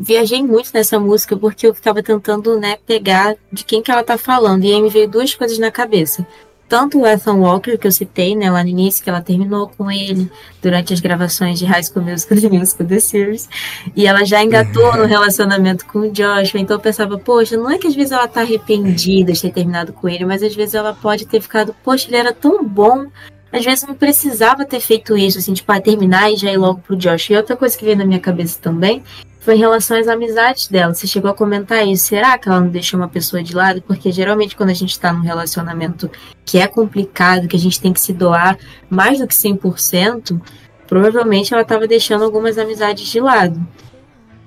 viajei 0.01 0.43
muito 0.43 0.71
nessa 0.73 0.99
música 0.99 1.37
porque 1.37 1.67
eu 1.67 1.75
ficava 1.75 2.01
tentando, 2.01 2.59
né, 2.59 2.77
pegar 2.85 3.35
de 3.51 3.63
quem 3.63 3.81
que 3.81 3.91
ela 3.91 4.03
tá 4.03 4.17
falando. 4.17 4.63
E 4.63 4.73
aí 4.73 4.81
me 4.81 4.89
veio 4.89 5.07
duas 5.07 5.35
coisas 5.35 5.59
na 5.59 5.69
cabeça. 5.69 6.25
Tanto 6.67 7.01
o 7.01 7.05
Ethan 7.05 7.35
Walker, 7.35 7.77
que 7.77 7.85
eu 7.85 7.91
citei, 7.91 8.33
né, 8.33 8.49
lá 8.49 8.63
no 8.63 8.69
início, 8.69 9.03
que 9.03 9.09
ela 9.09 9.21
terminou 9.21 9.69
com 9.77 9.91
ele 9.91 10.31
durante 10.61 10.93
as 10.93 11.01
gravações 11.01 11.59
de 11.59 11.65
High 11.65 11.83
School 11.83 12.05
Musical 12.05 12.39
The 12.39 12.49
Musical 12.49 12.87
The 12.87 12.99
Series. 12.99 13.49
E 13.93 14.07
ela 14.07 14.23
já 14.23 14.41
engatou 14.41 14.95
no 14.95 15.05
relacionamento 15.05 15.85
com 15.85 15.99
o 15.99 16.09
Joshua. 16.09 16.61
Então 16.61 16.77
eu 16.77 16.81
pensava, 16.81 17.19
poxa, 17.19 17.57
não 17.57 17.69
é 17.69 17.77
que 17.77 17.87
às 17.87 17.93
vezes 17.93 18.13
ela 18.13 18.27
tá 18.27 18.41
arrependida 18.41 19.33
de 19.33 19.41
ter 19.41 19.51
terminado 19.51 19.91
com 19.91 20.07
ele, 20.07 20.25
mas 20.25 20.41
às 20.41 20.55
vezes 20.55 20.73
ela 20.73 20.93
pode 20.93 21.27
ter 21.27 21.41
ficado, 21.41 21.75
poxa, 21.83 22.07
ele 22.07 22.17
era 22.17 22.33
tão 22.33 22.63
bom 22.63 23.07
às 23.53 23.65
vezes 23.65 23.85
não 23.85 23.93
precisava 23.93 24.63
ter 24.63 24.79
feito 24.79 25.17
isso, 25.17 25.37
assim, 25.37 25.53
tipo, 25.53 25.69
ah, 25.73 25.81
terminar 25.81 26.31
e 26.31 26.37
já 26.37 26.49
ir 26.49 26.55
logo 26.55 26.79
pro 26.79 26.95
Josh. 26.95 27.31
E 27.31 27.35
outra 27.35 27.57
coisa 27.57 27.77
que 27.77 27.83
veio 27.83 27.97
na 27.97 28.05
minha 28.05 28.19
cabeça 28.21 28.57
também 28.61 29.03
foi 29.41 29.55
em 29.55 29.57
relação 29.57 29.99
às 29.99 30.07
amizades 30.07 30.67
dela. 30.67 30.93
Você 30.93 31.07
chegou 31.07 31.29
a 31.29 31.33
comentar 31.33 31.85
isso. 31.85 32.05
Será 32.05 32.37
que 32.37 32.47
ela 32.47 32.61
não 32.61 32.69
deixou 32.69 32.99
uma 32.99 33.09
pessoa 33.09 33.41
de 33.41 33.55
lado? 33.55 33.81
Porque 33.81 34.11
geralmente 34.11 34.55
quando 34.55 34.69
a 34.69 34.73
gente 34.73 34.97
tá 34.99 35.11
num 35.11 35.21
relacionamento 35.21 36.09
que 36.45 36.59
é 36.59 36.67
complicado, 36.67 37.47
que 37.47 37.55
a 37.55 37.59
gente 37.59 37.81
tem 37.81 37.91
que 37.91 37.99
se 37.99 38.13
doar 38.13 38.55
mais 38.87 39.17
do 39.17 39.27
que 39.27 39.33
100%, 39.33 40.39
provavelmente 40.87 41.53
ela 41.53 41.65
tava 41.65 41.87
deixando 41.87 42.23
algumas 42.23 42.59
amizades 42.59 43.07
de 43.07 43.19
lado. 43.19 43.59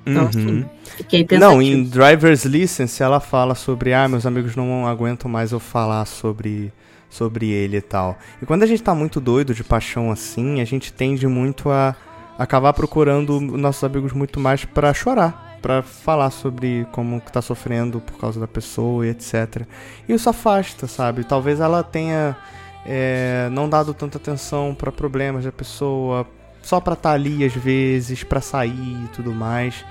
Então, 0.07 0.23
uhum. 0.23 0.29
assim, 0.29 0.65
fiquei 0.97 1.25
pensando. 1.25 1.51
Não, 1.51 1.61
em 1.61 1.83
Driver's 1.83 2.45
License 2.45 3.03
ela 3.03 3.19
fala 3.19 3.57
sobre, 3.57 3.93
ah, 3.93 4.07
meus 4.07 4.25
amigos 4.25 4.55
não 4.55 4.87
aguentam 4.87 5.29
mais 5.29 5.51
eu 5.51 5.59
falar 5.59 6.05
sobre 6.05 6.73
sobre 7.11 7.49
ele 7.49 7.77
e 7.77 7.81
tal. 7.81 8.19
E 8.43 8.47
quando 8.47 8.65
a 8.65 8.67
gente 8.67 8.83
tá 8.83 8.93
muito 8.93 9.21
doido 9.21 9.55
de 9.55 9.63
paixão 9.63 10.11
assim, 10.11 10.61
a 10.61 10.65
gente 10.65 10.93
tende 10.93 11.29
muito 11.29 11.71
a 11.71 11.95
acabar 12.39 12.73
procurando 12.73 13.41
nossos 13.41 13.85
amigos 13.85 14.13
muito 14.13 14.41
mais 14.41 14.65
para 14.65 14.93
chorar, 14.93 15.59
para 15.63 15.83
falar 15.83 16.31
sobre 16.31 16.87
como 16.93 17.21
que 17.21 17.33
tá 17.33 17.41
sofrendo 17.41 18.01
por 18.01 18.19
causa 18.19 18.41
da 18.41 18.49
pessoa 18.49 19.07
e 19.07 19.11
etc. 19.11 19.63
E 20.09 20.13
isso 20.13 20.29
afasta, 20.29 20.87
sabe? 20.87 21.25
Talvez 21.25 21.61
ela 21.61 21.83
tenha 21.83 22.37
é, 22.85 23.49
não 23.51 23.69
dado 23.69 23.95
tanta 23.95 24.19
atenção 24.19 24.75
para 24.75 24.93
problemas 24.93 25.45
da 25.45 25.53
pessoa, 25.53 26.27
só 26.63 26.81
para 26.81 26.95
estar 26.95 27.11
tá 27.11 27.15
ali 27.15 27.45
às 27.45 27.55
vezes, 27.55 28.23
para 28.23 28.41
sair 28.41 29.05
e 29.05 29.09
tudo 29.15 29.33
mais. 29.33 29.85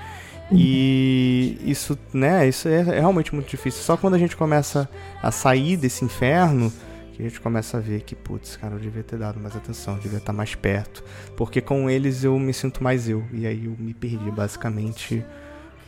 Uhum. 0.50 0.58
E 0.58 1.58
isso, 1.64 1.98
né, 2.12 2.46
isso 2.46 2.68
é 2.68 2.82
realmente 2.82 3.34
muito 3.34 3.48
difícil. 3.48 3.82
Só 3.82 3.96
quando 3.96 4.14
a 4.14 4.18
gente 4.18 4.36
começa 4.36 4.88
a 5.22 5.30
sair 5.30 5.76
desse 5.76 6.04
inferno 6.04 6.72
que 7.14 7.22
a 7.22 7.28
gente 7.28 7.40
começa 7.40 7.76
a 7.76 7.80
ver 7.80 8.00
que, 8.00 8.16
putz, 8.16 8.56
cara, 8.56 8.74
eu 8.74 8.80
devia 8.80 9.04
ter 9.04 9.16
dado 9.16 9.38
mais 9.38 9.54
atenção, 9.54 9.96
devia 9.98 10.18
estar 10.18 10.32
mais 10.32 10.56
perto. 10.56 11.04
Porque 11.36 11.60
com 11.60 11.88
eles 11.88 12.24
eu 12.24 12.36
me 12.40 12.52
sinto 12.52 12.82
mais 12.82 13.08
eu. 13.08 13.24
E 13.32 13.46
aí 13.46 13.66
eu 13.66 13.76
me 13.78 13.94
perdi, 13.94 14.32
basicamente, 14.32 15.24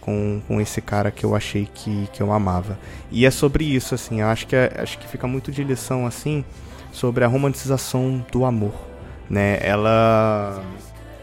com, 0.00 0.40
com 0.46 0.60
esse 0.60 0.80
cara 0.80 1.10
que 1.10 1.24
eu 1.24 1.34
achei 1.34 1.68
que, 1.74 2.08
que 2.12 2.22
eu 2.22 2.32
amava. 2.32 2.78
E 3.10 3.26
é 3.26 3.30
sobre 3.30 3.64
isso, 3.64 3.92
assim, 3.92 4.20
eu 4.20 4.28
acho 4.28 4.46
que, 4.46 4.54
é, 4.54 4.72
acho 4.78 4.98
que 4.98 5.08
fica 5.08 5.26
muito 5.26 5.50
de 5.50 5.64
lição, 5.64 6.06
assim, 6.06 6.44
sobre 6.92 7.24
a 7.24 7.26
romantização 7.26 8.24
do 8.30 8.44
amor, 8.44 8.74
né? 9.28 9.58
Ela, 9.60 10.62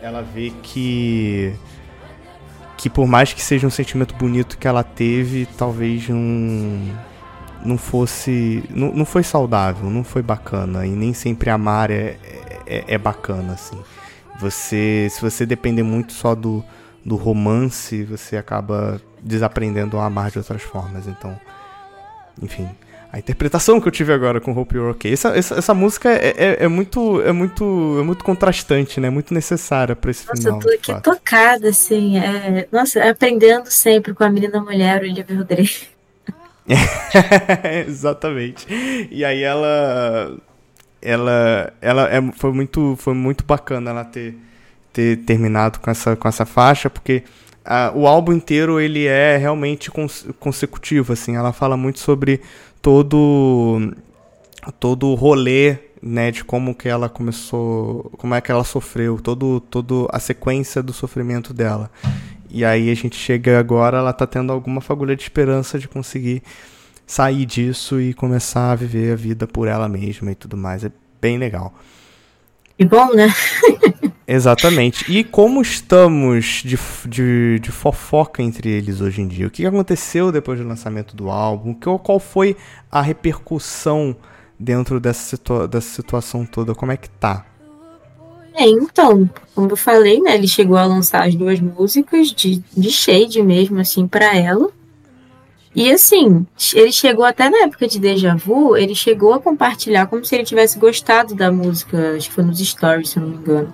ela 0.02 0.22
vê 0.22 0.52
que 0.62 1.56
que 2.78 2.90
por 2.90 3.08
mais 3.08 3.32
que 3.32 3.42
seja 3.42 3.66
um 3.66 3.70
sentimento 3.70 4.14
bonito 4.16 4.58
que 4.58 4.68
ela 4.68 4.84
teve, 4.84 5.46
talvez 5.58 6.10
não 6.10 6.82
não 7.66 7.78
fosse. 7.78 8.64
Não, 8.70 8.92
não 8.94 9.06
foi 9.06 9.24
saudável, 9.24 9.90
não 9.90 10.04
foi 10.04 10.22
bacana. 10.22 10.86
E 10.86 10.90
nem 10.90 11.14
sempre 11.14 11.50
amar 11.50 11.92
é, 11.92 12.18
é, 12.66 12.84
é 12.88 12.98
bacana, 12.98 13.54
assim. 13.54 13.78
Você. 14.40 15.08
Se 15.10 15.22
você 15.22 15.46
depender 15.46 15.84
muito 15.84 16.14
só 16.14 16.36
do, 16.36 16.64
do 17.06 17.16
romance, 17.16 18.04
você 18.04 18.38
acaba 18.38 19.02
desaprendendo 19.22 19.98
a 19.98 20.06
amar 20.06 20.32
de 20.32 20.38
outras 20.38 20.62
formas. 20.62 21.08
Então. 21.08 21.40
Enfim. 22.42 22.70
A 23.12 23.20
interpretação 23.20 23.80
que 23.80 23.88
eu 23.88 23.92
tive 23.92 24.12
agora 24.12 24.42
com 24.42 24.58
Hope 24.58 24.76
You're 24.76 24.90
Okay. 24.94 25.14
Essa, 25.14 25.38
essa, 25.38 25.54
essa 25.54 25.74
música 25.76 26.10
é, 26.10 26.34
é, 26.36 26.64
é, 26.64 26.68
muito, 26.68 27.22
é, 27.22 27.32
muito, 27.32 27.98
é 28.00 28.02
muito 28.02 28.24
contrastante, 28.24 29.00
né? 29.00 29.08
Muito 29.12 29.36
necessária 29.36 29.96
para 29.96 30.10
esse 30.10 30.26
nossa, 30.28 30.42
final. 30.42 30.56
Nossa, 30.56 30.68
eu 30.68 30.80
tô 30.80 30.92
aqui 30.92 31.04
tocada, 31.04 31.70
assim. 31.70 32.18
É... 32.18 32.68
Nossa, 32.72 33.08
aprendendo 33.08 33.70
sempre 33.70 34.16
com 34.16 34.24
a 34.24 34.30
menina 34.32 34.60
mulher, 34.60 35.04
Olivia 35.04 35.28
Rodrigo. 35.30 35.93
Exatamente. 37.88 38.66
E 39.12 39.24
aí 39.26 39.44
ela 39.44 40.38
ela 41.02 41.74
ela 41.82 42.10
é, 42.10 42.22
foi 42.34 42.52
muito 42.54 42.96
foi 42.98 43.14
muito 43.14 43.44
bacana 43.44 43.92
ela 43.92 44.06
ter 44.06 44.38
ter 44.94 45.18
terminado 45.18 45.80
com 45.80 45.92
essa 45.92 46.16
com 46.16 46.28
essa 46.28 46.46
faixa 46.46 46.90
porque 46.90 47.24
a, 47.66 47.92
o 47.94 48.08
álbum 48.08 48.32
inteiro 48.32 48.80
ele 48.80 49.06
é 49.06 49.36
realmente 49.38 49.92
cons, 49.92 50.26
consecutivo 50.40 51.12
assim 51.14 51.36
ela 51.36 51.52
fala 51.52 51.76
muito 51.76 52.00
sobre 52.00 52.40
todo 52.82 53.94
todo 54.80 55.08
o 55.08 55.16
rolê 55.16 55.78
né 56.02 56.32
de 56.32 56.44
como 56.44 56.74
que 56.74 56.88
ela 56.88 57.10
começou 57.10 58.10
como 58.18 58.34
é 58.34 58.40
que 58.40 58.52
ela 58.52 58.64
sofreu 58.64 59.20
todo 59.20 59.60
todo 59.60 60.08
a 60.12 60.20
sequência 60.20 60.82
do 60.82 60.94
sofrimento 60.94 61.54
dela 61.54 61.92
e 62.54 62.64
aí 62.64 62.92
a 62.92 62.94
gente 62.94 63.16
chega 63.16 63.60
agora, 63.60 63.98
ela 63.98 64.14
tá 64.14 64.28
tendo 64.28 64.54
alguma 64.54 64.80
fagulha 64.80 65.16
de 65.16 65.24
esperança 65.24 65.80
de 65.80 65.88
conseguir 65.88 66.44
sair 67.06 67.46
disso 67.46 68.00
e 68.00 68.14
começar 68.14 68.72
a 68.72 68.76
viver 68.76 69.14
a 69.14 69.16
vida 69.16 69.48
por 69.48 69.68
ela 69.68 69.90
mesma 69.90 70.32
e 70.32 70.36
tudo 70.36 70.56
mais. 70.56 70.84
É 70.84 70.92
bem 71.20 71.38
legal. 71.38 71.74
E 72.78 72.86
bom, 72.86 73.14
né? 73.14 73.34
Exatamente. 74.28 75.12
E 75.12 75.24
como 75.24 75.62
estamos 75.62 76.62
de, 76.64 76.78
de, 77.08 77.60
de, 77.60 77.72
fofoca 77.72 78.42
entre 78.42 78.70
eles 78.70 79.02
hoje 79.02 79.22
em 79.22 79.28
dia? 79.28 79.48
O 79.48 79.52
que 79.52 79.66
aconteceu 79.66 80.32
depois 80.32 80.60
do 80.60 80.68
lançamento 80.68 81.16
do 81.16 81.30
álbum? 81.30 81.74
Qual 81.74 82.20
foi 82.20 82.56
a 82.90 83.02
repercussão 83.02 84.16
dentro 84.60 85.00
dessa, 85.00 85.22
situa 85.22 85.68
dessa 85.68 85.90
situação 85.90 86.46
toda? 86.46 86.74
Como 86.74 86.92
é 86.92 86.98
que 86.98 87.10
tá? 87.10 87.46
É, 88.54 88.68
então, 88.68 89.30
como 89.56 89.72
eu 89.72 89.76
falei, 89.76 90.22
né, 90.22 90.36
ele 90.36 90.48
chegou 90.48 90.78
a 90.78 90.86
lançar 90.86 91.28
as 91.28 91.36
duas 91.36 91.60
músicas 91.60 92.32
de, 92.32 92.64
de 92.76 92.92
shade 92.92 93.42
mesmo, 93.42 93.80
assim, 93.80 94.08
para 94.08 94.36
ela. 94.38 94.70
E 95.76 95.92
assim, 95.92 96.46
ele 96.76 96.92
chegou 96.92 97.26
até 97.26 97.50
na 97.50 97.64
época 97.64 97.88
de 97.88 98.00
Deja 98.00 98.36
Vu, 98.36 98.78
ele 98.78 98.94
chegou 98.94 99.34
a 99.34 99.40
compartilhar 99.40 100.06
como 100.06 100.24
se 100.24 100.36
ele 100.36 100.44
tivesse 100.44 100.78
gostado 100.78 101.34
da 101.34 101.52
música, 101.52 102.16
acho 102.16 102.30
que 102.30 102.36
foi 102.36 102.44
nos 102.44 102.60
stories, 102.60 103.10
se 103.10 103.20
não 103.20 103.30
me 103.30 103.38
engano. 103.38 103.74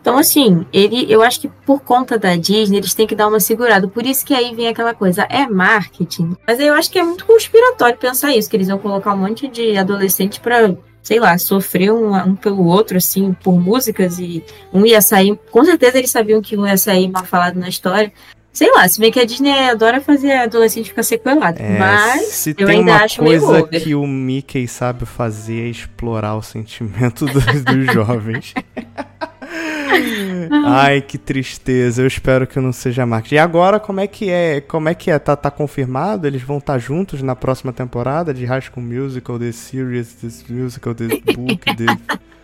Então, 0.00 0.18
assim, 0.18 0.66
ele, 0.72 1.10
eu 1.10 1.22
acho 1.22 1.40
que 1.40 1.48
por 1.48 1.80
conta 1.80 2.18
da 2.18 2.36
Disney, 2.36 2.78
eles 2.78 2.94
têm 2.94 3.06
que 3.06 3.14
dar 3.14 3.28
uma 3.28 3.40
segurada. 3.40 3.88
Por 3.88 4.06
isso 4.06 4.24
que 4.24 4.32
aí 4.32 4.54
vem 4.54 4.68
aquela 4.68 4.94
coisa, 4.94 5.26
é 5.28 5.46
marketing. 5.46 6.36
Mas 6.46 6.60
eu 6.60 6.74
acho 6.74 6.90
que 6.90 6.98
é 6.98 7.02
muito 7.02 7.26
conspiratório 7.26 7.98
pensar 7.98 8.34
isso, 8.34 8.48
que 8.48 8.56
eles 8.56 8.68
vão 8.68 8.78
colocar 8.78 9.12
um 9.14 9.18
monte 9.18 9.48
de 9.48 9.76
adolescente 9.76 10.40
pra 10.40 10.74
sei 11.08 11.18
lá, 11.18 11.38
sofrer 11.38 11.90
um, 11.90 12.14
um, 12.14 12.36
pelo 12.36 12.66
outro, 12.66 12.98
assim, 12.98 13.32
por 13.42 13.58
músicas, 13.58 14.18
e 14.18 14.44
um 14.70 14.84
ia 14.84 15.00
sair. 15.00 15.38
Com 15.50 15.64
certeza 15.64 15.96
eles 15.96 16.10
sabiam 16.10 16.42
que 16.42 16.54
um 16.54 16.66
ia 16.66 16.76
sair 16.76 17.08
mal 17.08 17.24
falado 17.24 17.58
na 17.58 17.66
história. 17.66 18.12
Sei 18.52 18.70
lá, 18.70 18.86
se 18.86 19.00
bem 19.00 19.10
que 19.10 19.18
a 19.18 19.24
Disney 19.24 19.70
adora 19.70 20.02
fazer 20.02 20.32
adolescente 20.32 20.90
ficar 20.90 21.02
sequelado. 21.02 21.62
É, 21.62 21.78
mas 21.78 22.24
se 22.24 22.50
eu 22.50 22.66
tem 22.66 22.80
ainda 22.80 22.92
uma 22.92 23.04
acho 23.04 23.22
coisa 23.22 23.62
que 23.68 23.94
o 23.94 24.06
Mickey 24.06 24.68
sabe 24.68 25.06
fazer 25.06 25.66
é 25.66 25.70
explorar 25.70 26.36
o 26.36 26.42
sentimento 26.42 27.24
dos, 27.32 27.62
dos 27.62 27.86
jovens. 27.94 28.52
Ai, 30.50 31.00
que 31.00 31.18
tristeza. 31.18 32.02
Eu 32.02 32.06
espero 32.06 32.46
que 32.46 32.58
não 32.60 32.72
seja 32.72 33.06
marketing. 33.06 33.36
E 33.36 33.38
agora, 33.38 33.78
como 33.80 34.00
é 34.00 34.06
que 34.06 34.30
é? 34.30 34.60
Como 34.60 34.88
é 34.88 34.94
que 34.94 35.10
é? 35.10 35.18
Tá, 35.18 35.36
tá 35.36 35.50
confirmado? 35.50 36.26
Eles 36.26 36.42
vão 36.42 36.58
estar 36.58 36.74
tá 36.74 36.78
juntos 36.78 37.22
na 37.22 37.36
próxima 37.36 37.72
temporada 37.72 38.32
de 38.32 38.44
High 38.44 38.62
School 38.62 38.84
Musical, 38.84 39.38
The 39.38 39.52
Series, 39.52 40.14
The 40.14 40.52
Musical, 40.52 40.94
The 40.94 41.06
Book, 41.32 41.76
The... 41.76 42.18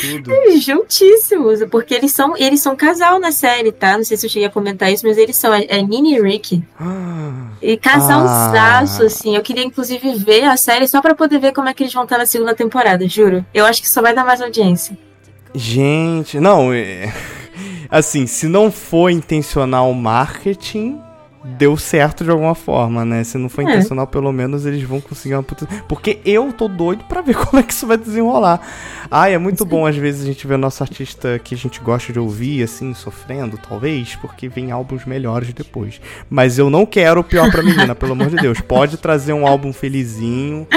tudo. 0.00 0.58
Juntíssimos, 0.60 1.64
porque 1.70 1.94
eles 1.94 2.12
são, 2.12 2.36
eles 2.36 2.60
são 2.60 2.74
casal 2.76 3.18
na 3.18 3.32
série, 3.32 3.72
tá? 3.72 3.96
Não 3.96 4.04
sei 4.04 4.16
se 4.16 4.26
eu 4.26 4.30
cheguei 4.30 4.48
a 4.48 4.50
comentar 4.50 4.92
isso, 4.92 5.06
mas 5.06 5.16
eles 5.16 5.36
são. 5.36 5.52
É, 5.54 5.64
é 5.68 5.82
Nini 5.82 6.16
e 6.16 6.22
Rick. 6.22 6.62
e 7.62 7.76
casalzaço, 7.76 9.02
ah. 9.02 9.06
assim. 9.06 9.36
Eu 9.36 9.42
queria, 9.42 9.64
inclusive, 9.64 10.14
ver 10.14 10.44
a 10.44 10.56
série 10.56 10.88
só 10.88 11.00
pra 11.00 11.14
poder 11.14 11.38
ver 11.38 11.52
como 11.52 11.68
é 11.68 11.74
que 11.74 11.82
eles 11.82 11.92
vão 11.92 12.04
estar 12.04 12.18
na 12.18 12.26
segunda 12.26 12.54
temporada, 12.54 13.06
juro. 13.08 13.44
Eu 13.54 13.64
acho 13.66 13.80
que 13.80 13.88
só 13.88 14.02
vai 14.02 14.14
dar 14.14 14.24
mais 14.24 14.40
audiência. 14.40 14.96
Gente, 15.58 16.38
não, 16.38 16.72
é... 16.72 17.12
assim, 17.90 18.28
se 18.28 18.46
não 18.46 18.70
for 18.70 19.10
intencional 19.10 19.92
marketing, 19.92 21.00
deu 21.44 21.76
certo 21.76 22.22
de 22.22 22.30
alguma 22.30 22.54
forma, 22.54 23.04
né? 23.04 23.24
Se 23.24 23.36
não 23.38 23.48
for 23.48 23.62
é. 23.62 23.64
intencional, 23.64 24.06
pelo 24.06 24.32
menos 24.32 24.64
eles 24.64 24.84
vão 24.84 25.00
conseguir 25.00 25.34
uma 25.34 25.42
puta... 25.42 25.66
Porque 25.88 26.20
eu 26.24 26.52
tô 26.52 26.68
doido 26.68 27.02
pra 27.08 27.22
ver 27.22 27.34
como 27.44 27.58
é 27.58 27.62
que 27.64 27.72
isso 27.72 27.88
vai 27.88 27.96
desenrolar. 27.96 28.60
Ai, 29.10 29.34
é 29.34 29.38
muito 29.38 29.64
bom 29.64 29.84
às 29.84 29.96
vezes 29.96 30.22
a 30.22 30.26
gente 30.26 30.46
ver 30.46 30.56
nosso 30.56 30.80
artista 30.80 31.40
que 31.40 31.56
a 31.56 31.58
gente 31.58 31.80
gosta 31.80 32.12
de 32.12 32.20
ouvir, 32.20 32.62
assim, 32.62 32.94
sofrendo, 32.94 33.58
talvez, 33.58 34.14
porque 34.14 34.48
vem 34.48 34.70
álbuns 34.70 35.04
melhores 35.04 35.52
depois. 35.52 36.00
Mas 36.30 36.56
eu 36.56 36.70
não 36.70 36.86
quero 36.86 37.20
o 37.20 37.24
pior 37.24 37.50
pra 37.50 37.62
menina, 37.66 37.96
pelo 37.96 38.12
amor 38.12 38.30
de 38.30 38.36
Deus. 38.36 38.60
Pode 38.60 38.96
trazer 38.96 39.32
um 39.32 39.44
álbum 39.44 39.72
felizinho. 39.72 40.68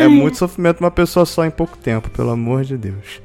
É 0.00 0.08
muito 0.08 0.38
sofrimento 0.38 0.80
uma 0.80 0.90
pessoa 0.90 1.24
só 1.24 1.44
em 1.44 1.50
pouco 1.50 1.76
tempo, 1.78 2.10
pelo 2.10 2.30
amor 2.30 2.64
de 2.64 2.76
Deus. 2.76 3.23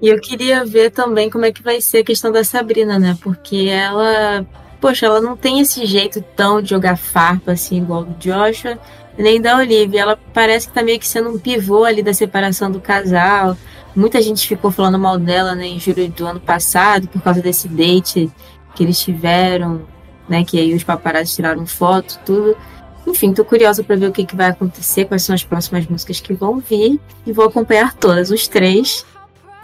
E 0.00 0.08
eu 0.08 0.20
queria 0.20 0.64
ver 0.64 0.90
também 0.90 1.28
como 1.28 1.44
é 1.44 1.52
que 1.52 1.62
vai 1.62 1.80
ser 1.80 1.98
a 1.98 2.04
questão 2.04 2.30
da 2.30 2.44
Sabrina, 2.44 2.98
né? 2.98 3.18
Porque 3.20 3.68
ela, 3.68 4.46
poxa, 4.80 5.06
ela 5.06 5.20
não 5.20 5.36
tem 5.36 5.60
esse 5.60 5.84
jeito 5.86 6.22
tão 6.36 6.62
de 6.62 6.70
jogar 6.70 6.96
farpa 6.96 7.52
assim, 7.52 7.78
igual 7.78 8.04
do 8.04 8.14
Joshua, 8.14 8.78
nem 9.16 9.40
da 9.40 9.56
Olivia. 9.56 10.02
Ela 10.02 10.18
parece 10.32 10.68
que 10.68 10.74
tá 10.74 10.82
meio 10.82 11.00
que 11.00 11.08
sendo 11.08 11.30
um 11.30 11.38
pivô 11.38 11.84
ali 11.84 12.00
da 12.00 12.14
separação 12.14 12.70
do 12.70 12.80
casal. 12.80 13.56
Muita 13.94 14.22
gente 14.22 14.46
ficou 14.46 14.70
falando 14.70 14.98
mal 14.98 15.18
dela 15.18 15.56
né, 15.56 15.66
em 15.66 15.80
julho 15.80 16.08
do 16.08 16.26
ano 16.26 16.40
passado, 16.40 17.08
por 17.08 17.20
causa 17.20 17.42
desse 17.42 17.66
date 17.66 18.30
que 18.76 18.84
eles 18.84 19.00
tiveram, 19.00 19.82
né? 20.28 20.44
Que 20.44 20.60
aí 20.60 20.74
os 20.74 20.84
paparazzi 20.84 21.34
tiraram 21.34 21.66
foto, 21.66 22.20
tudo. 22.24 22.56
Enfim, 23.04 23.32
tô 23.32 23.44
curiosa 23.44 23.82
para 23.82 23.96
ver 23.96 24.06
o 24.06 24.12
que, 24.12 24.24
que 24.24 24.36
vai 24.36 24.48
acontecer, 24.50 25.06
quais 25.06 25.22
são 25.22 25.34
as 25.34 25.42
próximas 25.42 25.86
músicas 25.86 26.20
que 26.20 26.34
vão 26.34 26.60
vir. 26.60 27.00
E 27.26 27.32
vou 27.32 27.46
acompanhar 27.46 27.94
todas, 27.94 28.30
os 28.30 28.46
três 28.46 29.04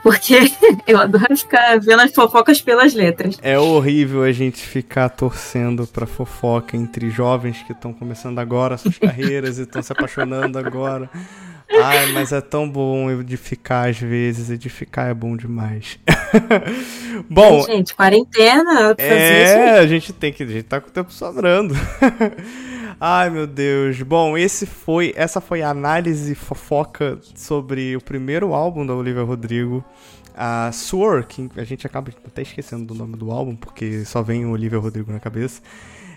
porque 0.05 0.37
eu 0.87 0.99
adoro 0.99 1.35
ficar 1.35 1.81
vendo 1.81 2.03
as 2.03 2.13
fofocas 2.13 2.61
pelas 2.61 2.93
letras. 2.93 3.39
É 3.43 3.59
horrível 3.59 4.23
a 4.23 4.31
gente 4.31 4.61
ficar 4.61 5.09
torcendo 5.09 5.87
pra 5.87 6.07
fofoca 6.07 6.77
entre 6.77 7.09
jovens 7.09 7.63
que 7.63 7.73
estão 7.73 7.91
começando 7.93 8.39
agora 8.39 8.77
suas 8.77 8.99
carreiras 9.01 9.59
e 9.59 9.63
estão 9.63 9.83
se 9.83 9.91
apaixonando 9.91 10.59
agora. 10.59 11.09
Ai, 11.83 12.13
mas 12.13 12.31
é 12.31 12.43
tão 12.43 12.69
bom 12.69 13.11
edificar 13.11 13.89
às 13.89 13.99
vezes, 13.99 14.51
edificar 14.51 15.09
é 15.09 15.15
bom 15.15 15.35
demais. 15.35 15.99
bom, 17.29 17.63
gente, 17.63 17.95
quarentena, 17.95 18.95
é, 18.99 19.79
a 19.79 19.87
gente 19.87 20.13
tem 20.13 20.31
que, 20.31 20.43
a 20.43 20.47
gente 20.47 20.65
tá 20.65 20.79
com 20.83 20.89
o 20.89 20.93
tempo 20.93 21.11
sobrando. 21.11 21.75
Ai, 23.01 23.31
meu 23.31 23.47
Deus. 23.47 24.01
Bom, 24.03 24.37
esse 24.37 24.67
foi, 24.67 25.13
essa 25.17 25.41
foi 25.41 25.63
a 25.63 25.71
análise 25.71 26.35
fofoca 26.35 27.19
sobre 27.35 27.97
o 27.97 28.01
primeiro 28.01 28.55
álbum 28.55 28.87
da 28.87 28.95
Olivia 28.95 29.23
Rodrigo, 29.23 29.85
a 30.37 30.71
Soar, 30.73 31.27
que 31.27 31.49
a 31.57 31.65
gente 31.65 31.87
acaba 31.87 32.11
até 32.27 32.43
esquecendo 32.43 32.85
do 32.85 32.95
nome 32.95 33.17
do 33.17 33.31
álbum, 33.31 33.55
porque 33.57 34.05
só 34.05 34.23
vem 34.23 34.45
o 34.47 34.51
Olivia 34.51 34.79
Rodrigo 34.79 35.13
na 35.13 35.21
cabeça. 35.21 35.61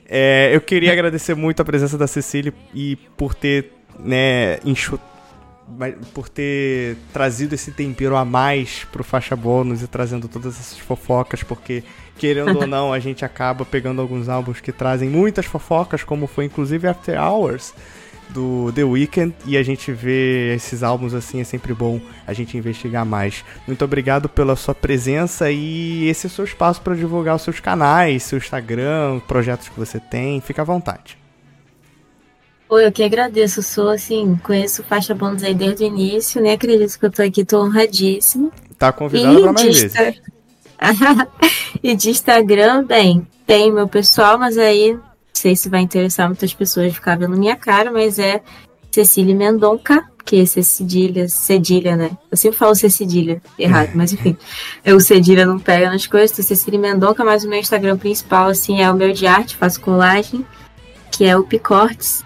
É, 0.08 0.50
eu 0.54 0.62
queria 0.62 0.92
agradecer 0.94 1.36
muito 1.36 1.62
a 1.62 1.66
presença 1.66 1.98
da 1.98 2.08
Cecília 2.08 2.54
e 2.74 2.96
por 3.18 3.36
ter, 3.36 3.74
né, 4.00 4.60
enxutado 4.64 5.18
por 6.14 6.30
ter 6.30 6.96
trazido 7.12 7.54
esse 7.54 7.72
tempero 7.72 8.16
a 8.16 8.24
mais 8.24 8.86
pro 8.86 9.04
faixa 9.04 9.36
bônus 9.36 9.82
e 9.82 9.88
trazendo 9.88 10.28
todas 10.28 10.58
essas 10.58 10.78
fofocas, 10.78 11.44
porque 11.44 11.84
querendo 12.18 12.58
ou 12.58 12.68
não, 12.68 12.92
a 12.92 13.00
gente 13.00 13.24
acaba 13.24 13.64
pegando 13.64 14.02
alguns 14.02 14.28
álbuns 14.28 14.60
que 14.60 14.72
trazem 14.72 15.10
muitas 15.10 15.46
fofocas, 15.46 16.04
como 16.04 16.28
foi 16.28 16.46
inclusive 16.46 16.88
After 16.88 17.22
Hours, 17.22 17.74
do 18.30 18.72
The 18.74 18.84
Weeknd 18.84 19.34
e 19.46 19.58
a 19.58 19.64
gente 19.64 19.92
vê 19.92 20.54
esses 20.56 20.84
álbuns 20.84 21.14
assim, 21.14 21.40
é 21.40 21.44
sempre 21.44 21.74
bom 21.74 22.00
a 22.26 22.34
gente 22.34 22.58
investigar 22.58 23.06
mais. 23.06 23.44
Muito 23.66 23.84
obrigado 23.86 24.28
pela 24.28 24.56
sua 24.56 24.76
presença 24.76 25.50
e 25.52 26.08
esse 26.08 26.28
é 26.28 26.30
o 26.30 26.32
seu 26.32 26.46
espaço 26.46 26.82
para 26.82 26.96
divulgar 26.96 27.36
os 27.36 27.42
seus 27.42 27.60
canais, 27.60 28.24
seu 28.24 28.38
Instagram, 28.38 29.20
projetos 29.28 29.70
que 29.70 29.80
você 29.80 30.00
tem. 30.00 30.42
Fica 30.42 30.62
à 30.62 30.66
vontade. 30.66 31.18
Oi, 32.70 32.86
eu 32.86 32.92
que 32.92 33.02
agradeço. 33.02 33.64
Sou 33.64 33.90
assim, 33.90 34.36
conheço 34.44 34.84
faixa 34.84 35.16
bônus 35.16 35.44
aí 35.44 35.54
desde 35.54 35.86
o 35.86 35.88
início, 35.88 36.42
nem 36.42 36.52
acredito 36.52 37.00
que 37.00 37.06
eu 37.06 37.12
tô 37.12 37.22
aqui, 37.22 37.46
tô 37.46 37.64
honradíssimo. 37.64 38.52
Tá 38.78 38.92
convidado 38.92 39.42
para 39.42 39.54
mais 39.54 39.66
vezes. 39.66 40.22
e 41.84 41.96
de 41.96 42.10
Instagram, 42.10 42.86
bem, 42.86 43.28
tem 43.46 43.72
meu 43.72 43.88
pessoal, 43.88 44.38
mas 44.38 44.58
aí 44.58 44.94
não 44.94 45.02
sei 45.34 45.56
se 45.56 45.70
vai 45.70 45.82
interessar 45.82 46.28
muitas 46.28 46.54
pessoas 46.54 46.94
ficar 46.94 47.18
vendo 47.18 47.38
minha 47.38 47.56
cara, 47.56 47.92
mas 47.92 48.20
é 48.20 48.42
Cecília 48.92 49.36
Mendonca, 49.36 50.04
que 50.26 50.42
é 50.42 50.46
cedilha, 50.46 51.30
cedilha, 51.30 51.96
né? 51.96 52.12
Eu 52.30 52.36
sempre 52.36 52.58
falo 52.58 52.76
cedilha 52.76 53.42
errado, 53.58 53.92
mas 53.96 54.12
enfim. 54.12 54.36
o 54.86 55.00
cedilha 55.00 55.46
não 55.46 55.60
pega 55.60 55.90
nas 55.90 56.06
coisas, 56.06 56.36
tô 56.36 56.44
Cecília 56.44 56.80
Mendonca, 56.80 57.24
mas 57.24 57.44
o 57.44 57.50
meu 57.50 57.60
Instagram 57.60 57.98
principal, 57.98 58.50
assim, 58.50 58.82
é 58.82 58.92
o 58.92 58.96
meu 58.96 59.14
de 59.14 59.26
arte, 59.26 59.56
faço 59.56 59.80
colagem, 59.80 60.46
que 61.12 61.24
é 61.26 61.38
o 61.38 61.44
Picortes. 61.44 62.26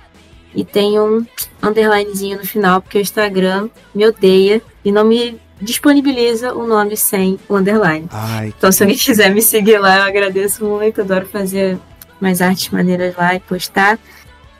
E 0.55 0.65
tem 0.65 0.99
um 0.99 1.25
underlinezinho 1.61 2.39
no 2.39 2.45
final, 2.45 2.81
porque 2.81 2.97
o 2.97 3.01
Instagram 3.01 3.69
me 3.93 4.05
odeia 4.05 4.61
e 4.83 4.91
não 4.91 5.05
me 5.05 5.39
disponibiliza 5.61 6.53
o 6.53 6.65
nome 6.65 6.97
sem 6.97 7.39
o 7.47 7.55
underline. 7.55 8.07
Ai, 8.11 8.53
então, 8.57 8.71
se 8.71 8.83
alguém 8.83 8.97
quiser 8.97 9.33
me 9.33 9.41
seguir 9.41 9.77
lá, 9.77 9.97
eu 9.97 10.03
agradeço 10.03 10.65
muito. 10.65 11.01
Adoro 11.01 11.25
fazer 11.25 11.77
mais 12.19 12.41
artes 12.41 12.69
maneiras 12.69 13.15
lá 13.15 13.35
e 13.35 13.39
postar. 13.39 13.99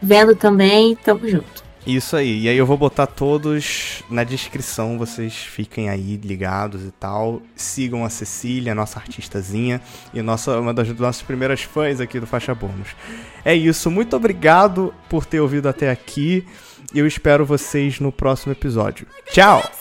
Vendo 0.02 0.36
também, 0.36 0.95
tamo 0.95 1.28
junto. 1.28 1.62
Isso 1.86 2.16
aí. 2.16 2.41
E 2.41 2.49
aí 2.49 2.58
eu 2.58 2.66
vou 2.66 2.78
botar 2.78 3.08
todos 3.08 4.04
na 4.10 4.24
descrição, 4.24 4.99
vocês 4.99 5.34
fiquem 5.34 5.89
aí 5.89 6.16
ligados 6.24 6.84
e 6.84 6.91
tal. 6.91 7.41
Sigam 7.56 8.06
a 8.06 8.10
Cecília, 8.10 8.76
nossa 8.76 8.99
artistazinha 8.99 9.82
e 10.14 10.22
nossa, 10.22 10.60
uma 10.60 10.74
das 10.74 10.88
nossas 10.97 11.24
primeiras 11.24 11.64
fãs 11.64 11.99
aqui 11.99 12.20
do 12.20 12.28
Faixa 12.28 12.54
Bônus. 12.54 12.89
É 13.43 13.56
isso, 13.56 13.89
muito 13.89 14.16
obrigado 14.16 14.93
por 15.10 15.26
ter 15.26 15.39
ouvido 15.39 15.68
até 15.68 15.89
aqui. 15.89 16.45
Eu 16.93 17.08
espero 17.08 17.45
vocês 17.45 17.99
no 17.99 18.12
próximo 18.12 18.52
episódio. 18.52 19.08
Tchau! 19.32 19.81